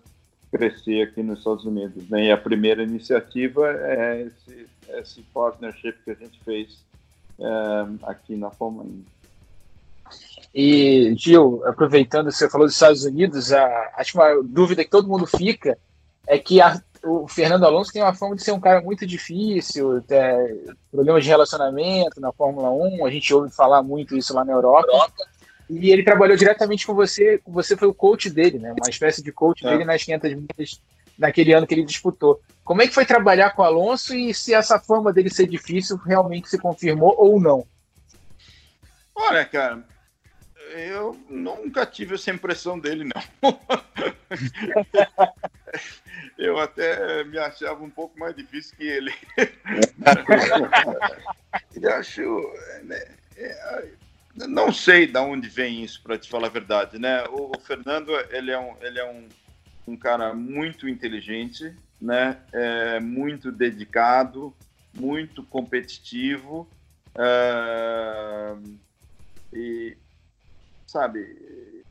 crescer 0.49 1.01
aqui 1.01 1.21
nos 1.21 1.39
Estados 1.39 1.65
Unidos. 1.65 2.09
Né? 2.09 2.27
E 2.27 2.31
a 2.31 2.37
primeira 2.37 2.83
iniciativa 2.83 3.69
é 3.69 4.21
esse, 4.21 4.65
esse 4.89 5.21
partnership 5.33 5.97
que 6.05 6.11
a 6.11 6.15
gente 6.15 6.39
fez 6.39 6.85
é, 7.37 8.07
aqui 8.09 8.37
na 8.37 8.47
1. 8.47 9.03
E, 10.53 11.13
Gil, 11.17 11.61
aproveitando 11.65 12.27
que 12.27 12.33
você 12.33 12.49
falou 12.49 12.67
dos 12.67 12.75
Estados 12.75 13.05
Unidos, 13.05 13.53
a, 13.53 13.91
acho 13.95 14.11
que 14.11 14.17
uma 14.17 14.43
dúvida 14.43 14.83
que 14.83 14.89
todo 14.89 15.07
mundo 15.07 15.25
fica 15.25 15.77
é 16.27 16.37
que 16.37 16.59
a, 16.59 16.81
o 17.03 17.27
Fernando 17.27 17.65
Alonso 17.65 17.91
tem 17.91 18.01
uma 18.01 18.13
fama 18.13 18.35
de 18.35 18.43
ser 18.43 18.51
um 18.51 18.59
cara 18.59 18.81
muito 18.81 19.05
difícil, 19.07 20.03
problemas 20.91 21.23
de 21.23 21.29
relacionamento 21.29 22.19
na 22.19 22.31
Fórmula 22.33 22.69
1, 22.69 23.05
a 23.05 23.09
gente 23.09 23.33
ouve 23.33 23.49
falar 23.49 23.81
muito 23.81 24.15
isso 24.15 24.33
lá 24.33 24.43
na 24.43 24.53
Europa. 24.53 24.87
Europa. 24.87 25.23
E 25.69 25.89
ele 25.89 26.03
trabalhou 26.03 26.35
diretamente 26.35 26.85
com 26.85 26.93
você, 26.93 27.41
você 27.47 27.77
foi 27.77 27.87
o 27.87 27.93
coach 27.93 28.29
dele, 28.29 28.59
né? 28.59 28.73
Uma 28.73 28.89
espécie 28.89 29.23
de 29.23 29.31
coach 29.31 29.65
é. 29.65 29.69
dele 29.69 29.85
nas 29.85 30.03
500 30.03 30.33
milhas 30.33 30.81
naquele 31.17 31.53
ano 31.53 31.65
que 31.65 31.73
ele 31.73 31.85
disputou. 31.85 32.41
Como 32.63 32.81
é 32.81 32.87
que 32.87 32.93
foi 32.93 33.05
trabalhar 33.05 33.51
com 33.51 33.61
o 33.61 33.65
Alonso 33.65 34.13
e 34.13 34.33
se 34.33 34.53
essa 34.53 34.79
fama 34.79 35.13
dele 35.13 35.29
ser 35.29 35.47
difícil 35.47 35.95
realmente 35.95 36.49
se 36.49 36.57
confirmou 36.57 37.15
ou 37.17 37.39
não? 37.39 37.65
Olha, 39.15 39.45
cara, 39.45 39.83
eu 40.73 41.19
nunca 41.29 41.85
tive 41.85 42.15
essa 42.15 42.31
impressão 42.31 42.79
dele, 42.79 43.03
não. 43.03 43.21
eu 46.37 46.57
até 46.59 47.23
me 47.25 47.37
achava 47.37 47.83
um 47.83 47.89
pouco 47.89 48.17
mais 48.19 48.35
difícil 48.35 48.75
que 48.77 48.87
ele. 48.87 49.13
eu 51.81 51.93
acho. 51.93 52.21
Né, 52.83 53.03
é, 53.37 53.87
não 54.35 54.71
sei 54.71 55.07
de 55.07 55.19
onde 55.19 55.49
vem 55.49 55.83
isso, 55.83 56.01
para 56.01 56.17
te 56.17 56.29
falar 56.29 56.47
a 56.47 56.51
verdade, 56.51 56.97
né? 56.97 57.23
O, 57.29 57.51
Fernando, 57.59 58.11
ele 58.29 58.51
é 58.51 58.59
um, 58.59 58.75
ele 58.81 58.99
é 58.99 59.05
um, 59.05 59.27
um 59.87 59.97
cara 59.97 60.33
muito 60.33 60.87
inteligente, 60.87 61.73
né? 61.99 62.37
É 62.53 62.99
muito 62.99 63.51
dedicado, 63.51 64.55
muito 64.93 65.43
competitivo. 65.43 66.67
Uh, 67.13 68.77
e 69.53 69.97
sabe, 70.91 71.83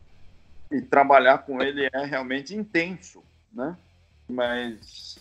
e 0.70 0.80
trabalhar 0.80 1.38
com 1.38 1.60
ele 1.62 1.88
é 1.92 2.04
realmente 2.04 2.54
intenso, 2.54 3.24
né? 3.52 3.76
Mas 4.28 5.18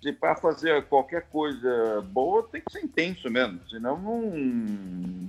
se 0.00 0.12
para 0.12 0.36
fazer 0.36 0.86
qualquer 0.86 1.22
coisa 1.28 2.00
boa 2.02 2.42
tem 2.44 2.62
que 2.62 2.72
ser 2.72 2.84
intenso 2.84 3.28
mesmo, 3.28 3.60
senão 3.68 3.98
não, 3.98 4.30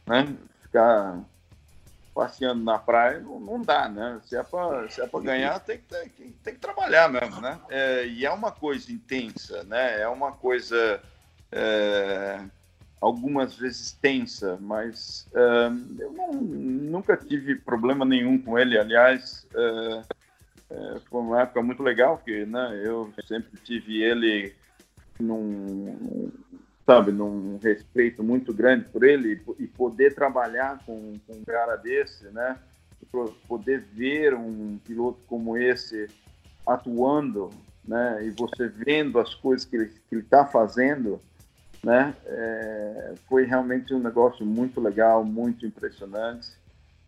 né? 0.07 0.37
Ficar 0.61 1.19
passeando 2.13 2.63
na 2.63 2.79
praia 2.79 3.19
não, 3.19 3.39
não 3.39 3.61
dá, 3.61 3.89
né? 3.89 4.21
Se 4.25 4.37
é 4.37 4.43
para 4.43 4.89
se 4.89 5.01
é 5.01 5.07
para 5.07 5.23
ganhar 5.23 5.59
tem 5.59 5.79
que, 5.79 5.85
tem, 5.85 6.09
tem 6.31 6.53
que 6.53 6.59
trabalhar 6.59 7.09
mesmo, 7.09 7.41
né? 7.41 7.59
É, 7.69 8.05
e 8.05 8.25
é 8.25 8.31
uma 8.31 8.51
coisa 8.51 8.91
intensa, 8.91 9.63
né? 9.63 9.99
É 9.99 10.07
uma 10.07 10.31
coisa 10.31 11.01
é, 11.51 12.39
algumas 12.99 13.55
vezes 13.55 13.91
tensa, 13.91 14.57
mas 14.59 15.27
uh, 15.33 16.01
eu 16.01 16.11
não, 16.13 16.33
nunca 16.33 17.15
tive 17.15 17.55
problema 17.55 18.03
nenhum 18.03 18.37
com 18.41 18.57
ele. 18.57 18.77
Aliás, 18.77 19.47
uh, 19.53 19.99
uh, 20.71 20.99
foi 21.09 21.21
uma 21.21 21.41
época 21.41 21.61
muito 21.61 21.83
legal, 21.83 22.17
porque 22.17 22.45
né, 22.45 22.81
eu 22.83 23.13
sempre 23.27 23.51
tive 23.63 24.01
ele 24.01 24.53
num, 25.19 26.31
sabe, 26.85 27.11
num 27.11 27.59
respeito 27.61 28.23
muito 28.23 28.53
grande 28.53 28.85
por 28.89 29.03
ele 29.03 29.41
e 29.59 29.67
poder 29.67 30.15
trabalhar 30.15 30.79
com, 30.85 31.19
com 31.27 31.33
um 31.33 31.43
cara 31.43 31.75
desse, 31.75 32.25
né, 32.29 32.57
poder 33.47 33.81
ver 33.93 34.33
um 34.33 34.79
piloto 34.85 35.19
como 35.27 35.57
esse 35.57 36.07
atuando, 36.65 37.51
né, 37.87 38.25
e 38.25 38.31
você 38.31 38.67
vendo 38.67 39.19
as 39.19 39.33
coisas 39.35 39.65
que 39.65 39.75
ele 39.75 39.91
está 40.11 40.45
fazendo, 40.45 41.21
né? 41.83 42.15
É, 42.25 43.13
foi 43.27 43.45
realmente 43.45 43.93
um 43.93 43.99
negócio 43.99 44.45
muito 44.45 44.81
legal, 44.81 45.23
muito 45.23 45.65
impressionante. 45.65 46.49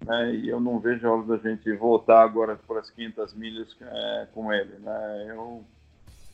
Né? 0.06 0.36
E 0.36 0.50
eu 0.50 0.60
não 0.60 0.80
vejo 0.80 1.08
a 1.08 1.12
hora 1.12 1.38
da 1.38 1.50
gente 1.50 1.72
voltar 1.74 2.22
agora 2.22 2.56
para 2.56 2.80
as 2.80 2.90
500 2.90 3.34
milhas 3.34 3.76
é, 3.82 4.28
com 4.34 4.52
ele. 4.54 4.74
Né? 4.80 5.26
Eu, 5.30 5.64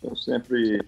eu 0.04 0.16
sempre. 0.16 0.86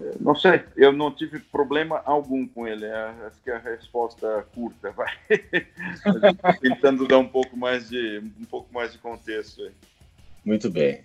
É, 0.00 0.14
não 0.20 0.34
sei, 0.34 0.64
eu 0.76 0.92
não 0.92 1.10
tive 1.10 1.38
problema 1.40 2.02
algum 2.04 2.46
com 2.46 2.66
ele. 2.66 2.84
É, 2.84 3.14
acho 3.26 3.40
que 3.42 3.50
é 3.50 3.56
a 3.56 3.58
resposta 3.58 4.46
curta, 4.54 4.90
vai. 4.92 5.12
Tentando 6.60 7.06
dar 7.08 7.18
um 7.18 7.28
pouco 7.28 7.56
mais 7.56 7.88
de 7.88 8.22
um 8.40 8.44
pouco 8.44 8.72
mais 8.72 8.92
de 8.92 8.98
contexto. 8.98 9.62
Aí. 9.62 9.72
Muito 10.44 10.70
bem. 10.70 11.02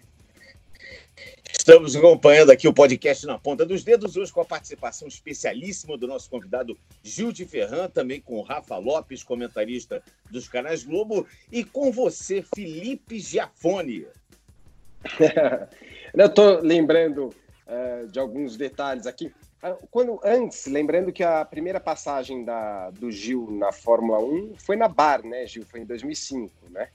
Estamos 1.70 1.96
acompanhando 1.96 2.52
aqui 2.52 2.68
o 2.68 2.74
podcast 2.74 3.28
na 3.28 3.38
ponta 3.38 3.64
dos 3.64 3.84
dedos, 3.84 4.18
hoje 4.18 4.34
com 4.34 4.42
a 4.42 4.46
participação 4.46 5.08
especialíssima 5.08 5.96
do 6.00 6.08
nosso 6.08 6.28
convidado 6.28 6.76
Gil 7.04 7.32
de 7.32 7.46
Ferran, 7.46 7.88
também 7.88 8.20
com 8.20 8.42
Rafa 8.42 8.76
Lopes, 8.78 9.22
comentarista 9.22 10.02
dos 10.32 10.48
canais 10.48 10.84
Globo, 10.84 11.28
e 11.52 11.64
com 11.64 11.92
você, 11.92 12.42
Felipe 12.42 13.20
Giafone. 13.20 14.08
Eu 16.18 16.26
estou 16.26 16.60
lembrando 16.60 17.28
uh, 17.68 18.08
de 18.08 18.18
alguns 18.18 18.58
detalhes 18.58 19.06
aqui. 19.06 19.32
Ah, 19.62 19.78
quando 19.92 20.20
antes, 20.24 20.66
lembrando 20.66 21.14
que 21.14 21.22
a 21.22 21.46
primeira 21.46 21.80
passagem 21.80 22.44
da, 22.44 22.90
do 22.90 23.12
Gil 23.12 23.48
na 23.52 23.72
Fórmula 23.72 24.18
1 24.18 24.56
foi 24.58 24.76
na 24.76 24.88
Bar, 24.88 25.24
né, 25.24 25.46
Gil? 25.46 25.64
Foi 25.68 25.82
em 25.82 25.86
2005, 25.86 26.52
né? 26.72 26.90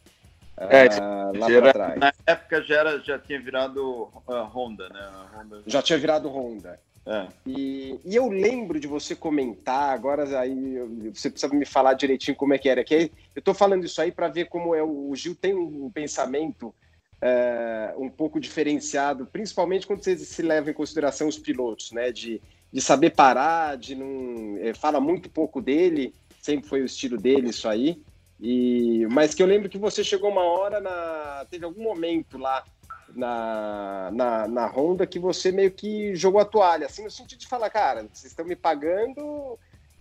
É, 0.56 0.86
ah, 1.00 1.32
lá 1.34 1.50
era, 1.50 1.72
trás. 1.72 1.98
Na 1.98 2.12
época 2.26 2.62
já, 2.62 2.76
era, 2.76 3.00
já 3.00 3.18
tinha 3.18 3.40
virado 3.40 4.08
uh, 4.26 4.42
Honda, 4.54 4.88
né? 4.88 5.10
Honda... 5.34 5.62
Já 5.66 5.82
tinha 5.82 5.98
virado 5.98 6.28
Honda. 6.28 6.78
É. 7.06 7.26
E, 7.46 8.00
e, 8.02 8.16
eu 8.16 8.28
lembro 8.28 8.80
de 8.80 8.86
você 8.86 9.14
comentar, 9.14 9.92
agora 9.92 10.40
aí 10.40 10.78
você 11.12 11.28
precisa 11.28 11.52
me 11.52 11.66
falar 11.66 11.92
direitinho 11.94 12.36
como 12.36 12.54
é 12.54 12.58
que 12.58 12.68
era. 12.68 12.82
Que 12.82 13.10
eu 13.34 13.40
estou 13.40 13.52
falando 13.52 13.84
isso 13.84 14.00
aí 14.00 14.10
para 14.10 14.28
ver 14.28 14.46
como 14.46 14.74
é 14.74 14.82
o, 14.82 15.14
Gil 15.14 15.34
tem 15.34 15.54
um 15.54 15.90
pensamento 15.90 16.74
é, 17.20 17.94
um 17.98 18.08
pouco 18.08 18.40
diferenciado, 18.40 19.26
principalmente 19.26 19.86
quando 19.86 20.02
você 20.02 20.16
se 20.16 20.40
leva 20.40 20.70
em 20.70 20.74
consideração 20.74 21.28
os 21.28 21.38
pilotos, 21.38 21.92
né? 21.92 22.10
De, 22.10 22.40
de 22.72 22.80
saber 22.80 23.10
parar, 23.10 23.76
de 23.76 23.94
não. 23.94 24.56
É, 24.60 24.72
fala 24.72 24.98
muito 24.98 25.28
pouco 25.28 25.60
dele, 25.60 26.14
sempre 26.40 26.68
foi 26.68 26.80
o 26.80 26.86
estilo 26.86 27.18
dele 27.18 27.50
isso 27.50 27.68
aí. 27.68 28.00
E, 28.40 29.06
mas 29.10 29.34
que 29.34 29.42
eu 29.42 29.46
lembro 29.46 29.68
que 29.68 29.78
você 29.78 30.02
chegou 30.02 30.30
uma 30.30 30.42
hora 30.42 30.80
na. 30.80 31.46
Teve 31.50 31.64
algum 31.64 31.82
momento 31.82 32.36
lá 32.36 32.64
na, 33.14 34.10
na, 34.12 34.48
na 34.48 34.66
Honda 34.66 35.06
que 35.06 35.18
você 35.18 35.52
meio 35.52 35.70
que 35.70 36.14
jogou 36.14 36.40
a 36.40 36.44
toalha, 36.44 36.86
assim, 36.86 37.04
no 37.04 37.10
sentido 37.10 37.38
de 37.38 37.46
falar, 37.46 37.70
cara, 37.70 38.02
vocês 38.12 38.32
estão 38.32 38.44
me 38.44 38.56
pagando 38.56 39.58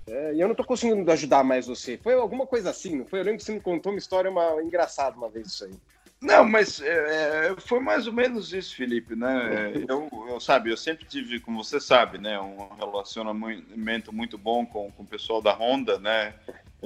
é, 0.08 0.34
e 0.34 0.42
eu 0.42 0.48
não 0.48 0.54
estou 0.54 0.66
conseguindo 0.66 1.10
ajudar 1.12 1.44
mais 1.44 1.68
você. 1.68 1.98
Foi 1.98 2.14
alguma 2.14 2.46
coisa 2.46 2.70
assim, 2.70 2.98
não 2.98 3.06
foi? 3.06 3.20
Eu 3.20 3.24
lembro 3.24 3.38
que 3.38 3.46
você 3.46 3.54
me 3.54 3.62
contou 3.62 3.92
uma 3.92 4.00
história 4.00 4.30
uma, 4.30 4.62
engraçada 4.62 5.16
uma 5.16 5.30
vez 5.30 5.48
isso 5.48 5.66
aí. 5.66 5.74
Não, 6.22 6.46
mas 6.46 6.82
é, 6.82 7.48
é 7.48 7.56
foi 7.58 7.82
mais 7.82 8.08
ou 8.08 8.14
menos 8.14 8.54
isso, 8.54 8.76
Felipe, 8.76 9.16
né? 9.16 9.74
Eu, 9.88 10.10
eu, 10.30 10.40
sabe, 10.40 10.72
eu 10.72 10.78
sempre 10.78 11.06
tive, 11.06 11.40
como 11.40 11.64
você 11.64 11.80
sabe, 11.80 12.18
né, 12.18 12.40
um 12.40 12.70
relacionamento 12.76 14.14
muito 14.14 14.38
bom 14.38 14.66
com, 14.66 14.90
com 14.92 15.04
o 15.04 15.06
pessoal 15.06 15.42
da 15.42 15.54
Honda, 15.54 16.00
né? 16.00 16.34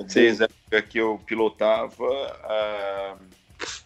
Desde 0.06 0.43
a 0.43 0.45
época 0.45 0.82
que 0.84 1.00
eu 1.00 1.20
pilotava 1.26 2.04
uh, 2.04 3.18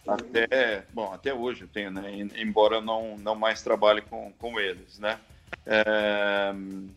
até, 0.06 0.84
bom, 0.92 1.12
até 1.12 1.32
hoje 1.32 1.62
eu 1.62 1.68
tenho, 1.68 1.90
né? 1.90 2.12
Embora 2.36 2.76
eu 2.76 2.82
não, 2.82 3.16
não 3.16 3.34
mais 3.34 3.62
trabalhe 3.62 4.02
com, 4.02 4.32
com 4.32 4.60
eles, 4.60 4.98
né? 4.98 5.18
Uh, 5.66 6.90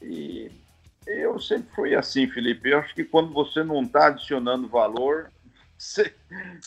e 0.00 0.50
eu 1.06 1.38
sempre 1.40 1.74
fui 1.74 1.94
assim, 1.94 2.28
Felipe. 2.28 2.70
Eu 2.70 2.78
acho 2.78 2.94
que 2.94 3.04
quando 3.04 3.32
você 3.32 3.62
não 3.62 3.82
está 3.82 4.06
adicionando 4.06 4.68
valor, 4.68 5.30
você, 5.76 6.14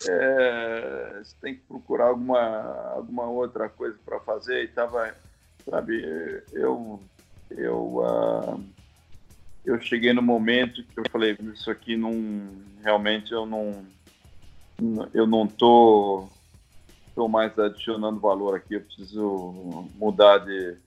é, 0.08 1.20
você 1.24 1.36
tem 1.42 1.56
que 1.56 1.62
procurar 1.62 2.08
alguma, 2.08 2.92
alguma 2.92 3.26
outra 3.26 3.70
coisa 3.70 3.98
para 4.06 4.20
fazer. 4.20 4.64
E 4.64 4.68
tava, 4.68 5.16
sabe, 5.70 6.04
eu, 6.52 7.02
eu, 7.50 7.98
uh, 7.98 8.64
eu 9.66 9.82
cheguei 9.82 10.14
no 10.14 10.22
momento 10.22 10.84
que 10.84 11.00
eu 11.00 11.04
falei, 11.12 11.38
isso 11.54 11.72
aqui 11.72 11.98
não, 11.98 12.14
realmente 12.84 13.32
eu 13.32 13.46
não, 13.46 13.86
eu 15.14 15.26
não 15.26 15.48
tô, 15.48 16.28
tô 17.16 17.28
mais 17.28 17.58
adicionando 17.58 18.20
valor 18.20 18.56
aqui, 18.56 18.76
eu 18.76 18.82
preciso 18.82 19.90
mudar 19.96 20.40
de, 20.40 20.78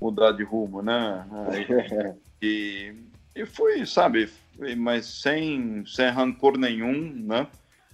mudar 0.00 0.32
de 0.32 0.42
rumo, 0.42 0.82
né? 0.82 1.26
E, 2.44 2.92
e 3.36 3.46
foi, 3.46 3.86
sabe, 3.86 4.28
mas 4.76 5.06
sem, 5.06 5.86
sem 5.86 6.08
rancor 6.08 6.58
nenhum, 6.58 7.14
né? 7.14 7.46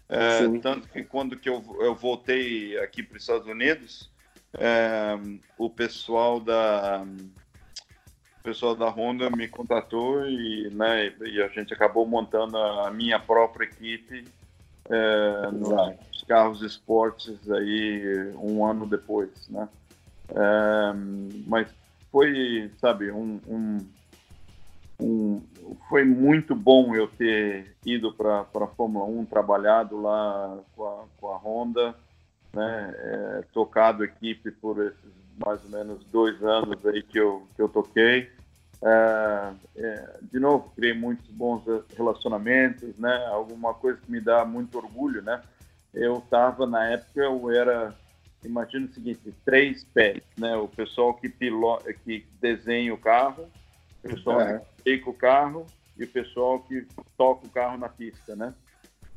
É, 0.09 0.49
tanto 0.63 0.89
que 0.89 1.05
quando 1.05 1.37
que 1.37 1.51
eu, 1.51 1.63
eu 1.81 1.95
voltei 1.95 2.79
aqui 2.79 3.03
para 3.03 3.19
os 3.19 3.23
Estados 3.23 3.47
Unidos, 3.47 4.11
é, 4.55 5.19
o 5.59 5.69
pessoal 5.69 6.41
da 6.41 7.05
pessoal 8.49 8.75
da 8.75 8.89
Honda 8.89 9.29
me 9.29 9.47
contatou 9.47 10.27
e, 10.27 10.71
né, 10.71 11.13
e 11.21 11.43
a 11.43 11.49
gente 11.49 11.75
acabou 11.75 12.07
montando 12.07 12.57
a 12.57 12.91
minha 12.91 13.19
própria 13.19 13.67
equipe 13.67 14.27
é, 14.89 15.51
nos 15.51 16.23
carros 16.27 16.63
esportes 16.63 17.39
aí 17.51 18.33
um 18.37 18.65
ano 18.65 18.87
depois, 18.87 19.49
né? 19.51 19.69
É, 20.31 20.93
mas 21.47 21.69
foi, 22.11 22.71
sabe, 22.81 23.11
um, 23.13 23.39
um 23.47 23.87
um, 25.01 25.41
foi 25.89 26.05
muito 26.05 26.57
bom 26.57 26.93
eu 26.93 27.07
ter 27.07 27.77
ido 27.85 28.13
para 28.13 28.41
a 28.41 28.67
Fórmula 28.67 29.05
1, 29.05 29.27
trabalhado 29.27 30.01
lá 30.01 30.59
com 30.75 30.85
a, 30.85 31.05
com 31.21 31.29
a 31.29 31.37
Honda, 31.37 31.95
né, 32.53 32.95
é, 32.97 33.45
tocado 33.53 34.03
equipe 34.03 34.51
por 34.51 34.85
esses 34.85 35.19
mais 35.45 35.63
ou 35.65 35.71
menos 35.71 36.05
dois 36.07 36.43
anos 36.43 36.85
aí 36.87 37.03
que 37.03 37.19
eu, 37.19 37.47
que 37.55 37.63
eu 37.63 37.69
toquei. 37.69 38.29
É, 38.83 39.53
é, 39.77 40.17
de 40.23 40.39
novo, 40.39 40.73
criei 40.77 40.95
muitos 40.95 41.29
bons 41.31 41.63
relacionamentos, 41.97 42.97
né, 42.97 43.27
alguma 43.27 43.75
coisa 43.75 43.99
que 44.01 44.11
me 44.11 44.21
dá 44.21 44.45
muito 44.45 44.79
orgulho, 44.79 45.23
né. 45.23 45.43
Eu 45.93 46.19
estava, 46.19 46.67
na 46.67 46.85
época, 46.91 47.21
eu 47.21 47.51
era 47.51 47.95
imagina 48.45 48.87
o 48.87 48.93
seguinte, 48.93 49.35
três 49.45 49.85
pés, 49.85 50.23
né? 50.37 50.57
O 50.57 50.69
pessoal 50.69 51.15
que 51.15 51.29
pilota, 51.29 51.93
que 51.93 52.27
desenha 52.41 52.95
o 52.95 52.99
carro, 52.99 53.49
o 54.05 54.09
pessoal 54.09 54.41
é. 54.41 54.63
que 54.85 54.99
com 54.99 55.11
o 55.11 55.15
carro 55.15 55.67
e 55.97 56.05
o 56.05 56.09
pessoal 56.09 56.61
que 56.61 56.87
toca 57.17 57.47
o 57.47 57.51
carro 57.51 57.77
na 57.77 57.89
pista, 57.89 58.37
né? 58.37 58.55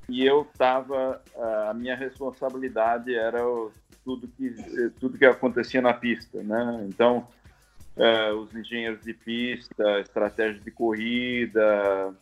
E 0.09 0.25
eu 0.25 0.47
tava, 0.57 1.21
a 1.69 1.73
minha 1.73 1.95
responsabilidade 1.95 3.13
era 3.13 3.39
tudo 4.03 4.27
que 4.27 4.49
tudo 4.99 5.17
que 5.17 5.25
acontecia 5.25 5.81
na 5.81 5.93
pista, 5.93 6.41
né? 6.41 6.85
Então, 6.89 7.27
é, 7.95 8.31
os 8.31 8.53
engenheiros 8.55 9.03
de 9.03 9.13
pista, 9.13 9.99
estratégia 9.99 10.61
de 10.61 10.71
corrida, 10.71 12.13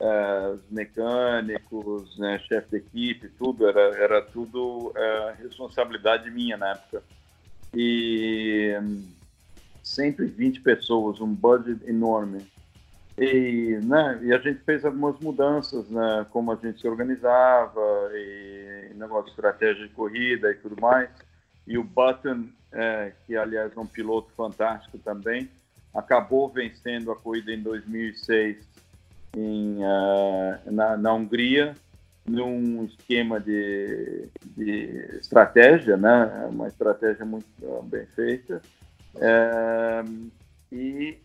é, 0.00 0.48
os 0.48 0.70
mecânicos, 0.70 2.18
né, 2.18 2.38
chefe 2.40 2.70
de 2.70 2.76
equipe, 2.78 3.28
tudo 3.38 3.68
era 3.68 3.80
era 3.96 4.22
tudo 4.22 4.92
é, 4.96 5.34
responsabilidade 5.42 6.30
minha 6.30 6.56
na 6.56 6.70
época. 6.70 7.02
E 7.74 8.74
120 9.82 10.60
pessoas, 10.60 11.20
um 11.20 11.34
budget 11.34 11.80
enorme. 11.88 12.46
E, 13.16 13.78
né, 13.84 14.20
e 14.22 14.32
a 14.32 14.38
gente 14.38 14.60
fez 14.64 14.84
algumas 14.84 15.18
mudanças, 15.20 15.88
né, 15.88 16.26
como 16.30 16.50
a 16.50 16.56
gente 16.56 16.80
se 16.80 16.88
organizava, 16.88 18.10
e 18.14 18.62
negócio 19.02 19.26
de 19.26 19.30
estratégia 19.30 19.86
de 19.86 19.92
corrida 19.92 20.50
e 20.50 20.54
tudo 20.54 20.80
mais. 20.80 21.10
E 21.66 21.76
o 21.76 21.84
Button, 21.84 22.46
é, 22.72 23.12
que 23.26 23.36
aliás 23.36 23.76
é 23.76 23.80
um 23.80 23.86
piloto 23.86 24.32
fantástico 24.32 24.98
também, 24.98 25.50
acabou 25.94 26.48
vencendo 26.48 27.10
a 27.10 27.16
corrida 27.16 27.52
em 27.52 27.60
2006 27.60 28.56
em, 29.36 29.78
uh, 29.78 30.72
na, 30.72 30.96
na 30.96 31.14
Hungria, 31.14 31.74
num 32.24 32.84
esquema 32.84 33.40
de, 33.40 34.28
de 34.56 35.08
estratégia, 35.20 35.96
né, 35.96 36.48
uma 36.50 36.68
estratégia 36.68 37.24
muito 37.24 37.46
bem 37.84 38.06
feita. 38.06 38.62
É, 39.16 40.04
e 40.70 41.18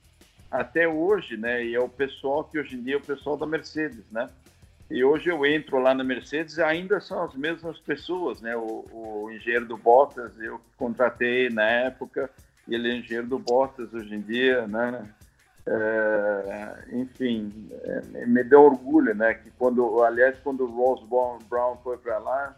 até 0.51 0.87
hoje, 0.87 1.37
né? 1.37 1.63
E 1.63 1.75
é 1.75 1.79
o 1.79 1.89
pessoal 1.89 2.43
que 2.43 2.59
hoje 2.59 2.75
em 2.75 2.83
dia 2.83 2.95
é 2.95 2.97
o 2.97 3.01
pessoal 3.01 3.37
da 3.37 3.45
Mercedes, 3.45 4.03
né? 4.11 4.27
E 4.89 5.03
hoje 5.03 5.29
eu 5.29 5.45
entro 5.45 5.79
lá 5.79 5.93
na 5.93 6.03
Mercedes 6.03 6.57
e 6.57 6.63
ainda 6.63 7.01
são 7.01 7.23
as 7.23 7.35
mesmas 7.35 7.77
pessoas, 7.79 8.39
né? 8.41 8.55
O, 8.55 8.85
o 8.91 9.31
engenheiro 9.31 9.65
do 9.65 9.77
Bottas, 9.77 10.31
eu 10.39 10.61
contratei 10.77 11.49
na 11.49 11.63
época, 11.63 12.29
e 12.67 12.75
ele 12.75 12.89
é 12.89 12.95
engenheiro 12.95 13.27
do 13.27 13.39
Bottas 13.39 13.93
hoje 13.93 14.15
em 14.15 14.21
dia, 14.21 14.65
né? 14.67 15.09
É, 15.65 16.85
enfim, 16.93 17.69
é, 17.83 18.25
me 18.25 18.41
deu 18.45 18.61
orgulho, 18.61 19.13
né? 19.13 19.33
Que 19.33 19.51
quando, 19.51 20.01
aliás, 20.01 20.37
quando 20.39 20.63
o 20.63 20.71
Ross 20.71 21.03
Brown 21.49 21.77
foi 21.83 21.97
para 21.97 22.17
lá, 22.19 22.55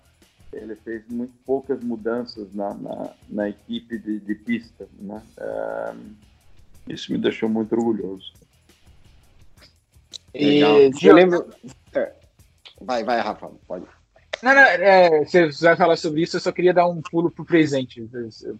ele 0.54 0.76
fez 0.76 1.04
muito 1.10 1.34
poucas 1.46 1.84
mudanças 1.84 2.54
na, 2.54 2.74
na, 2.76 3.14
na 3.28 3.50
equipe 3.50 3.98
de, 3.98 4.20
de, 4.20 4.36
pista. 4.36 4.88
Né? 5.00 5.22
É, 5.38 5.94
isso 6.88 7.12
me 7.12 7.18
deixou 7.18 7.50
muito 7.50 7.74
orgulhoso. 7.74 8.32
E, 10.34 10.60
eu 10.60 11.14
lembro. 11.14 11.52
Vai, 12.82 13.04
vai, 13.04 13.20
Rafa, 13.20 13.50
pode. 13.68 13.86
Não, 14.42 14.56
não, 14.56 14.62
é, 14.62 15.26
você 15.26 15.50
vai 15.62 15.76
falar 15.76 15.98
sobre 15.98 16.22
isso, 16.22 16.38
eu 16.38 16.40
só 16.40 16.52
queria 16.52 16.74
dar 16.74 16.88
um 16.88 17.02
pulo 17.02 17.30
pro 17.30 17.44
presente. 17.44 18.08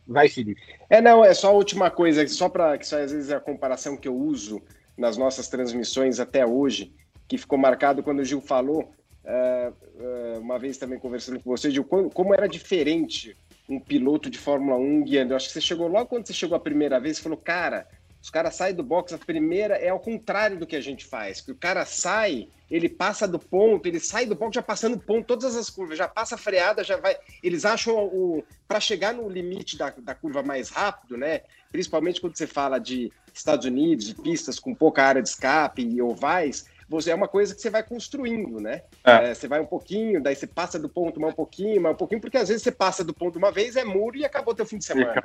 Vai, 0.06 0.28
Felipe. 0.28 0.62
É, 0.90 1.00
não, 1.00 1.24
é 1.24 1.34
só 1.34 1.50
a 1.50 1.54
última 1.54 1.90
coisa, 1.90 2.28
só 2.28 2.50
para 2.50 2.78
que 2.78 2.84
às 2.84 3.12
vezes 3.12 3.30
é 3.30 3.36
a 3.36 3.40
comparação 3.40 3.96
que 3.96 4.08
eu 4.08 4.16
uso 4.16 4.62
nas 4.98 5.16
nossas 5.16 5.48
transmissões 5.48 6.20
até 6.20 6.46
hoje, 6.46 6.94
que 7.28 7.38
ficou 7.38 7.58
marcado 7.58 8.04
quando 8.04 8.20
o 8.20 8.26
Gil 8.26 8.42
falou 8.42 8.92
é, 9.24 9.72
é, 10.00 10.38
uma 10.40 10.58
vez 10.58 10.78
também 10.78 10.98
conversando 10.98 11.40
com 11.40 11.50
você 11.50 11.72
de 11.72 11.82
como 11.82 12.34
era 12.34 12.48
diferente 12.48 13.38
um 13.70 13.80
piloto 13.80 14.30
de 14.30 14.40
Fórmula 14.40 14.78
1 14.78 15.04
guiando. 15.04 15.34
Eu 15.34 15.38
acho 15.38 15.48
que 15.48 15.54
você 15.54 15.62
chegou 15.62 15.88
logo 15.88 16.08
quando 16.08 16.26
você 16.26 16.34
chegou 16.34 16.56
a 16.56 16.60
primeira 16.60 17.00
vez 17.00 17.18
e 17.20 17.22
falou, 17.22 17.38
cara, 17.38 17.88
os 18.22 18.30
caras 18.30 18.56
saem 18.56 18.76
do 18.76 18.84
box, 18.84 19.14
a 19.14 19.18
primeira 19.18 19.76
é 19.76 19.90
ao 19.90 20.00
contrário 20.00 20.58
do 20.58 20.68
que 20.68 20.76
a 20.76 20.82
gente 20.82 21.06
faz. 21.06 21.40
Que 21.40 21.52
o 21.52 21.56
cara 21.56 21.86
sai, 21.86 22.50
ele 22.70 22.90
passa 22.90 23.28
do 23.28 23.40
ponto, 23.40 23.88
ele 23.88 24.00
sai 24.00 24.26
do 24.26 24.36
box 24.36 24.56
já 24.56 24.62
passando 24.62 24.96
o 24.96 25.00
ponto, 25.00 25.26
todas 25.26 25.56
as 25.56 25.70
curvas, 25.70 25.98
já 25.98 26.08
passa 26.08 26.36
a 26.36 26.38
freada, 26.38 26.84
já 26.84 26.98
vai. 26.98 27.18
Eles 27.42 27.64
acham 27.64 27.96
o. 27.96 28.44
para 28.68 28.80
chegar 28.80 29.14
no 29.14 29.30
limite 29.30 29.78
da, 29.78 29.90
da 29.90 30.14
curva 30.14 30.44
mais 30.44 30.70
rápido, 30.70 31.18
né? 31.18 31.42
Principalmente 31.72 32.20
quando 32.20 32.38
você 32.38 32.48
fala 32.48 32.78
de 32.78 33.12
Estados 33.34 33.66
Unidos, 33.66 34.08
de 34.08 34.16
pistas 34.16 34.60
com 34.60 34.76
pouca 34.76 35.04
área 35.04 35.22
de 35.22 35.30
escape 35.30 35.82
e 35.82 36.02
ovais, 36.02 36.66
você 36.90 37.12
é 37.12 37.16
uma 37.16 37.28
coisa 37.28 37.54
que 37.54 37.62
você 37.62 37.70
vai 37.70 37.84
construindo, 37.84 38.60
né? 38.60 38.82
É. 39.06 39.30
É, 39.30 39.34
você 39.36 39.48
vai 39.48 39.60
um 39.60 39.66
pouquinho, 39.66 40.22
daí 40.22 40.36
você 40.36 40.48
passa 40.48 40.80
do 40.80 40.90
ponto 40.90 41.20
mais 41.20 41.34
um 41.34 41.36
pouquinho, 41.36 41.80
mais 41.80 41.94
um 41.94 41.98
pouquinho, 41.98 42.20
porque 42.20 42.38
às 42.38 42.50
vezes 42.50 42.64
você 42.64 42.72
passa 42.72 43.04
do 43.04 43.14
ponto 43.14 43.38
uma 43.38 43.52
vez, 43.52 43.76
é 43.76 43.86
muro 43.86 44.18
e 44.18 44.26
acabou 44.26 44.56
teu 44.56 44.66
fim 44.66 44.80
de 44.80 44.86
semana. 44.86 45.24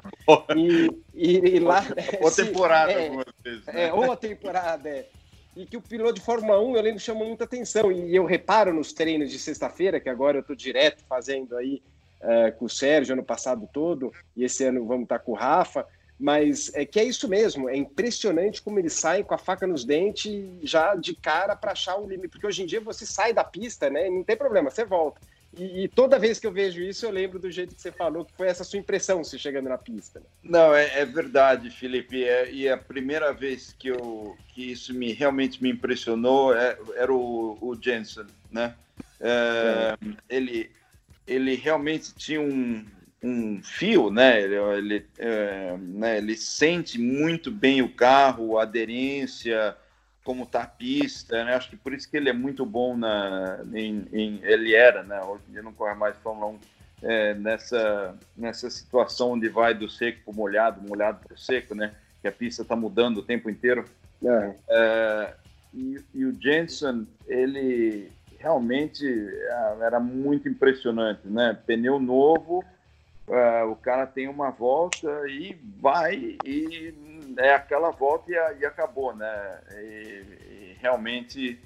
E, 0.54 0.90
e, 1.14 1.56
e, 1.56 1.58
lá. 1.60 1.82
Ou 2.20 2.30
temporada, 2.30 2.92
é, 2.92 3.10
vezes. 3.42 3.64
Né? 3.66 3.86
É, 3.86 3.92
ou 3.92 4.12
a 4.12 4.16
temporada, 4.16 4.88
é. 4.88 5.06
E 5.56 5.64
que 5.64 5.76
o 5.76 5.80
piloto 5.80 6.14
de 6.14 6.20
Fórmula 6.20 6.60
1, 6.60 6.76
eu 6.76 6.82
lembro, 6.82 7.00
chama 7.00 7.24
muita 7.24 7.44
atenção. 7.44 7.90
E 7.90 8.14
eu 8.14 8.26
reparo 8.26 8.74
nos 8.74 8.92
treinos 8.92 9.30
de 9.30 9.38
sexta-feira, 9.38 10.00
que 10.00 10.08
agora 10.10 10.36
eu 10.36 10.40
estou 10.42 10.54
direto 10.54 11.02
fazendo 11.08 11.56
aí 11.56 11.80
uh, 12.20 12.52
com 12.58 12.66
o 12.66 12.68
Sérgio 12.68 13.14
ano 13.14 13.22
passado 13.22 13.68
todo, 13.72 14.12
e 14.36 14.44
esse 14.44 14.64
ano 14.64 14.84
vamos 14.84 15.04
estar 15.04 15.20
com 15.20 15.32
o 15.32 15.36
Rafa 15.36 15.86
mas 16.18 16.72
é 16.74 16.84
que 16.84 17.00
é 17.00 17.04
isso 17.04 17.28
mesmo, 17.28 17.68
é 17.68 17.76
impressionante 17.76 18.62
como 18.62 18.78
eles 18.78 18.92
saem 18.92 19.24
com 19.24 19.34
a 19.34 19.38
faca 19.38 19.66
nos 19.66 19.84
dentes 19.84 20.44
já 20.62 20.94
de 20.94 21.14
cara 21.14 21.56
para 21.56 21.72
achar 21.72 21.96
o 21.96 22.08
limite, 22.08 22.28
porque 22.28 22.46
hoje 22.46 22.62
em 22.62 22.66
dia 22.66 22.80
você 22.80 23.04
sai 23.04 23.32
da 23.32 23.42
pista, 23.42 23.90
né? 23.90 24.08
Não 24.08 24.22
tem 24.22 24.36
problema, 24.36 24.70
você 24.70 24.84
volta. 24.84 25.20
E, 25.56 25.84
e, 25.84 25.88
toda 25.88 26.18
vez 26.18 26.40
que 26.40 26.46
eu 26.46 26.52
vejo 26.52 26.82
isso, 26.82 27.06
eu 27.06 27.10
lembro 27.10 27.38
do 27.38 27.50
jeito 27.50 27.74
que 27.74 27.80
você 27.80 27.92
falou, 27.92 28.24
que 28.24 28.32
foi 28.32 28.48
essa 28.48 28.64
sua 28.64 28.78
impressão 28.78 29.22
se 29.22 29.38
chegando 29.38 29.68
na 29.68 29.78
pista. 29.78 30.18
Né? 30.18 30.26
Não, 30.42 30.74
é, 30.74 31.00
é, 31.00 31.04
verdade, 31.04 31.70
Felipe. 31.70 32.24
É, 32.24 32.50
e 32.50 32.68
a 32.68 32.76
primeira 32.76 33.32
vez 33.32 33.74
que, 33.78 33.88
eu, 33.88 34.36
que 34.48 34.72
isso 34.72 34.92
me 34.92 35.12
realmente 35.12 35.62
me 35.62 35.70
impressionou 35.70 36.54
é, 36.56 36.76
era 36.96 37.12
o, 37.12 37.56
o 37.60 37.80
Jensen, 37.80 38.26
né? 38.50 38.74
É, 39.20 39.96
ele, 40.28 40.70
ele 41.26 41.54
realmente 41.54 42.12
tinha 42.14 42.40
um, 42.40 42.84
um 43.24 43.62
fio, 43.62 44.10
né? 44.10 44.42
Ele, 44.42 44.54
ele, 44.54 45.06
é, 45.18 45.76
né? 45.78 46.18
ele 46.18 46.36
sente 46.36 47.00
muito 47.00 47.50
bem 47.50 47.80
o 47.80 47.88
carro, 47.88 48.58
a 48.58 48.62
aderência, 48.62 49.74
como 50.22 50.44
tá 50.44 50.62
a 50.62 50.66
pista, 50.66 51.42
né? 51.44 51.54
Acho 51.54 51.70
que 51.70 51.76
por 51.76 51.94
isso 51.94 52.10
que 52.10 52.16
ele 52.16 52.28
é 52.28 52.34
muito 52.34 52.66
bom 52.66 52.96
na, 52.96 53.60
em, 53.72 54.06
em 54.12 54.40
ele 54.42 54.74
era, 54.74 55.02
né? 55.02 55.20
Hoje 55.22 55.42
em 55.48 55.52
dia 55.52 55.62
não 55.62 55.72
corre 55.72 55.94
mais 55.94 56.16
Fórmula 56.18 56.48
1 56.48 56.58
é, 57.02 57.34
nessa 57.34 58.14
nessa 58.36 58.70
situação 58.70 59.32
onde 59.32 59.48
vai 59.48 59.74
do 59.74 59.88
seco 59.88 60.20
para 60.24 60.34
molhado, 60.34 60.86
molhado 60.86 61.26
para 61.26 61.36
seco, 61.36 61.74
né? 61.74 61.94
Que 62.20 62.28
a 62.28 62.32
pista 62.32 62.62
está 62.62 62.76
mudando 62.76 63.18
o 63.18 63.22
tempo 63.22 63.48
inteiro. 63.48 63.86
É. 64.22 64.54
É, 64.68 65.34
e, 65.72 65.98
e, 66.14 66.24
o 66.24 66.40
Jensen, 66.40 67.06
ele 67.26 68.10
realmente 68.38 69.06
era 69.80 69.98
muito 69.98 70.48
impressionante, 70.48 71.26
né? 71.26 71.58
Pneu 71.66 71.98
novo, 71.98 72.64
uh, 73.28 73.70
o 73.70 73.76
cara 73.76 74.06
tem 74.06 74.28
uma 74.28 74.50
volta 74.50 75.08
e 75.28 75.56
vai 75.80 76.36
e 76.44 76.94
é 77.38 77.54
aquela 77.54 77.90
volta 77.90 78.30
e, 78.30 78.60
e 78.60 78.66
acabou, 78.66 79.14
né? 79.14 79.60
E, 79.72 80.24
e 80.50 80.76
realmente 80.80 81.58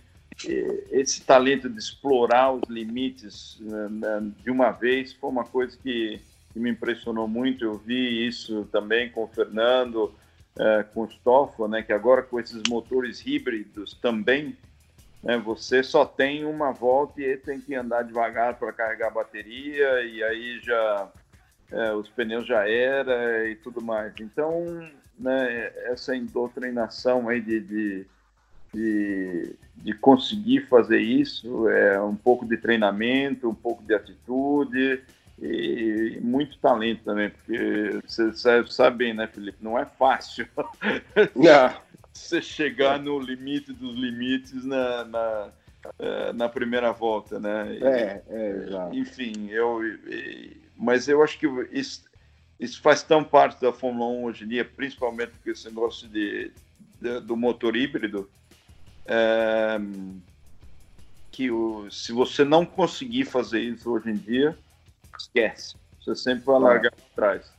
esse 0.90 1.22
talento 1.22 1.68
de 1.68 1.78
explorar 1.78 2.52
os 2.52 2.62
limites 2.68 3.58
né, 3.60 4.30
de 4.40 4.52
uma 4.52 4.70
vez 4.70 5.12
foi 5.12 5.30
uma 5.30 5.44
coisa 5.44 5.76
que, 5.76 6.20
que, 6.52 6.60
me 6.60 6.70
impressionou 6.70 7.26
muito. 7.26 7.64
Eu 7.64 7.76
vi 7.76 8.24
isso 8.24 8.68
também 8.70 9.10
com 9.10 9.24
o 9.24 9.28
Fernando, 9.28 10.14
uh, 10.56 10.84
com 10.94 11.02
o 11.02 11.10
Stoffel, 11.10 11.66
né? 11.66 11.82
Que 11.82 11.92
agora 11.92 12.22
com 12.22 12.38
esses 12.38 12.62
motores 12.68 13.24
híbridos 13.26 13.94
também 13.94 14.56
né, 15.22 15.36
você 15.36 15.82
só 15.82 16.04
tem 16.04 16.44
uma 16.44 16.72
volta 16.72 17.20
e 17.20 17.36
tem 17.36 17.60
que 17.60 17.74
andar 17.74 18.02
devagar 18.02 18.54
para 18.54 18.72
carregar 18.72 19.08
a 19.08 19.10
bateria 19.12 20.02
e 20.02 20.22
aí 20.22 20.60
já 20.60 21.08
é, 21.70 21.92
os 21.92 22.08
pneus 22.08 22.46
já 22.46 22.68
era 22.68 23.48
e 23.48 23.56
tudo 23.56 23.80
mais. 23.80 24.12
Então, 24.20 24.64
né, 25.18 25.72
essa 25.84 26.18
doutrinação 26.18 27.28
aí 27.28 27.40
de, 27.40 27.60
de, 27.60 28.06
de, 28.72 29.56
de, 29.76 29.92
conseguir 29.94 30.66
fazer 30.68 31.00
isso 31.00 31.68
é 31.68 32.00
um 32.00 32.16
pouco 32.16 32.46
de 32.46 32.56
treinamento, 32.56 33.48
um 33.48 33.54
pouco 33.54 33.82
de 33.82 33.94
atitude 33.94 35.02
e 35.40 36.18
muito 36.20 36.58
talento 36.58 37.04
também, 37.04 37.30
porque 37.30 38.00
você 38.04 38.32
sabe 38.32 38.96
bem, 38.96 39.14
né, 39.14 39.26
Felipe? 39.26 39.58
Não 39.60 39.78
é 39.78 39.84
fácil. 39.84 40.48
Não 41.34 41.88
você 42.18 42.42
chegar 42.42 42.98
no 42.98 43.18
limite 43.20 43.72
dos 43.72 43.94
limites 43.94 44.64
na, 44.64 45.04
na, 45.04 45.48
eh, 45.98 46.32
na 46.32 46.48
primeira 46.48 46.92
volta, 46.92 47.38
né? 47.38 47.78
É, 47.80 48.22
é, 48.28 48.50
exato. 48.50 48.96
Enfim, 48.96 49.48
eu, 49.50 49.80
mas 50.88 51.06
eu 51.06 51.22
acho 51.22 51.38
que 51.38 51.46
isso, 51.70 52.04
isso 52.58 52.80
faz 52.80 53.02
tão 53.02 53.22
parte 53.22 53.60
da 53.60 53.70
Fórmula 53.70 54.10
1 54.10 54.24
hoje 54.24 54.44
em 54.44 54.48
dia, 54.48 54.64
principalmente 54.64 55.32
porque 55.32 55.50
esse 55.50 55.66
negócio 55.66 56.08
de, 56.08 56.50
de 56.98 57.20
do 57.20 57.36
motor 57.36 57.76
híbrido, 57.76 58.26
é, 59.04 59.78
que 61.30 61.50
o, 61.50 61.90
se 61.90 62.10
você 62.10 62.42
não 62.42 62.64
conseguir 62.64 63.26
fazer 63.26 63.60
isso 63.60 63.90
hoje 63.90 64.08
em 64.08 64.14
dia, 64.14 64.56
esquece. 65.18 65.76
Você 66.00 66.14
sempre 66.14 66.46
vai 66.46 66.58
largar 66.58 66.92
para 66.92 67.04
trás. 67.14 67.52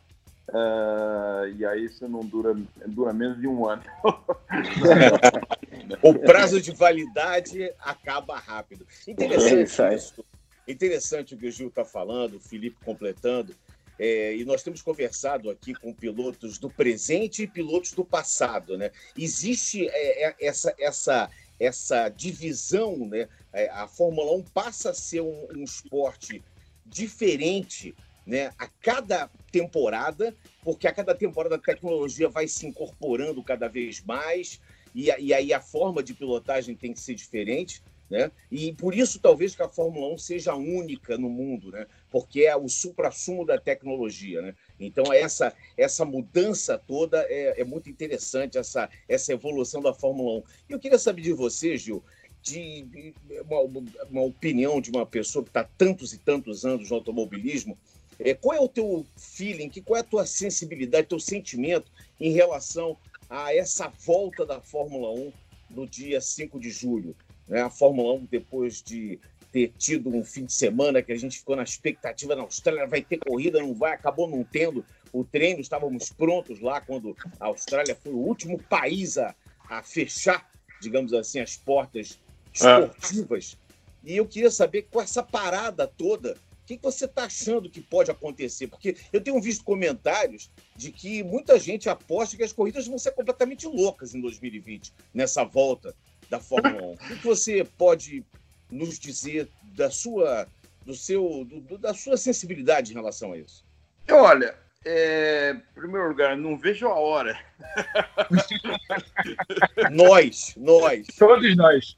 Uh, 0.47 1.53
e 1.55 1.63
aí 1.63 1.87
você 1.87 2.07
não 2.07 2.21
dura, 2.21 2.55
dura 2.87 3.13
menos 3.13 3.39
de 3.39 3.45
um 3.45 3.67
ano. 3.67 3.83
o 6.01 6.15
prazo 6.17 6.59
de 6.59 6.71
validade 6.71 7.71
acaba 7.79 8.39
rápido. 8.39 8.87
Interessante 9.07 9.81
é 9.83 9.93
isso. 9.93 10.25
Interessante 10.71 11.33
o 11.33 11.37
que 11.37 11.47
o 11.47 11.51
Gil 11.51 11.69
está 11.69 11.83
falando, 11.83 12.35
o 12.35 12.39
Felipe 12.39 12.77
completando. 12.83 13.55
É, 13.97 14.35
e 14.35 14.45
nós 14.45 14.63
temos 14.63 14.81
conversado 14.81 15.49
aqui 15.49 15.73
com 15.73 15.93
pilotos 15.93 16.57
do 16.57 16.69
presente 16.69 17.43
e 17.43 17.47
pilotos 17.47 17.91
do 17.91 18.05
passado. 18.05 18.77
Né? 18.77 18.91
Existe 19.17 19.87
é, 19.89 20.29
é 20.29 20.35
essa, 20.39 20.73
essa, 20.79 21.29
essa 21.59 22.07
divisão, 22.07 22.97
né? 23.07 23.27
É, 23.51 23.67
a 23.71 23.87
Fórmula 23.87 24.31
1 24.37 24.43
passa 24.43 24.91
a 24.91 24.93
ser 24.93 25.21
um, 25.21 25.47
um 25.55 25.63
esporte 25.63 26.41
diferente 26.85 27.95
né, 28.25 28.53
a 28.59 28.67
cada 28.67 29.27
temporada, 29.51 30.35
porque 30.63 30.87
a 30.87 30.93
cada 30.93 31.15
temporada 31.15 31.55
a 31.55 31.59
tecnologia 31.59 32.29
vai 32.29 32.47
se 32.47 32.67
incorporando 32.67 33.43
cada 33.43 33.67
vez 33.67 34.01
mais, 34.03 34.61
e, 34.93 35.05
e 35.19 35.33
aí 35.33 35.51
a 35.51 35.59
forma 35.59 36.03
de 36.03 36.13
pilotagem 36.13 36.75
tem 36.75 36.93
que 36.93 36.99
ser 36.99 37.15
diferente. 37.15 37.81
Né? 38.09 38.31
E 38.49 38.73
por 38.73 38.95
isso 38.95 39.19
talvez 39.19 39.55
que 39.55 39.61
a 39.61 39.69
Fórmula 39.69 40.11
1 40.15 40.17
seja 40.17 40.55
única 40.55 41.15
no 41.15 41.29
mundo, 41.29 41.71
né? 41.71 41.85
Porque 42.09 42.41
é 42.41 42.55
o 42.55 42.67
supra-sumo 42.67 43.45
da 43.45 43.59
tecnologia, 43.59 44.41
né? 44.41 44.55
Então 44.79 45.13
essa 45.13 45.53
essa 45.77 46.03
mudança 46.03 46.75
toda 46.75 47.21
é, 47.29 47.61
é, 47.61 47.63
muito 47.63 47.87
interessante 47.87 48.57
essa 48.57 48.89
essa 49.07 49.31
evolução 49.31 49.79
da 49.79 49.93
Fórmula 49.93 50.39
1. 50.39 50.43
E 50.69 50.73
eu 50.73 50.79
queria 50.79 50.97
saber 50.97 51.21
de 51.21 51.33
você, 51.33 51.77
Gil, 51.77 52.03
de 52.41 53.13
uma, 53.45 53.83
uma 54.09 54.21
opinião 54.21 54.81
de 54.81 54.89
uma 54.89 55.05
pessoa 55.05 55.43
que 55.43 55.51
está 55.51 55.63
tantos 55.63 56.11
e 56.11 56.17
tantos 56.17 56.65
anos 56.65 56.89
no 56.89 56.95
automobilismo, 56.95 57.77
é, 58.19 58.33
qual 58.33 58.55
é 58.55 58.59
o 58.59 58.67
teu 58.67 59.05
feeling, 59.15 59.69
qual 59.85 59.97
é 59.97 60.01
a 60.01 60.03
tua 60.03 60.25
sensibilidade, 60.25 61.07
teu 61.07 61.19
sentimento 61.19 61.91
em 62.19 62.31
relação 62.31 62.97
a 63.29 63.53
essa 63.53 63.87
volta 63.87 64.45
da 64.45 64.59
Fórmula 64.59 65.11
1 65.11 65.31
no 65.69 65.87
dia 65.87 66.19
5 66.19 66.59
de 66.59 66.69
julho? 66.69 67.15
Né? 67.49 67.61
A 67.61 67.69
Fórmula 67.69 68.13
1, 68.13 68.25
depois 68.25 68.81
de 68.81 69.19
ter 69.51 69.73
tido 69.77 70.09
um 70.09 70.23
fim 70.23 70.45
de 70.45 70.53
semana 70.53 71.01
que 71.01 71.11
a 71.11 71.17
gente 71.17 71.39
ficou 71.39 71.55
na 71.55 71.63
expectativa 71.63 72.35
na 72.35 72.43
Austrália, 72.43 72.85
vai 72.85 73.01
ter 73.01 73.17
corrida, 73.17 73.59
não 73.59 73.73
vai, 73.73 73.93
acabou 73.93 74.29
não 74.29 74.43
tendo 74.43 74.85
o 75.11 75.23
treino, 75.23 75.59
estávamos 75.59 76.11
prontos 76.11 76.59
lá 76.59 76.79
quando 76.79 77.17
a 77.39 77.47
Austrália 77.47 77.95
foi 77.95 78.11
o 78.11 78.17
último 78.17 78.61
país 78.61 79.17
a, 79.17 79.35
a 79.67 79.81
fechar, 79.81 80.47
digamos 80.79 81.13
assim, 81.13 81.39
as 81.39 81.57
portas 81.57 82.19
esportivas. 82.53 83.57
É. 84.05 84.11
E 84.11 84.17
eu 84.17 84.27
queria 84.27 84.51
saber 84.51 84.83
com 84.83 85.01
essa 85.01 85.23
parada 85.23 85.87
toda, 85.87 86.37
que, 86.69 86.77
que 86.77 86.83
você 86.83 87.05
está 87.05 87.23
achando 87.23 87.67
que 87.67 87.81
pode 87.81 88.11
acontecer? 88.11 88.67
Porque 88.67 88.95
eu 89.11 89.19
tenho 89.21 89.41
visto 89.41 89.63
comentários 89.63 90.51
de 90.75 90.91
que 90.91 91.23
muita 91.23 91.57
gente 91.57 91.89
aposta 91.89 92.37
que 92.37 92.43
as 92.43 92.53
corridas 92.53 92.85
vão 92.85 92.99
ser 92.99 93.11
completamente 93.13 93.65
loucas 93.65 94.13
em 94.13 94.21
2020, 94.21 94.93
nessa 95.11 95.43
volta 95.43 95.95
da 96.29 96.39
Fórmula 96.39 96.81
1. 96.81 96.93
O 96.93 96.97
que, 96.97 97.13
você 97.15 97.65
pode 97.77 98.23
nos 98.69 98.99
dizer 98.99 99.49
da 99.75 99.89
sua, 99.89 100.47
do 100.85 100.93
seu, 100.93 101.45
do, 101.45 101.77
da 101.77 101.93
sua 101.93 102.17
sensibilidade 102.17 102.91
em 102.91 102.95
relação 102.95 103.33
a 103.33 103.37
isso? 103.37 103.65
Olha, 104.09 104.55
é, 104.85 105.51
em 105.51 105.73
primeiro 105.73 106.09
lugar, 106.09 106.37
não 106.37 106.57
vejo 106.57 106.87
a 106.87 106.93
hora. 106.93 107.37
nós, 109.91 110.53
nós. 110.55 111.07
Todos 111.17 111.55
nós. 111.57 111.97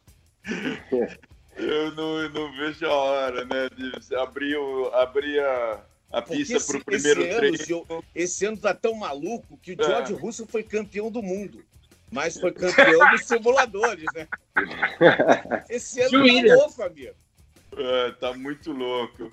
Eu 1.55 1.93
não, 1.93 2.29
não 2.29 2.57
vejo 2.57 2.85
a 2.85 2.93
hora, 2.93 3.45
né? 3.45 3.69
De 3.75 4.15
abrir, 4.15 4.55
o, 4.55 4.87
abrir 4.95 5.39
a, 5.39 5.85
a 6.11 6.21
pista 6.21 6.59
para 6.59 6.77
o 6.77 6.85
primeiro 6.85 7.21
esse 7.21 7.37
treino. 7.37 7.85
Ano, 7.89 8.03
esse 8.15 8.45
ano 8.45 8.57
tá 8.57 8.73
tão 8.73 8.95
maluco 8.95 9.57
que 9.57 9.73
o 9.73 9.75
George 9.75 10.13
é. 10.13 10.17
Russell 10.17 10.47
foi 10.47 10.63
campeão 10.63 11.11
do 11.11 11.21
mundo. 11.21 11.63
Mas 12.11 12.39
foi 12.39 12.51
campeão 12.51 13.09
dos 13.11 13.25
simuladores, 13.25 14.05
né? 14.13 14.27
Esse 15.69 16.01
ano 16.01 16.11
tá 16.11 16.55
louco, 16.55 16.83
amigo. 16.83 17.15
É, 17.77 18.11
tá 18.11 18.33
muito 18.33 18.71
louco. 18.73 19.31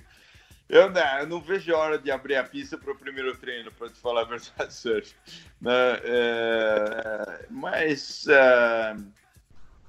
Eu, 0.69 0.91
né, 0.91 1.23
eu 1.23 1.27
não 1.27 1.41
vejo 1.41 1.75
a 1.75 1.79
hora 1.79 1.99
de 1.99 2.11
abrir 2.11 2.37
a 2.37 2.45
pista 2.45 2.77
para 2.77 2.93
o 2.93 2.99
primeiro 2.99 3.37
treino, 3.37 3.73
para 3.73 3.89
te 3.89 3.99
falar 3.99 4.21
a 4.23 4.25
verdade, 4.25 4.73
Sérgio. 4.75 5.17
Né? 5.61 5.73
É, 6.05 7.47
mas 7.51 8.27
é, 8.29 8.97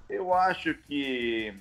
eu 0.09 0.33
acho 0.33 0.73
que 0.87 1.53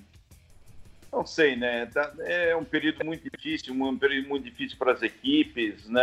não 1.11 1.25
sei, 1.25 1.55
né? 1.55 1.85
Tá, 1.87 2.13
é 2.19 2.55
um 2.55 2.63
período 2.63 3.03
muito 3.03 3.29
difícil, 3.29 3.73
um 3.73 3.97
período 3.97 4.29
muito 4.29 4.43
difícil 4.43 4.77
para 4.77 4.93
as 4.93 5.01
equipes, 5.01 5.87
né? 5.87 6.01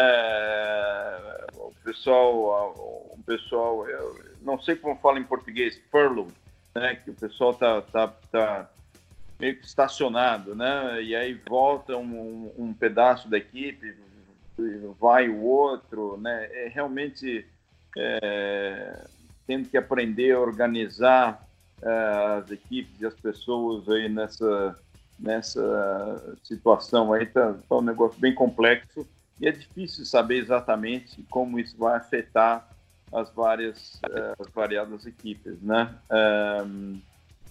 O 1.54 1.72
pessoal, 1.84 2.74
o 3.10 3.22
pessoal, 3.24 3.86
não 4.42 4.60
sei 4.60 4.76
como 4.76 4.96
fala 4.96 5.18
em 5.18 5.24
português, 5.24 5.80
furloughed, 5.90 6.34
né? 6.74 6.96
Que 6.96 7.10
o 7.10 7.14
pessoal 7.14 7.54
tá, 7.54 7.82
tá, 7.82 8.08
tá 8.30 8.70
meio 9.38 9.56
que 9.56 9.66
estacionado, 9.66 10.54
né? 10.54 11.02
E 11.02 11.14
aí 11.14 11.34
volta 11.48 11.96
um, 11.96 12.52
um 12.58 12.74
pedaço 12.74 13.28
da 13.28 13.38
equipe, 13.38 13.94
vai 14.98 15.28
o 15.28 15.42
outro, 15.42 16.16
né? 16.16 16.48
É 16.52 16.68
realmente 16.68 17.46
é, 17.96 19.04
tendo 19.46 19.68
que 19.68 19.76
aprender 19.76 20.32
a 20.32 20.40
organizar 20.40 21.46
uh, 21.82 22.40
as 22.40 22.50
equipes 22.50 23.00
e 23.00 23.06
as 23.06 23.14
pessoas 23.14 23.88
aí 23.88 24.08
nessa 24.08 24.76
nessa 25.18 26.36
situação 26.42 27.12
aí 27.12 27.24
está 27.24 27.54
tá 27.54 27.76
um 27.76 27.82
negócio 27.82 28.18
bem 28.20 28.34
complexo 28.34 29.06
e 29.40 29.48
é 29.48 29.52
difícil 29.52 30.04
saber 30.04 30.38
exatamente 30.38 31.22
como 31.30 31.58
isso 31.58 31.76
vai 31.76 31.96
afetar 31.96 32.68
as 33.12 33.30
várias 33.32 33.94
uh, 33.96 34.34
as 34.38 34.48
variadas 34.52 35.06
equipes, 35.06 35.60
né? 35.62 35.94
Um, 36.66 37.00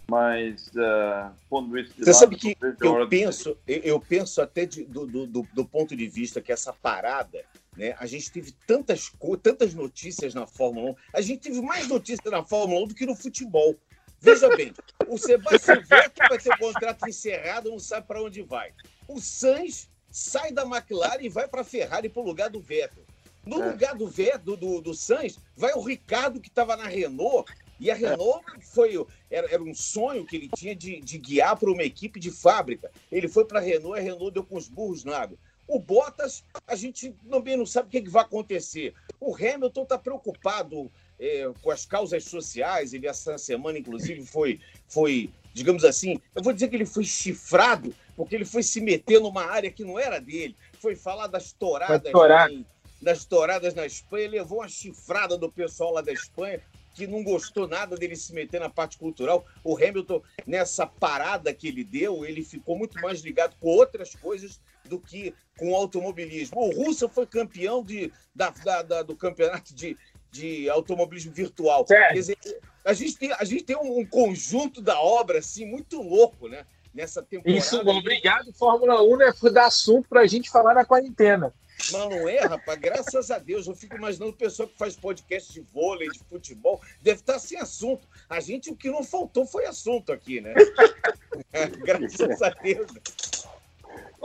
mas 0.08 0.68
uh, 0.76 1.32
pondo 1.50 1.78
isso 1.80 1.94
de 1.94 2.04
Você 2.04 2.12
lado, 2.12 2.20
sabe 2.20 2.36
que 2.36 2.56
eu 2.82 3.08
penso, 3.08 3.58
de... 3.66 3.82
eu 3.84 4.00
penso 4.00 4.42
até 4.42 4.66
de, 4.66 4.84
do, 4.84 5.08
do, 5.08 5.48
do, 5.52 5.66
ponto 5.66 5.96
de 5.96 6.08
vista 6.08 6.42
que 6.42 6.52
essa 6.52 6.72
parada, 6.72 7.44
né? 7.76 7.96
A 8.00 8.06
gente 8.06 8.32
teve 8.32 8.54
tantas 8.68 9.12
tantas 9.42 9.74
notícias 9.74 10.34
na 10.34 10.46
Fórmula 10.46 10.92
1, 10.92 10.96
a 11.14 11.22
gente 11.22 11.40
teve 11.40 11.62
mais 11.62 11.88
notícias 11.88 12.32
na 12.32 12.44
Fórmula 12.44 12.84
1 12.84 12.88
do 12.88 12.96
que 12.96 13.06
no 13.06 13.16
futebol. 13.16 13.76
Veja 14.20 14.50
bem, 14.56 14.74
o 15.08 15.18
Sebastião 15.18 15.82
Vettel 15.82 16.28
vai 16.28 16.38
ter 16.38 16.54
o 16.54 16.58
contrato 16.58 17.08
encerrado, 17.08 17.70
não 17.70 17.80
sabe 17.80 18.08
para 18.08 18.24
onde 18.24 18.42
vai. 18.42 18.74
O 19.08 19.20
Sainz 19.20 19.90
sai 20.10 20.52
da 20.52 20.64
McLaren 20.64 21.22
e 21.22 21.30
vai 21.30 21.48
para 21.48 21.62
a 21.62 21.66
Ferrari 21.66 22.10
para 22.10 22.22
o 22.22 22.26
lugar 22.26 22.50
do 22.50 22.60
Vettel. 22.60 23.04
No 23.46 23.62
é. 23.62 23.72
lugar 23.72 23.96
do 23.96 24.08
Vettel, 24.08 24.58
do, 24.58 24.82
do 24.82 24.94
Sainz, 24.94 25.38
vai 25.56 25.74
o 25.74 25.82
Ricardo, 25.82 26.40
que 26.40 26.48
estava 26.50 26.76
na 26.76 26.88
Renault, 26.88 27.52
E 27.80 27.92
a 27.92 27.96
Renault 27.96 28.44
foi 28.62 28.94
era, 29.30 29.52
era 29.52 29.62
um 29.62 29.74
sonho 29.74 30.26
que 30.26 30.36
ele 30.36 30.50
tinha 30.56 30.76
de, 30.76 31.00
de 31.02 31.18
guiar 31.18 31.58
para 31.58 31.70
uma 31.70 31.84
equipe 31.84 32.20
de 32.20 32.32
fábrica. 32.32 32.92
Ele 33.12 33.28
foi 33.28 33.46
para 33.46 33.60
a 33.60 33.62
Renault 33.62 33.98
e 33.98 34.00
a 34.00 34.04
Renault 34.04 34.32
deu 34.32 34.44
com 34.44 34.58
os 34.58 34.68
burros 34.68 35.04
na 35.04 35.18
água. 35.18 35.38
O 35.68 35.80
Bottas, 35.80 36.44
a 36.68 36.76
gente 36.76 37.16
também 37.30 37.58
não 37.58 37.66
sabe 37.66 37.88
o 37.88 37.92
que, 37.92 38.02
que 38.02 38.10
vai 38.10 38.24
acontecer. 38.24 38.94
O 39.20 39.36
Hamilton 39.36 39.84
está 39.84 39.98
preocupado 39.98 40.92
é, 41.20 41.52
com 41.62 41.72
as 41.72 41.86
causas 41.86 42.24
sociais. 42.26 42.94
Ele, 42.94 43.08
essa 43.08 43.38
semana, 43.38 43.80
inclusive, 43.80 44.26
foi, 44.26 44.60
foi, 44.88 45.30
digamos 45.54 45.84
assim, 45.84 46.20
eu 46.36 46.44
vou 46.44 46.54
dizer 46.54 46.68
que 46.68 46.76
ele 46.76 46.86
foi 46.86 47.04
chifrado, 47.04 47.94
porque 48.16 48.36
ele 48.36 48.46
foi 48.46 48.62
se 48.62 48.80
meter 48.80 49.20
numa 49.20 49.46
área 49.46 49.72
que 49.72 49.84
não 49.84 49.98
era 49.98 50.20
dele. 50.20 50.56
Foi 50.80 50.96
falar 50.96 51.28
das 51.28 51.52
touradas, 51.52 52.12
em, 52.50 52.66
das 53.02 53.26
touradas 53.26 53.74
na 53.74 53.86
Espanha. 53.86 54.30
Levou 54.30 54.60
uma 54.60 54.70
chifrada 54.70 55.38
do 55.38 55.52
pessoal 55.52 55.94
lá 55.94 56.02
da 56.02 56.14
Espanha 56.14 56.62
que 56.94 57.06
não 57.06 57.24
gostou 57.24 57.68
nada 57.68 57.98
dele 57.98 58.16
se 58.16 58.34
meter 58.34 58.60
na 58.60 58.70
parte 58.70 58.98
cultural. 58.98 59.46
O 59.64 59.76
Hamilton, 59.76 60.22
nessa 60.48 60.88
parada 60.88 61.54
que 61.54 61.68
ele 61.68 61.84
deu, 61.84 62.26
ele 62.26 62.42
ficou 62.42 62.78
muito 62.78 63.00
mais 63.02 63.20
ligado 63.20 63.54
com 63.60 63.68
outras 63.68 64.16
coisas 64.16 64.62
do 64.88 65.00
que 65.00 65.34
com 65.58 65.72
o 65.72 65.76
automobilismo. 65.76 66.60
O 66.60 66.86
Russell 66.86 67.10
foi 67.10 67.26
campeão 67.26 67.84
de, 67.84 68.12
da, 68.34 68.50
da, 68.50 68.82
da 68.82 69.04
do 69.04 69.16
campeonato 69.16 69.74
de, 69.74 69.98
de 70.32 70.70
automobilismo 70.70 71.32
virtual. 71.32 71.86
Dizer, 72.14 72.38
a 72.84 72.94
gente 72.94 73.18
tem, 73.18 73.32
a 73.34 73.44
gente 73.44 73.64
tem 73.64 73.76
um, 73.76 74.06
conjunto 74.06 74.82
da 74.82 75.00
obra 75.00 75.40
assim, 75.40 75.66
muito 75.66 76.02
louco, 76.02 76.48
né? 76.48 76.66
Nessa 76.94 77.22
temporada. 77.22 77.58
Isso, 77.58 77.78
obrigado, 77.82 78.54
Fórmula 78.54 79.02
1, 79.02 79.18
né? 79.18 79.34
Foi 79.34 79.52
dar 79.52 79.66
assunto 79.66 80.08
para 80.08 80.22
a 80.22 80.28
gente 80.28 80.50
falar 80.50 80.74
na 80.74 80.86
quarentena. 80.86 81.54
Mas 81.92 82.10
não 82.10 82.28
é, 82.28 82.40
rapaz, 82.40 82.80
graças 82.80 83.32
a 83.32 83.38
Deus. 83.38 83.68
Eu 83.68 83.76
fico 83.76 83.98
imaginando 83.98 84.32
o 84.32 84.36
pessoal 84.36 84.68
que 84.70 84.78
faz 84.78 84.96
podcast 84.96 85.52
de 85.52 85.60
vôlei, 85.60 86.10
de 86.10 86.20
futebol, 86.20 86.82
deve 87.02 87.20
estar 87.20 87.38
sem 87.38 87.60
assunto. 87.60 88.08
A 88.30 88.40
gente, 88.40 88.70
o 88.70 88.76
que 88.76 88.90
não 88.90 89.04
faltou 89.04 89.46
foi 89.46 89.66
assunto 89.66 90.14
aqui, 90.14 90.40
né? 90.40 90.54
graças 91.84 92.42
a 92.42 92.50
Deus. 92.50 92.88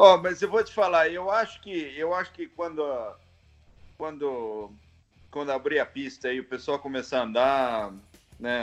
Ó, 0.02 0.14
oh, 0.14 0.16
mas 0.16 0.40
eu 0.40 0.48
vou 0.48 0.64
te 0.64 0.72
falar, 0.72 1.10
eu 1.10 1.30
acho 1.30 1.60
que 1.60 1.70
eu 1.70 2.14
acho 2.14 2.32
que 2.32 2.48
quando 2.48 2.82
quando 3.98 4.72
quando 5.30 5.52
abrir 5.52 5.78
a 5.78 5.84
pista 5.84 6.32
e 6.32 6.40
o 6.40 6.48
pessoal 6.48 6.78
começar 6.78 7.20
a 7.20 7.24
andar, 7.24 7.94
né, 8.38 8.62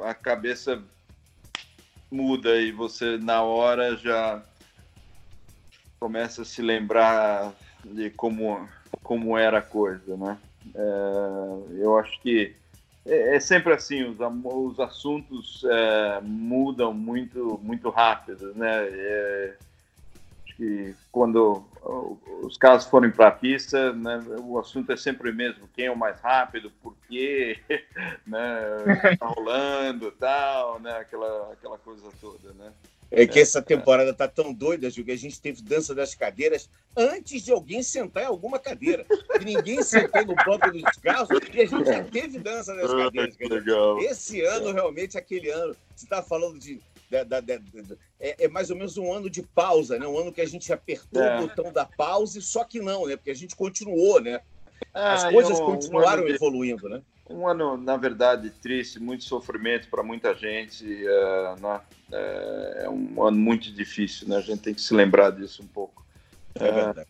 a, 0.00 0.10
a 0.10 0.12
cabeça 0.12 0.82
muda 2.10 2.60
e 2.60 2.72
você 2.72 3.16
na 3.16 3.44
hora 3.44 3.96
já 3.96 4.44
começa 6.00 6.42
a 6.42 6.44
se 6.44 6.60
lembrar 6.60 7.54
de 7.84 8.10
como, 8.10 8.68
como 9.04 9.38
era 9.38 9.58
a 9.58 9.62
coisa, 9.62 10.16
né? 10.16 10.36
É, 10.74 11.80
eu 11.80 11.96
acho 11.96 12.20
que 12.20 12.56
é, 13.06 13.36
é, 13.36 13.38
sempre 13.40 13.72
assim, 13.72 14.02
os, 14.02 14.18
os 14.18 14.80
assuntos 14.80 15.62
é, 15.62 16.20
mudam 16.22 16.92
muito, 16.92 17.56
muito 17.62 17.88
rápido, 17.88 18.52
né? 18.56 18.88
É, 20.52 20.54
acho 20.54 20.56
que 20.56 20.94
quando 21.10 21.64
os 22.42 22.56
casos 22.56 22.88
forem 22.88 23.10
para 23.10 23.28
a 23.28 23.32
pista, 23.32 23.92
né, 23.92 24.22
o 24.40 24.58
assunto 24.58 24.92
é 24.92 24.96
sempre 24.96 25.30
o 25.30 25.34
mesmo, 25.34 25.68
quem 25.74 25.86
é 25.86 25.90
o 25.90 25.96
mais 25.96 26.20
rápido, 26.20 26.70
por 26.82 26.94
quê, 27.08 27.58
né, 28.26 29.16
tá 29.18 29.26
rolando, 29.26 30.10
tal, 30.12 30.80
né, 30.80 30.98
aquela, 30.98 31.52
aquela 31.52 31.78
coisa 31.78 32.08
toda, 32.20 32.52
né? 32.54 32.72
É 33.14 33.26
que 33.26 33.38
essa 33.38 33.60
temporada 33.60 34.14
tá 34.14 34.26
tão 34.26 34.54
doida, 34.54 34.88
Gil, 34.88 35.04
que 35.04 35.12
a 35.12 35.18
gente 35.18 35.38
teve 35.38 35.60
dança 35.60 35.94
das 35.94 36.14
cadeiras 36.14 36.70
antes 36.96 37.42
de 37.42 37.52
alguém 37.52 37.82
sentar 37.82 38.22
em 38.22 38.26
alguma 38.26 38.58
cadeira. 38.58 39.04
E 39.38 39.44
ninguém 39.44 39.82
sentou 39.82 40.24
no 40.24 40.34
banco 40.34 40.70
dos 40.70 40.96
carros 40.96 41.28
e 41.52 41.60
a 41.60 41.66
gente 41.66 41.84
já 41.84 42.04
teve 42.04 42.38
dança 42.38 42.74
das 42.74 42.90
cadeiras. 42.90 43.36
Esse 44.10 44.40
ano, 44.40 44.72
realmente, 44.72 45.18
aquele 45.18 45.50
ano, 45.50 45.76
você 45.94 46.06
está 46.06 46.22
falando 46.22 46.58
de. 46.58 46.80
Da, 47.12 47.24
da, 47.24 47.40
da, 47.40 47.60
é, 48.18 48.44
é, 48.44 48.48
mais 48.48 48.70
ou 48.70 48.76
menos 48.76 48.96
um 48.96 49.12
ano 49.12 49.28
de 49.28 49.42
pausa, 49.42 49.98
né? 49.98 50.06
Um 50.06 50.18
ano 50.18 50.32
que 50.32 50.40
a 50.40 50.46
gente 50.46 50.72
apertou 50.72 51.22
é. 51.22 51.36
o 51.36 51.46
botão 51.46 51.70
da 51.70 51.84
pausa, 51.84 52.40
só 52.40 52.64
que 52.64 52.80
não, 52.80 53.06
né? 53.06 53.16
Porque 53.16 53.30
a 53.30 53.34
gente 53.34 53.54
continuou, 53.54 54.18
né? 54.18 54.40
As 54.94 55.24
ah, 55.24 55.30
coisas 55.30 55.58
eu, 55.58 55.66
continuaram 55.66 56.24
um 56.24 56.28
evoluindo, 56.28 56.88
né? 56.88 57.02
Um 57.28 57.46
ano, 57.46 57.76
na 57.76 57.98
verdade, 57.98 58.48
triste, 58.48 58.98
muito 58.98 59.24
sofrimento 59.24 59.88
para 59.88 60.02
muita 60.02 60.34
gente. 60.34 60.84
Uh, 60.86 61.60
né? 61.60 61.80
é 62.82 62.88
um 62.88 63.22
ano 63.22 63.36
muito 63.36 63.70
difícil, 63.70 64.26
né? 64.26 64.38
A 64.38 64.40
gente 64.40 64.62
tem 64.62 64.74
que 64.74 64.80
se 64.80 64.94
lembrar 64.94 65.30
disso 65.30 65.62
um 65.62 65.66
pouco. 65.66 66.02
É 66.54 66.72
verdade. 66.72 67.08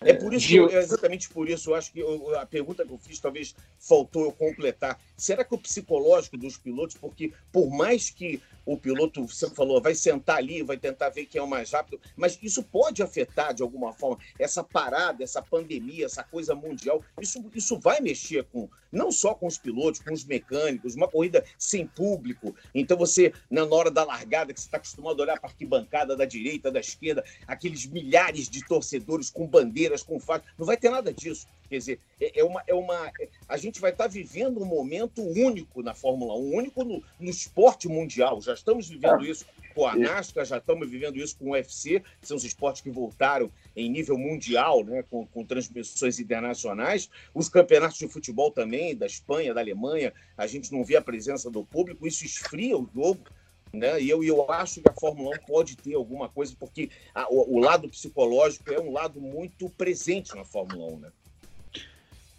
É 0.00 0.12
por 0.12 0.34
isso, 0.34 0.46
Gil... 0.46 0.68
exatamente 0.68 1.30
por 1.30 1.48
isso, 1.48 1.70
eu 1.70 1.74
acho 1.74 1.90
que 1.90 2.00
eu, 2.00 2.38
a 2.38 2.44
pergunta 2.44 2.84
que 2.84 2.92
eu 2.92 2.98
fiz 2.98 3.18
talvez 3.18 3.54
faltou 3.78 4.24
eu 4.24 4.32
completar. 4.32 5.00
Será 5.16 5.42
que 5.42 5.54
o 5.54 5.58
psicológico 5.58 6.36
dos 6.36 6.58
pilotos, 6.58 6.96
porque 6.96 7.32
por 7.50 7.70
mais 7.70 8.10
que 8.10 8.42
o 8.66 8.76
piloto, 8.76 9.26
você 9.26 9.48
falou, 9.50 9.80
vai 9.80 9.94
sentar 9.94 10.36
ali, 10.36 10.62
vai 10.62 10.76
tentar 10.76 11.10
ver 11.10 11.26
quem 11.26 11.38
é 11.38 11.42
o 11.42 11.48
mais 11.48 11.70
rápido, 11.72 12.00
mas 12.16 12.38
isso 12.42 12.62
pode 12.62 13.02
afetar 13.02 13.52
de 13.52 13.62
alguma 13.62 13.92
forma 13.92 14.18
essa 14.38 14.62
parada, 14.62 15.22
essa 15.22 15.42
pandemia, 15.42 16.06
essa 16.06 16.22
coisa 16.22 16.54
mundial. 16.54 17.02
Isso, 17.20 17.44
isso 17.54 17.78
vai 17.78 18.00
mexer 18.00 18.44
com 18.44 18.68
não 18.94 19.10
só 19.10 19.34
com 19.34 19.46
os 19.46 19.58
pilotos, 19.58 20.00
com 20.00 20.12
os 20.12 20.24
mecânicos, 20.24 20.94
uma 20.94 21.08
corrida 21.08 21.44
sem 21.58 21.86
público. 21.86 22.54
Então 22.72 22.96
você, 22.96 23.32
na 23.50 23.64
hora 23.64 23.90
da 23.90 24.04
largada, 24.04 24.54
que 24.54 24.60
você 24.60 24.66
está 24.66 24.76
acostumado 24.76 25.20
a 25.20 25.24
olhar 25.24 25.40
para 25.40 25.48
a 25.48 25.52
arquibancada 25.52 26.16
da 26.16 26.24
direita, 26.24 26.70
da 26.70 26.80
esquerda, 26.80 27.24
aqueles 27.46 27.84
milhares 27.86 28.48
de 28.48 28.64
torcedores 28.64 29.30
com 29.30 29.46
bandeiras, 29.46 30.02
com 30.02 30.20
faixas, 30.20 30.46
não 30.56 30.64
vai 30.64 30.76
ter 30.76 30.90
nada 30.90 31.12
disso. 31.12 31.46
Quer 31.74 31.78
dizer, 31.78 32.00
é, 32.20 32.40
é 32.40 32.44
uma, 32.44 32.62
é 32.68 32.74
uma. 32.74 33.10
A 33.48 33.56
gente 33.56 33.80
vai 33.80 33.90
estar 33.90 34.04
tá 34.04 34.08
vivendo 34.08 34.62
um 34.62 34.64
momento 34.64 35.22
único 35.22 35.82
na 35.82 35.92
Fórmula 35.92 36.34
1, 36.34 36.54
único 36.54 36.84
no, 36.84 37.02
no 37.18 37.28
esporte 37.28 37.88
mundial. 37.88 38.40
Já 38.40 38.54
estamos 38.54 38.88
vivendo 38.88 39.26
isso 39.26 39.44
com 39.74 39.84
a 39.84 39.96
NASCAR, 39.96 40.44
já 40.44 40.58
estamos 40.58 40.88
vivendo 40.88 41.16
isso 41.16 41.36
com 41.36 41.46
o 41.46 41.50
UFC, 41.50 42.00
que 42.20 42.28
são 42.28 42.36
os 42.36 42.44
esportes 42.44 42.80
que 42.80 42.90
voltaram 42.90 43.50
em 43.74 43.90
nível 43.90 44.16
mundial, 44.16 44.84
né, 44.84 45.02
com, 45.10 45.26
com 45.26 45.44
transmissões 45.44 46.20
internacionais. 46.20 47.10
Os 47.34 47.48
campeonatos 47.48 47.98
de 47.98 48.06
futebol 48.06 48.52
também, 48.52 48.94
da 48.94 49.06
Espanha, 49.06 49.52
da 49.52 49.60
Alemanha, 49.60 50.12
a 50.38 50.46
gente 50.46 50.72
não 50.72 50.84
vê 50.84 50.94
a 50.94 51.02
presença 51.02 51.50
do 51.50 51.64
público, 51.64 52.06
isso 52.06 52.24
esfria 52.24 52.78
o 52.78 52.88
jogo. 52.94 53.24
Né? 53.72 54.00
E 54.00 54.08
eu, 54.08 54.22
eu 54.22 54.50
acho 54.50 54.80
que 54.80 54.88
a 54.88 54.94
Fórmula 54.94 55.36
1 55.36 55.46
pode 55.46 55.76
ter 55.76 55.94
alguma 55.94 56.28
coisa, 56.28 56.54
porque 56.58 56.90
a, 57.12 57.28
o, 57.28 57.56
o, 57.56 57.58
lado 57.58 57.88
psicológico 57.88 58.72
é 58.72 58.80
um 58.80 58.92
lado 58.92 59.20
muito 59.20 59.68
presente 59.70 60.34
na 60.34 60.44
Fórmula 60.44 60.92
1. 60.92 60.98
Né? 60.98 61.12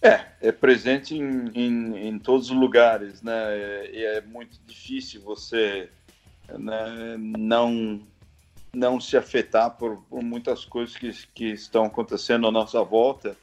É, 0.02 0.26
é 0.42 0.52
presente 0.52 1.16
em, 1.16 1.50
em, 1.56 2.08
em 2.10 2.20
todos 2.20 2.52
os 2.52 2.56
lugares, 2.56 3.22
né? 3.22 3.88
E 3.92 4.04
é, 4.04 4.18
é 4.18 4.22
muito 4.22 4.60
difícil 4.66 5.22
você 5.22 5.90
né, 6.60 7.16
não 7.18 8.02
não 8.76 9.00
se 9.00 9.16
afetar 9.16 9.72
por, 9.72 10.02
por, 10.10 10.22
muitas 10.22 10.66
coisas 10.66 10.96
que, 10.96 11.10
que 11.34 11.46
estão 11.46 11.86
acontecendo 11.86 12.46
à 12.46 12.52
nossa 12.52 12.84
volta. 12.84 13.36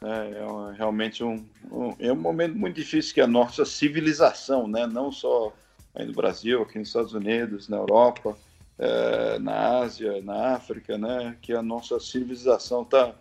Né? 0.00 0.30
É 0.30 0.76
realmente 0.76 1.24
um, 1.24 1.44
um, 1.72 1.96
é 1.98 2.12
um 2.12 2.16
momento 2.16 2.54
muito 2.54 2.76
difícil 2.76 3.14
que 3.14 3.20
a 3.20 3.26
nossa 3.26 3.64
civilização, 3.64 4.68
né? 4.68 4.86
não 4.86 5.10
só 5.10 5.52
aí 5.94 6.04
no 6.04 6.12
Brasil, 6.12 6.62
aqui 6.62 6.78
nos 6.78 6.88
Estados 6.88 7.14
Unidos, 7.14 7.68
na 7.68 7.78
Europa, 7.78 8.36
é, 8.78 9.38
na 9.38 9.78
Ásia, 9.78 10.20
na 10.22 10.54
África, 10.54 10.98
né? 10.98 11.34
que 11.40 11.54
a 11.54 11.62
nossa 11.62 11.98
civilização 11.98 12.82
está 12.82 13.14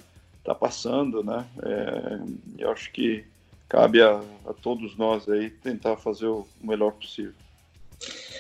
tá 0.48 0.56
passando. 0.56 1.24
Né? 1.24 1.45
É, 1.64 2.20
eu 2.60 2.72
acho 2.72 2.91
que 2.91 3.26
cabe 3.68 4.02
a, 4.02 4.22
a 4.45 4.54
todos 4.54 4.98
nós 4.98 5.28
aí 5.28 5.50
tentar 5.50 5.98
fazer 5.98 6.28
o 6.28 6.48
melhor 6.62 6.91
possível. 6.91 7.34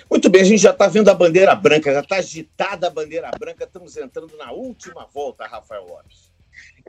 Muito 0.09 0.29
bem, 0.29 0.41
a 0.41 0.45
gente 0.45 0.61
já 0.61 0.71
está 0.71 0.87
vendo 0.87 1.09
a 1.09 1.13
bandeira 1.13 1.53
branca, 1.53 1.91
já 1.91 1.99
está 1.99 2.15
agitada 2.17 2.87
a 2.87 2.91
bandeira 2.91 3.29
branca, 3.37 3.65
estamos 3.65 3.97
entrando 3.97 4.37
na 4.37 4.51
última 4.51 5.05
volta, 5.13 5.45
Rafael 5.45 5.85
Lopes. 5.85 6.31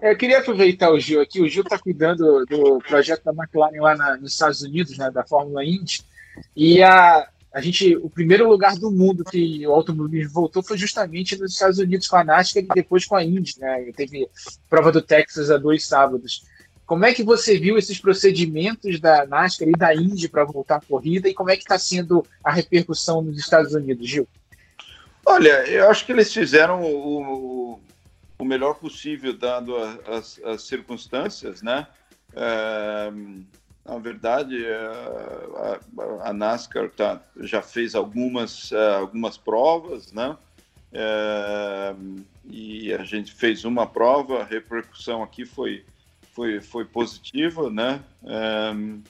Eu 0.01 0.16
queria 0.16 0.39
aproveitar 0.39 0.93
o 0.93 1.01
Gil 1.01 1.21
aqui. 1.21 1.41
O 1.41 1.49
Gil 1.49 1.64
está 1.64 1.77
cuidando 1.77 2.45
do 2.47 2.79
projeto 2.79 3.25
da 3.25 3.33
McLaren 3.33 3.81
lá 3.81 3.97
na, 3.97 4.16
nos 4.16 4.33
Estados 4.33 4.62
Unidos, 4.62 4.97
né, 4.97 5.11
da 5.11 5.27
Fórmula 5.27 5.64
Indy. 5.64 6.03
E 6.55 6.81
a, 6.81 7.29
a 7.59 7.61
gente, 7.61 7.97
o 7.97 8.09
primeiro 8.09 8.49
lugar 8.49 8.77
do 8.77 8.89
mundo 8.89 9.25
que 9.25 9.67
o 9.67 9.73
automobilismo 9.73 10.33
voltou 10.33 10.63
foi 10.63 10.79
justamente 10.79 11.37
nos 11.37 11.55
Estados 11.55 11.81
Unidos 11.81 12.07
com 12.07 12.15
a 12.15 12.23
NASCAR 12.23 12.63
e 12.63 12.69
depois 12.69 13.05
com 13.05 13.17
a 13.17 13.25
Indy. 13.25 13.55
Né? 13.59 13.91
Teve 13.97 14.29
prova 14.71 14.93
do 14.93 15.03
Texas 15.03 15.51
há 15.51 15.57
dois 15.57 15.85
sábados. 15.85 16.45
Como 16.87 17.05
é 17.05 17.13
que 17.13 17.25
você 17.25 17.59
viu 17.59 17.77
esses 17.77 17.99
procedimentos 17.99 19.01
da 19.01 19.27
NASCAR 19.27 19.69
e 19.69 19.73
da 19.73 19.93
Indy 19.93 20.29
para 20.29 20.45
voltar 20.45 20.77
à 20.77 20.81
corrida 20.81 21.29
e 21.29 21.35
como 21.35 21.51
é 21.51 21.57
que 21.57 21.65
está 21.65 21.77
sendo 21.77 22.25
a 22.45 22.53
repercussão 22.53 23.23
nos 23.23 23.37
Estados 23.37 23.75
Unidos, 23.75 24.09
Gil? 24.09 24.29
Olha, 25.27 25.67
eu 25.69 25.91
acho 25.91 26.07
que 26.07 26.13
eles 26.13 26.33
fizeram 26.33 26.81
o, 26.85 27.81
o 28.39 28.45
melhor 28.45 28.75
possível 28.75 29.37
dado 29.37 29.77
as, 30.07 30.41
as 30.45 30.63
circunstâncias, 30.63 31.61
né? 31.61 31.89
É, 32.37 33.13
na 33.89 33.99
verdade, 33.99 34.64
é, 34.64 35.80
a, 36.22 36.32
NASCAR 36.32 36.91
tá, 36.91 37.20
já 37.41 37.62
fez 37.62 37.95
algumas, 37.95 38.70
é, 38.70 38.97
algumas 38.97 39.36
provas, 39.36 40.12
né? 40.12 40.36
É, 40.93 41.95
e 42.45 42.93
a 42.93 43.03
gente 43.05 43.32
fez 43.32 43.64
uma 43.64 43.86
prova, 43.86 44.41
a 44.41 44.45
repercussão 44.45 45.22
aqui 45.22 45.45
foi 45.45 45.84
foi, 46.39 46.61
foi 46.61 46.84
positiva, 46.84 47.68
né? 47.68 48.01
Um, 48.22 49.03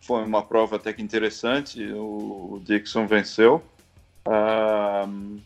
foi 0.00 0.22
uma 0.24 0.40
prova 0.40 0.76
até 0.76 0.92
que 0.92 1.02
interessante. 1.02 1.84
O, 1.92 2.60
Dixon 2.64 3.08
venceu. 3.08 3.60
Uh, 4.24 5.40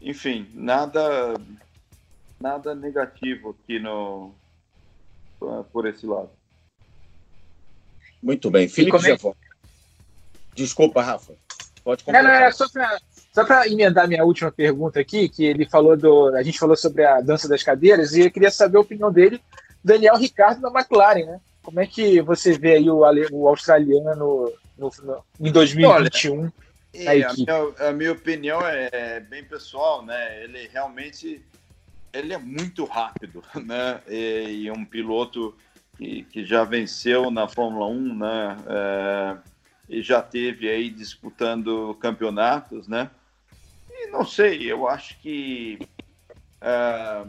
enfim, 0.00 0.48
nada 0.54 1.34
nada 2.40 2.72
negativo 2.72 3.50
aqui 3.50 3.80
no 3.80 4.32
por 5.72 5.86
esse 5.88 6.06
lado. 6.06 6.30
Muito 8.22 8.50
bem, 8.50 8.68
Felipe 8.68 8.96
é... 9.08 9.16
Desculpa, 10.54 11.02
Rafa. 11.02 11.32
Pode 11.82 12.04
completar. 12.04 12.30
Não, 12.30 12.40
não, 12.40 12.46
é 12.46 12.52
só 12.52 12.68
para 12.68 12.98
só 13.32 13.44
para 13.44 13.68
emendar 13.68 14.08
minha 14.08 14.24
última 14.24 14.50
pergunta 14.50 14.98
aqui, 14.98 15.28
que 15.28 15.44
ele 15.44 15.64
falou 15.64 15.96
do. 15.96 16.34
A 16.34 16.42
gente 16.42 16.58
falou 16.58 16.76
sobre 16.76 17.04
a 17.04 17.20
dança 17.20 17.48
das 17.48 17.62
cadeiras, 17.62 18.12
e 18.12 18.22
eu 18.22 18.30
queria 18.30 18.50
saber 18.50 18.76
a 18.76 18.80
opinião 18.80 19.12
dele, 19.12 19.40
Daniel 19.84 20.16
Ricardo 20.16 20.60
da 20.60 20.68
McLaren, 20.68 21.24
né? 21.24 21.40
Como 21.62 21.78
é 21.78 21.86
que 21.86 22.20
você 22.20 22.58
vê 22.58 22.74
aí 22.74 22.90
o, 22.90 23.02
o 23.32 23.48
australiano 23.48 24.52
no, 24.76 24.90
no, 25.02 25.24
em 25.38 25.52
2021? 25.52 26.50
Olha, 27.06 27.28
a, 27.28 27.34
minha, 27.34 27.88
a, 27.88 27.92
minha, 27.92 28.12
opinião 28.12 28.60
é 28.66 29.20
bem 29.20 29.44
pessoal, 29.44 30.04
né? 30.04 30.42
Ele 30.42 30.68
realmente 30.72 31.40
ele 32.12 32.32
é 32.32 32.38
muito 32.38 32.84
rápido, 32.84 33.44
né? 33.64 34.00
E, 34.08 34.64
e 34.64 34.70
um 34.72 34.84
piloto 34.84 35.54
que, 36.00 36.24
que, 36.24 36.44
já 36.46 36.64
venceu 36.64 37.30
na 37.30 37.46
Fórmula 37.46 37.86
1, 37.86 38.14
né? 38.14 38.56
É, 38.66 39.36
e 39.86 40.02
já 40.02 40.22
teve 40.22 40.66
aí 40.66 40.88
disputando 40.88 41.94
campeonatos, 42.00 42.88
né? 42.88 43.10
E 43.90 44.06
não 44.06 44.24
sei, 44.24 44.72
eu 44.72 44.88
acho 44.88 45.20
que 45.20 45.78
é, 46.58 47.26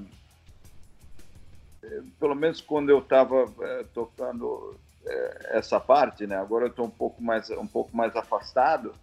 pelo 2.18 2.34
menos 2.34 2.62
quando 2.62 2.90
eu 2.90 3.00
estava 3.00 3.52
é, 3.62 3.84
tocando 3.94 4.80
é, 5.06 5.58
essa 5.58 5.78
parte, 5.78 6.26
né? 6.26 6.38
Agora 6.38 6.66
eu 6.66 6.70
estou 6.70 6.86
um 6.86 6.92
pouco 6.92 7.22
mais 7.22 7.50
um 7.50 7.68
pouco 7.68 7.96
mais 7.96 8.16
afastado, 8.16 8.94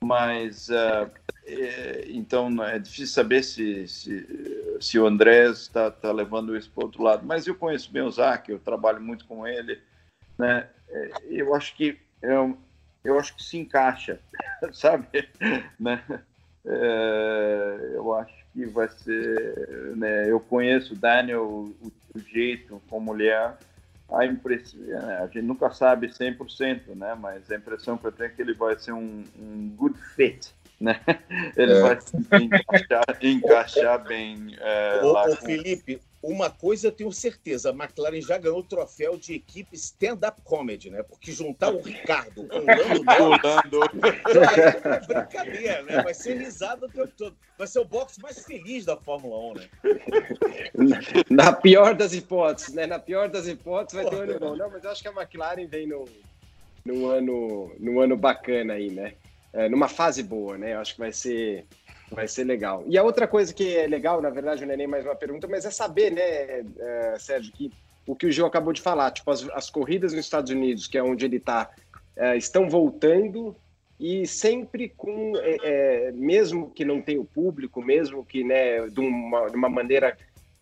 mas 0.00 0.70
uh, 0.70 1.10
é, 1.48 2.04
então 2.08 2.62
é 2.62 2.78
difícil 2.78 3.06
saber 3.06 3.42
se 3.42 3.88
se, 3.88 4.76
se 4.80 4.98
o 4.98 5.06
Andrés 5.06 5.60
está 5.60 5.90
tá 5.90 6.12
levando 6.12 6.56
isso 6.56 6.70
para 6.70 6.84
outro 6.84 7.02
lado. 7.02 7.26
Mas 7.26 7.46
eu 7.46 7.54
conheço 7.54 7.90
bem 7.90 8.02
o 8.02 8.10
Zac, 8.10 8.50
eu 8.50 8.58
trabalho 8.58 9.00
muito 9.00 9.24
com 9.24 9.46
ele, 9.46 9.80
né? 10.38 10.68
É, 10.90 11.10
eu 11.30 11.54
acho 11.54 11.74
que 11.74 11.98
eu, 12.20 12.56
eu 13.02 13.18
acho 13.18 13.34
que 13.34 13.42
se 13.42 13.56
encaixa, 13.56 14.20
sabe, 14.72 15.28
né? 15.80 16.02
É, 16.66 17.92
eu 17.94 18.14
acho 18.14 18.34
que 18.52 18.66
vai 18.66 18.88
ser, 18.88 19.96
né? 19.96 20.30
Eu 20.30 20.40
conheço 20.40 20.92
o 20.92 20.96
Daniel, 20.96 21.44
o, 21.44 21.92
o 22.14 22.18
jeito 22.18 22.82
como 22.88 23.06
mulher, 23.06 23.56
a 24.10 24.24
impressão, 24.24 24.80
a 25.22 25.26
gente 25.26 25.42
nunca 25.42 25.70
sabe 25.70 26.08
100%, 26.08 26.94
né? 26.94 27.14
Mas 27.14 27.50
a 27.50 27.56
impressão 27.56 27.96
que 27.96 28.06
eu 28.06 28.12
tenho 28.12 28.28
é 28.28 28.32
que 28.32 28.40
ele 28.40 28.54
vai 28.54 28.78
ser 28.78 28.92
um, 28.92 29.24
um 29.38 29.68
good 29.76 29.98
fit, 30.14 30.54
né? 30.80 31.00
Ele 31.56 31.72
é. 31.72 31.80
vai 31.80 31.98
encaixar, 32.40 33.04
encaixar 33.22 34.04
bem 34.04 34.56
é, 34.60 35.00
ô, 35.02 35.12
lá. 35.12 35.24
Ô, 35.24 35.36
com... 35.36 35.46
Felipe, 35.46 36.00
uma 36.22 36.50
coisa 36.50 36.88
eu 36.88 36.92
tenho 36.92 37.12
certeza, 37.12 37.70
a 37.70 37.72
McLaren 37.72 38.20
já 38.20 38.38
ganhou 38.38 38.58
o 38.58 38.62
troféu 38.62 39.16
de 39.16 39.34
equipe 39.34 39.76
stand-up 39.76 40.42
comedy, 40.42 40.90
né? 40.90 41.02
Porque 41.02 41.30
juntar 41.30 41.72
o 41.72 41.80
Ricardo 41.80 42.44
com 42.46 42.58
o 42.58 43.28
Lando 43.28 43.80
é 44.84 45.06
brincadeira, 45.06 45.82
né? 45.82 46.02
Vai 46.02 46.14
ser 46.14 46.36
risada 46.36 46.86
o 46.86 46.88
tempo 46.88 47.12
todo. 47.16 47.36
Vai 47.56 47.66
ser 47.68 47.78
o 47.78 47.84
box 47.84 48.18
mais 48.20 48.44
feliz 48.44 48.84
da 48.84 48.96
Fórmula 48.96 49.52
1, 49.52 49.54
né? 49.54 49.68
Na 51.30 51.52
pior 51.52 51.94
das 51.94 52.12
hipóteses, 52.12 52.74
né? 52.74 52.86
Na 52.86 52.98
pior 52.98 53.28
das 53.28 53.46
hipóteses 53.46 54.02
vai 54.02 54.10
ter 54.10 54.16
um 54.16 54.22
ano 54.22 54.40
bom. 54.40 54.56
Não, 54.56 54.70
mas 54.70 54.82
eu 54.82 54.90
acho 54.90 55.02
que 55.02 55.08
a 55.08 55.12
McLaren 55.12 55.66
vem 55.68 55.86
num, 55.86 56.04
num, 56.84 57.08
ano, 57.08 57.72
num 57.78 58.00
ano 58.00 58.16
bacana 58.16 58.74
aí, 58.74 58.90
né? 58.90 59.14
É, 59.52 59.68
numa 59.68 59.88
fase 59.88 60.22
boa, 60.22 60.58
né? 60.58 60.74
Eu 60.74 60.80
acho 60.80 60.94
que 60.94 61.00
vai 61.00 61.12
ser 61.12 61.66
Vai 62.10 62.26
ser 62.26 62.44
legal. 62.44 62.84
E 62.86 62.96
a 62.96 63.02
outra 63.02 63.28
coisa 63.28 63.52
que 63.52 63.76
é 63.76 63.86
legal, 63.86 64.22
na 64.22 64.30
verdade, 64.30 64.64
não 64.64 64.72
é 64.72 64.76
nem 64.76 64.86
mais 64.86 65.04
uma 65.04 65.14
pergunta, 65.14 65.46
mas 65.46 65.64
é 65.66 65.70
saber, 65.70 66.10
né, 66.10 66.64
é, 66.78 67.16
Sérgio, 67.18 67.52
que 67.52 67.70
o 68.06 68.16
que 68.16 68.26
o 68.26 68.32
Gil 68.32 68.46
acabou 68.46 68.72
de 68.72 68.80
falar, 68.80 69.10
tipo, 69.10 69.30
as, 69.30 69.46
as 69.50 69.68
corridas 69.68 70.14
nos 70.14 70.24
Estados 70.24 70.50
Unidos, 70.50 70.86
que 70.86 70.96
é 70.96 71.02
onde 71.02 71.26
ele 71.26 71.36
está, 71.36 71.70
é, 72.16 72.36
estão 72.38 72.70
voltando 72.70 73.54
e 74.00 74.26
sempre 74.26 74.88
com, 74.88 75.34
é, 75.36 75.56
é, 75.62 76.12
mesmo 76.12 76.70
que 76.70 76.86
não 76.86 77.02
tenha 77.02 77.20
o 77.20 77.26
público, 77.26 77.82
mesmo 77.82 78.24
que, 78.24 78.42
né, 78.42 78.88
de 78.88 79.00
uma, 79.00 79.48
de 79.48 79.56
uma 79.56 79.68
maneira 79.68 80.16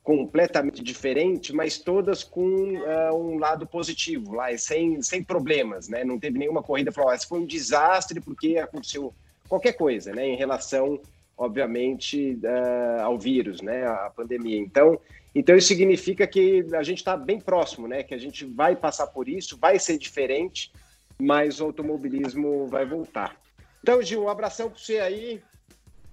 completamente 0.06 0.84
diferente, 0.84 1.52
mas 1.52 1.78
todas 1.78 2.22
com 2.22 2.78
uh, 2.78 3.12
um 3.12 3.40
lado 3.40 3.66
positivo, 3.66 4.36
lá, 4.36 4.56
sem, 4.56 5.02
sem 5.02 5.20
problemas, 5.20 5.88
né? 5.88 6.04
Não 6.04 6.16
teve 6.16 6.38
nenhuma 6.38 6.62
corrida 6.62 6.92
falou, 6.92 7.10
essa 7.10 7.26
foi 7.26 7.40
um 7.40 7.44
desastre 7.44 8.20
porque 8.20 8.56
aconteceu 8.56 9.12
qualquer 9.48 9.72
coisa, 9.72 10.12
né? 10.12 10.24
Em 10.24 10.36
relação 10.36 11.00
obviamente, 11.36 12.38
uh, 12.42 13.02
ao 13.02 13.18
vírus, 13.18 13.60
né, 13.60 13.86
à 13.86 14.10
pandemia. 14.14 14.58
Então, 14.58 14.98
então 15.34 15.54
isso 15.54 15.68
significa 15.68 16.26
que 16.26 16.64
a 16.72 16.82
gente 16.82 16.98
está 16.98 17.14
bem 17.14 17.38
próximo, 17.38 17.86
né, 17.86 18.02
que 18.02 18.14
a 18.14 18.18
gente 18.18 18.46
vai 18.46 18.74
passar 18.74 19.08
por 19.08 19.28
isso, 19.28 19.58
vai 19.58 19.78
ser 19.78 19.98
diferente, 19.98 20.72
mas 21.18 21.60
o 21.60 21.64
automobilismo 21.64 22.66
vai 22.68 22.86
voltar. 22.86 23.36
Então, 23.82 24.00
Gil, 24.00 24.22
um 24.22 24.30
abração 24.30 24.70
para 24.70 24.78
você 24.78 24.98
aí. 24.98 25.42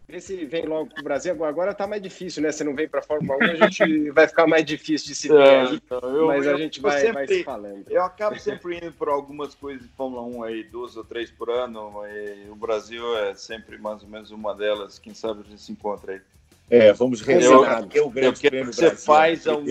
Vê 0.07 0.19
se 0.19 0.45
vem 0.45 0.65
logo 0.65 0.89
para 0.89 0.99
o 0.99 1.03
Brasil. 1.03 1.45
Agora 1.45 1.71
está 1.71 1.87
mais 1.87 2.01
difícil, 2.01 2.43
né? 2.43 2.51
Se 2.51 2.63
não 2.63 2.75
vem 2.75 2.87
para 2.87 2.99
a 2.99 3.03
Fórmula 3.03 3.37
1, 3.37 3.41
a 3.43 3.55
gente 3.55 4.09
vai 4.11 4.27
ficar 4.27 4.45
mais 4.45 4.65
difícil 4.65 5.07
de 5.07 5.15
se 5.15 5.29
ver 5.29 5.39
é, 5.39 5.61
aí, 5.61 5.75
então, 5.75 5.99
eu, 5.99 6.27
mas 6.27 6.45
eu, 6.45 6.55
a 6.55 6.57
gente 6.57 6.81
vai, 6.81 6.99
sempre, 6.99 7.13
vai 7.13 7.27
se 7.27 7.43
falando. 7.43 7.85
Eu 7.89 8.03
acabo 8.03 8.39
sempre 8.39 8.77
indo 8.77 8.91
por 8.91 9.07
algumas 9.07 9.55
coisas 9.55 9.81
de 9.81 9.89
Fórmula 9.89 10.21
1 10.23 10.43
aí, 10.43 10.63
duas 10.63 10.97
ou 10.97 11.03
três 11.03 11.31
por 11.31 11.49
ano, 11.49 11.93
e 12.05 12.49
o 12.49 12.55
Brasil 12.55 13.17
é 13.17 13.33
sempre 13.33 13.77
mais 13.77 14.03
ou 14.03 14.09
menos 14.09 14.29
uma 14.31 14.53
delas. 14.53 14.99
Quem 14.99 15.13
sabe 15.13 15.41
a 15.45 15.49
gente 15.49 15.61
se 15.61 15.71
encontra 15.71 16.13
aí. 16.13 16.21
É, 16.69 16.91
vamos 16.91 17.21
rezar. 17.21 17.87
Eu, 17.93 18.11
eu, 18.13 18.23
eu 18.23 18.33
quero 18.33 18.67
que 18.67 18.73
você 18.73 18.89
Brasil, 18.89 19.05
faz 19.05 19.47
um, 19.47 19.65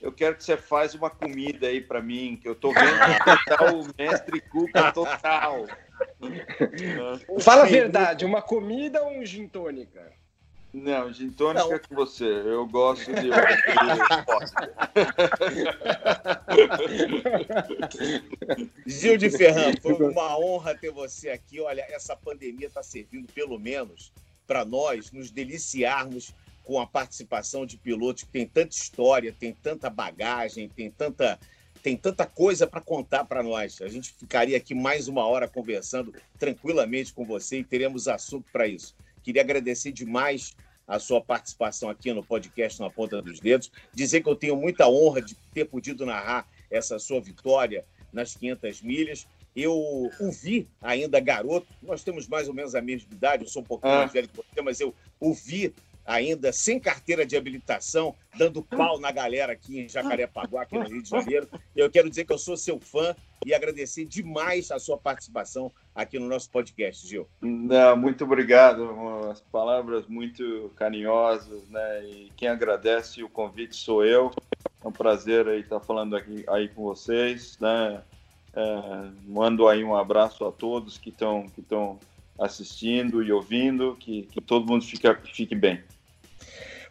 eu 0.00 0.12
quero 0.12 0.36
que 0.36 0.44
você 0.44 0.56
faz 0.56 0.94
uma 0.94 1.10
comida 1.10 1.66
aí 1.66 1.80
para 1.80 2.00
mim, 2.00 2.38
que 2.40 2.48
eu 2.48 2.54
tô 2.54 2.72
vendo 2.72 2.98
total 3.24 3.80
o 3.80 3.86
mestre 3.98 4.40
Cuca 4.40 4.92
total. 4.92 5.66
Fala 7.40 7.62
a 7.62 7.66
verdade, 7.66 8.24
uma 8.24 8.40
comida 8.42 9.02
ou 9.02 9.18
um 9.18 9.24
gin 9.24 9.48
tônica? 9.48 10.12
Não, 10.72 11.12
gin 11.12 11.30
tônica 11.30 11.74
é 11.74 11.78
com 11.78 11.94
você. 11.94 12.24
Eu 12.24 12.66
gosto 12.66 13.12
de. 13.14 13.30
Gil 18.86 19.16
de 19.16 19.30
Ferran, 19.30 19.72
foi 19.80 19.94
uma 19.94 20.38
honra 20.38 20.74
ter 20.74 20.90
você 20.90 21.30
aqui. 21.30 21.60
Olha, 21.60 21.86
essa 21.88 22.14
pandemia 22.14 22.66
está 22.66 22.82
servindo, 22.82 23.32
pelo 23.32 23.58
menos, 23.58 24.12
para 24.46 24.66
nós 24.66 25.10
nos 25.12 25.30
deliciarmos 25.30 26.34
com 26.62 26.78
a 26.80 26.86
participação 26.86 27.64
de 27.64 27.78
pilotos 27.78 28.24
que 28.24 28.30
tem 28.30 28.46
tanta 28.46 28.74
história, 28.74 29.32
tem 29.32 29.54
tanta 29.54 29.88
bagagem, 29.88 30.68
tem 30.68 30.90
tanta 30.90 31.38
tem 31.86 31.96
tanta 31.96 32.26
coisa 32.26 32.66
para 32.66 32.80
contar 32.80 33.24
para 33.26 33.44
nós. 33.44 33.80
A 33.80 33.86
gente 33.86 34.12
ficaria 34.12 34.56
aqui 34.56 34.74
mais 34.74 35.06
uma 35.06 35.24
hora 35.24 35.46
conversando 35.46 36.12
tranquilamente 36.36 37.12
com 37.12 37.24
você 37.24 37.60
e 37.60 37.64
teremos 37.64 38.08
assunto 38.08 38.50
para 38.52 38.66
isso. 38.66 38.92
Queria 39.22 39.40
agradecer 39.40 39.92
demais 39.92 40.56
a 40.84 40.98
sua 40.98 41.20
participação 41.20 41.88
aqui 41.88 42.12
no 42.12 42.24
podcast 42.24 42.80
Na 42.80 42.90
Ponta 42.90 43.22
dos 43.22 43.38
Dedos, 43.38 43.70
dizer 43.94 44.20
que 44.20 44.28
eu 44.28 44.34
tenho 44.34 44.56
muita 44.56 44.88
honra 44.88 45.22
de 45.22 45.36
ter 45.54 45.66
podido 45.66 46.04
narrar 46.04 46.48
essa 46.68 46.98
sua 46.98 47.20
vitória 47.20 47.84
nas 48.12 48.34
500 48.34 48.82
milhas. 48.82 49.28
Eu 49.54 49.72
o 50.18 50.32
vi 50.32 50.66
ainda 50.82 51.20
garoto, 51.20 51.68
nós 51.80 52.02
temos 52.02 52.26
mais 52.26 52.48
ou 52.48 52.54
menos 52.54 52.74
a 52.74 52.82
mesma 52.82 53.14
idade, 53.14 53.44
eu 53.44 53.48
sou 53.48 53.62
um 53.62 53.64
pouquinho 53.64 53.92
ah. 53.92 53.98
mais 53.98 54.12
velho 54.12 54.26
que 54.26 54.36
você, 54.36 54.60
mas 54.60 54.80
eu 54.80 54.92
o 55.20 55.32
vi 55.32 55.72
ainda 56.06 56.52
sem 56.52 56.78
carteira 56.78 57.26
de 57.26 57.36
habilitação, 57.36 58.14
dando 58.38 58.62
pau 58.62 59.00
na 59.00 59.10
galera 59.10 59.52
aqui 59.52 59.80
em 59.80 59.88
Jacarepaguá, 59.88 60.62
aqui 60.62 60.78
no 60.78 60.88
Rio 60.88 61.02
de 61.02 61.08
Janeiro. 61.08 61.48
Eu 61.74 61.90
quero 61.90 62.08
dizer 62.08 62.24
que 62.24 62.32
eu 62.32 62.38
sou 62.38 62.56
seu 62.56 62.78
fã 62.78 63.14
e 63.44 63.52
agradecer 63.52 64.04
demais 64.04 64.70
a 64.70 64.78
sua 64.78 64.96
participação 64.96 65.70
aqui 65.94 66.18
no 66.18 66.28
nosso 66.28 66.50
podcast, 66.50 67.06
Gil. 67.06 67.28
Não, 67.40 67.96
muito 67.96 68.24
obrigado, 68.24 68.88
as 69.30 69.40
palavras 69.40 70.06
muito 70.06 70.70
carinhosas, 70.76 71.68
né? 71.68 72.04
E 72.06 72.32
quem 72.36 72.48
agradece 72.48 73.22
o 73.22 73.28
convite 73.28 73.74
sou 73.76 74.04
eu. 74.04 74.30
É 74.82 74.88
um 74.88 74.92
prazer 74.92 75.48
aí 75.48 75.60
estar 75.60 75.80
falando 75.80 76.16
aqui 76.16 76.44
aí 76.48 76.68
com 76.68 76.84
vocês, 76.84 77.58
né? 77.58 78.02
É, 78.54 79.10
mando 79.26 79.68
aí 79.68 79.84
um 79.84 79.94
abraço 79.94 80.44
a 80.46 80.52
todos 80.52 80.96
que 80.96 81.10
estão 81.10 81.46
que 81.48 81.60
estão 81.60 81.98
assistindo 82.38 83.22
e 83.22 83.32
ouvindo, 83.32 83.96
que, 83.98 84.22
que 84.24 84.40
todo 84.40 84.66
mundo 84.66 84.84
fique, 84.84 85.06
fique 85.32 85.54
bem. 85.54 85.82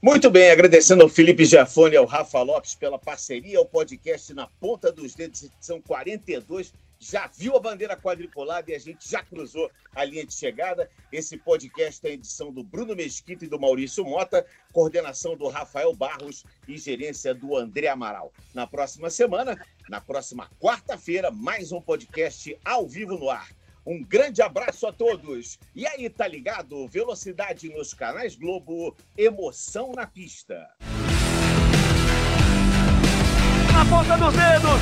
Muito 0.01 0.29
bem, 0.29 0.51
agradecendo 0.51 1.03
ao 1.03 1.09
Felipe 1.09 1.45
Giafone 1.45 1.93
e 1.93 1.97
ao 1.97 2.05
Rafa 2.05 2.41
Lopes 2.41 2.75
pela 2.75 2.99
parceria, 2.99 3.57
ao 3.57 3.65
podcast 3.65 4.33
Na 4.33 4.45
Ponta 4.45 4.91
dos 4.91 5.15
Dedos, 5.15 5.43
edição 5.43 5.81
42, 5.81 6.73
já 6.99 7.27
viu 7.27 7.55
a 7.55 7.59
bandeira 7.59 7.95
quadriculada 7.95 8.71
e 8.71 8.75
a 8.75 8.79
gente 8.79 9.09
já 9.09 9.23
cruzou 9.23 9.71
a 9.95 10.03
linha 10.03 10.25
de 10.25 10.33
chegada. 10.33 10.89
Esse 11.11 11.37
podcast 11.37 12.05
é 12.05 12.11
edição 12.11 12.51
do 12.51 12.63
Bruno 12.63 12.95
Mesquita 12.95 13.45
e 13.45 13.47
do 13.47 13.59
Maurício 13.59 14.03
Mota, 14.03 14.45
coordenação 14.73 15.35
do 15.35 15.47
Rafael 15.47 15.93
Barros 15.93 16.43
e 16.67 16.77
gerência 16.77 17.33
do 17.33 17.55
André 17.55 17.87
Amaral. 17.87 18.33
Na 18.53 18.67
próxima 18.67 19.09
semana, 19.09 19.57
na 19.89 20.01
próxima 20.01 20.49
quarta-feira, 20.59 21.31
mais 21.31 21.71
um 21.71 21.81
podcast 21.81 22.57
ao 22.65 22.87
vivo 22.87 23.17
no 23.17 23.29
ar. 23.29 23.49
Um 23.85 24.03
grande 24.03 24.41
abraço 24.41 24.87
a 24.87 24.91
todos. 24.91 25.59
E 25.75 25.85
aí, 25.85 26.09
tá 26.09 26.27
ligado? 26.27 26.87
Velocidade 26.87 27.69
nos 27.69 27.93
canais 27.93 28.35
Globo, 28.35 28.95
emoção 29.15 29.91
na 29.91 30.07
pista. 30.07 30.67
Na 33.71 33.85
ponta 33.85 34.17
dos 34.17 34.33
dedos. 34.33 34.81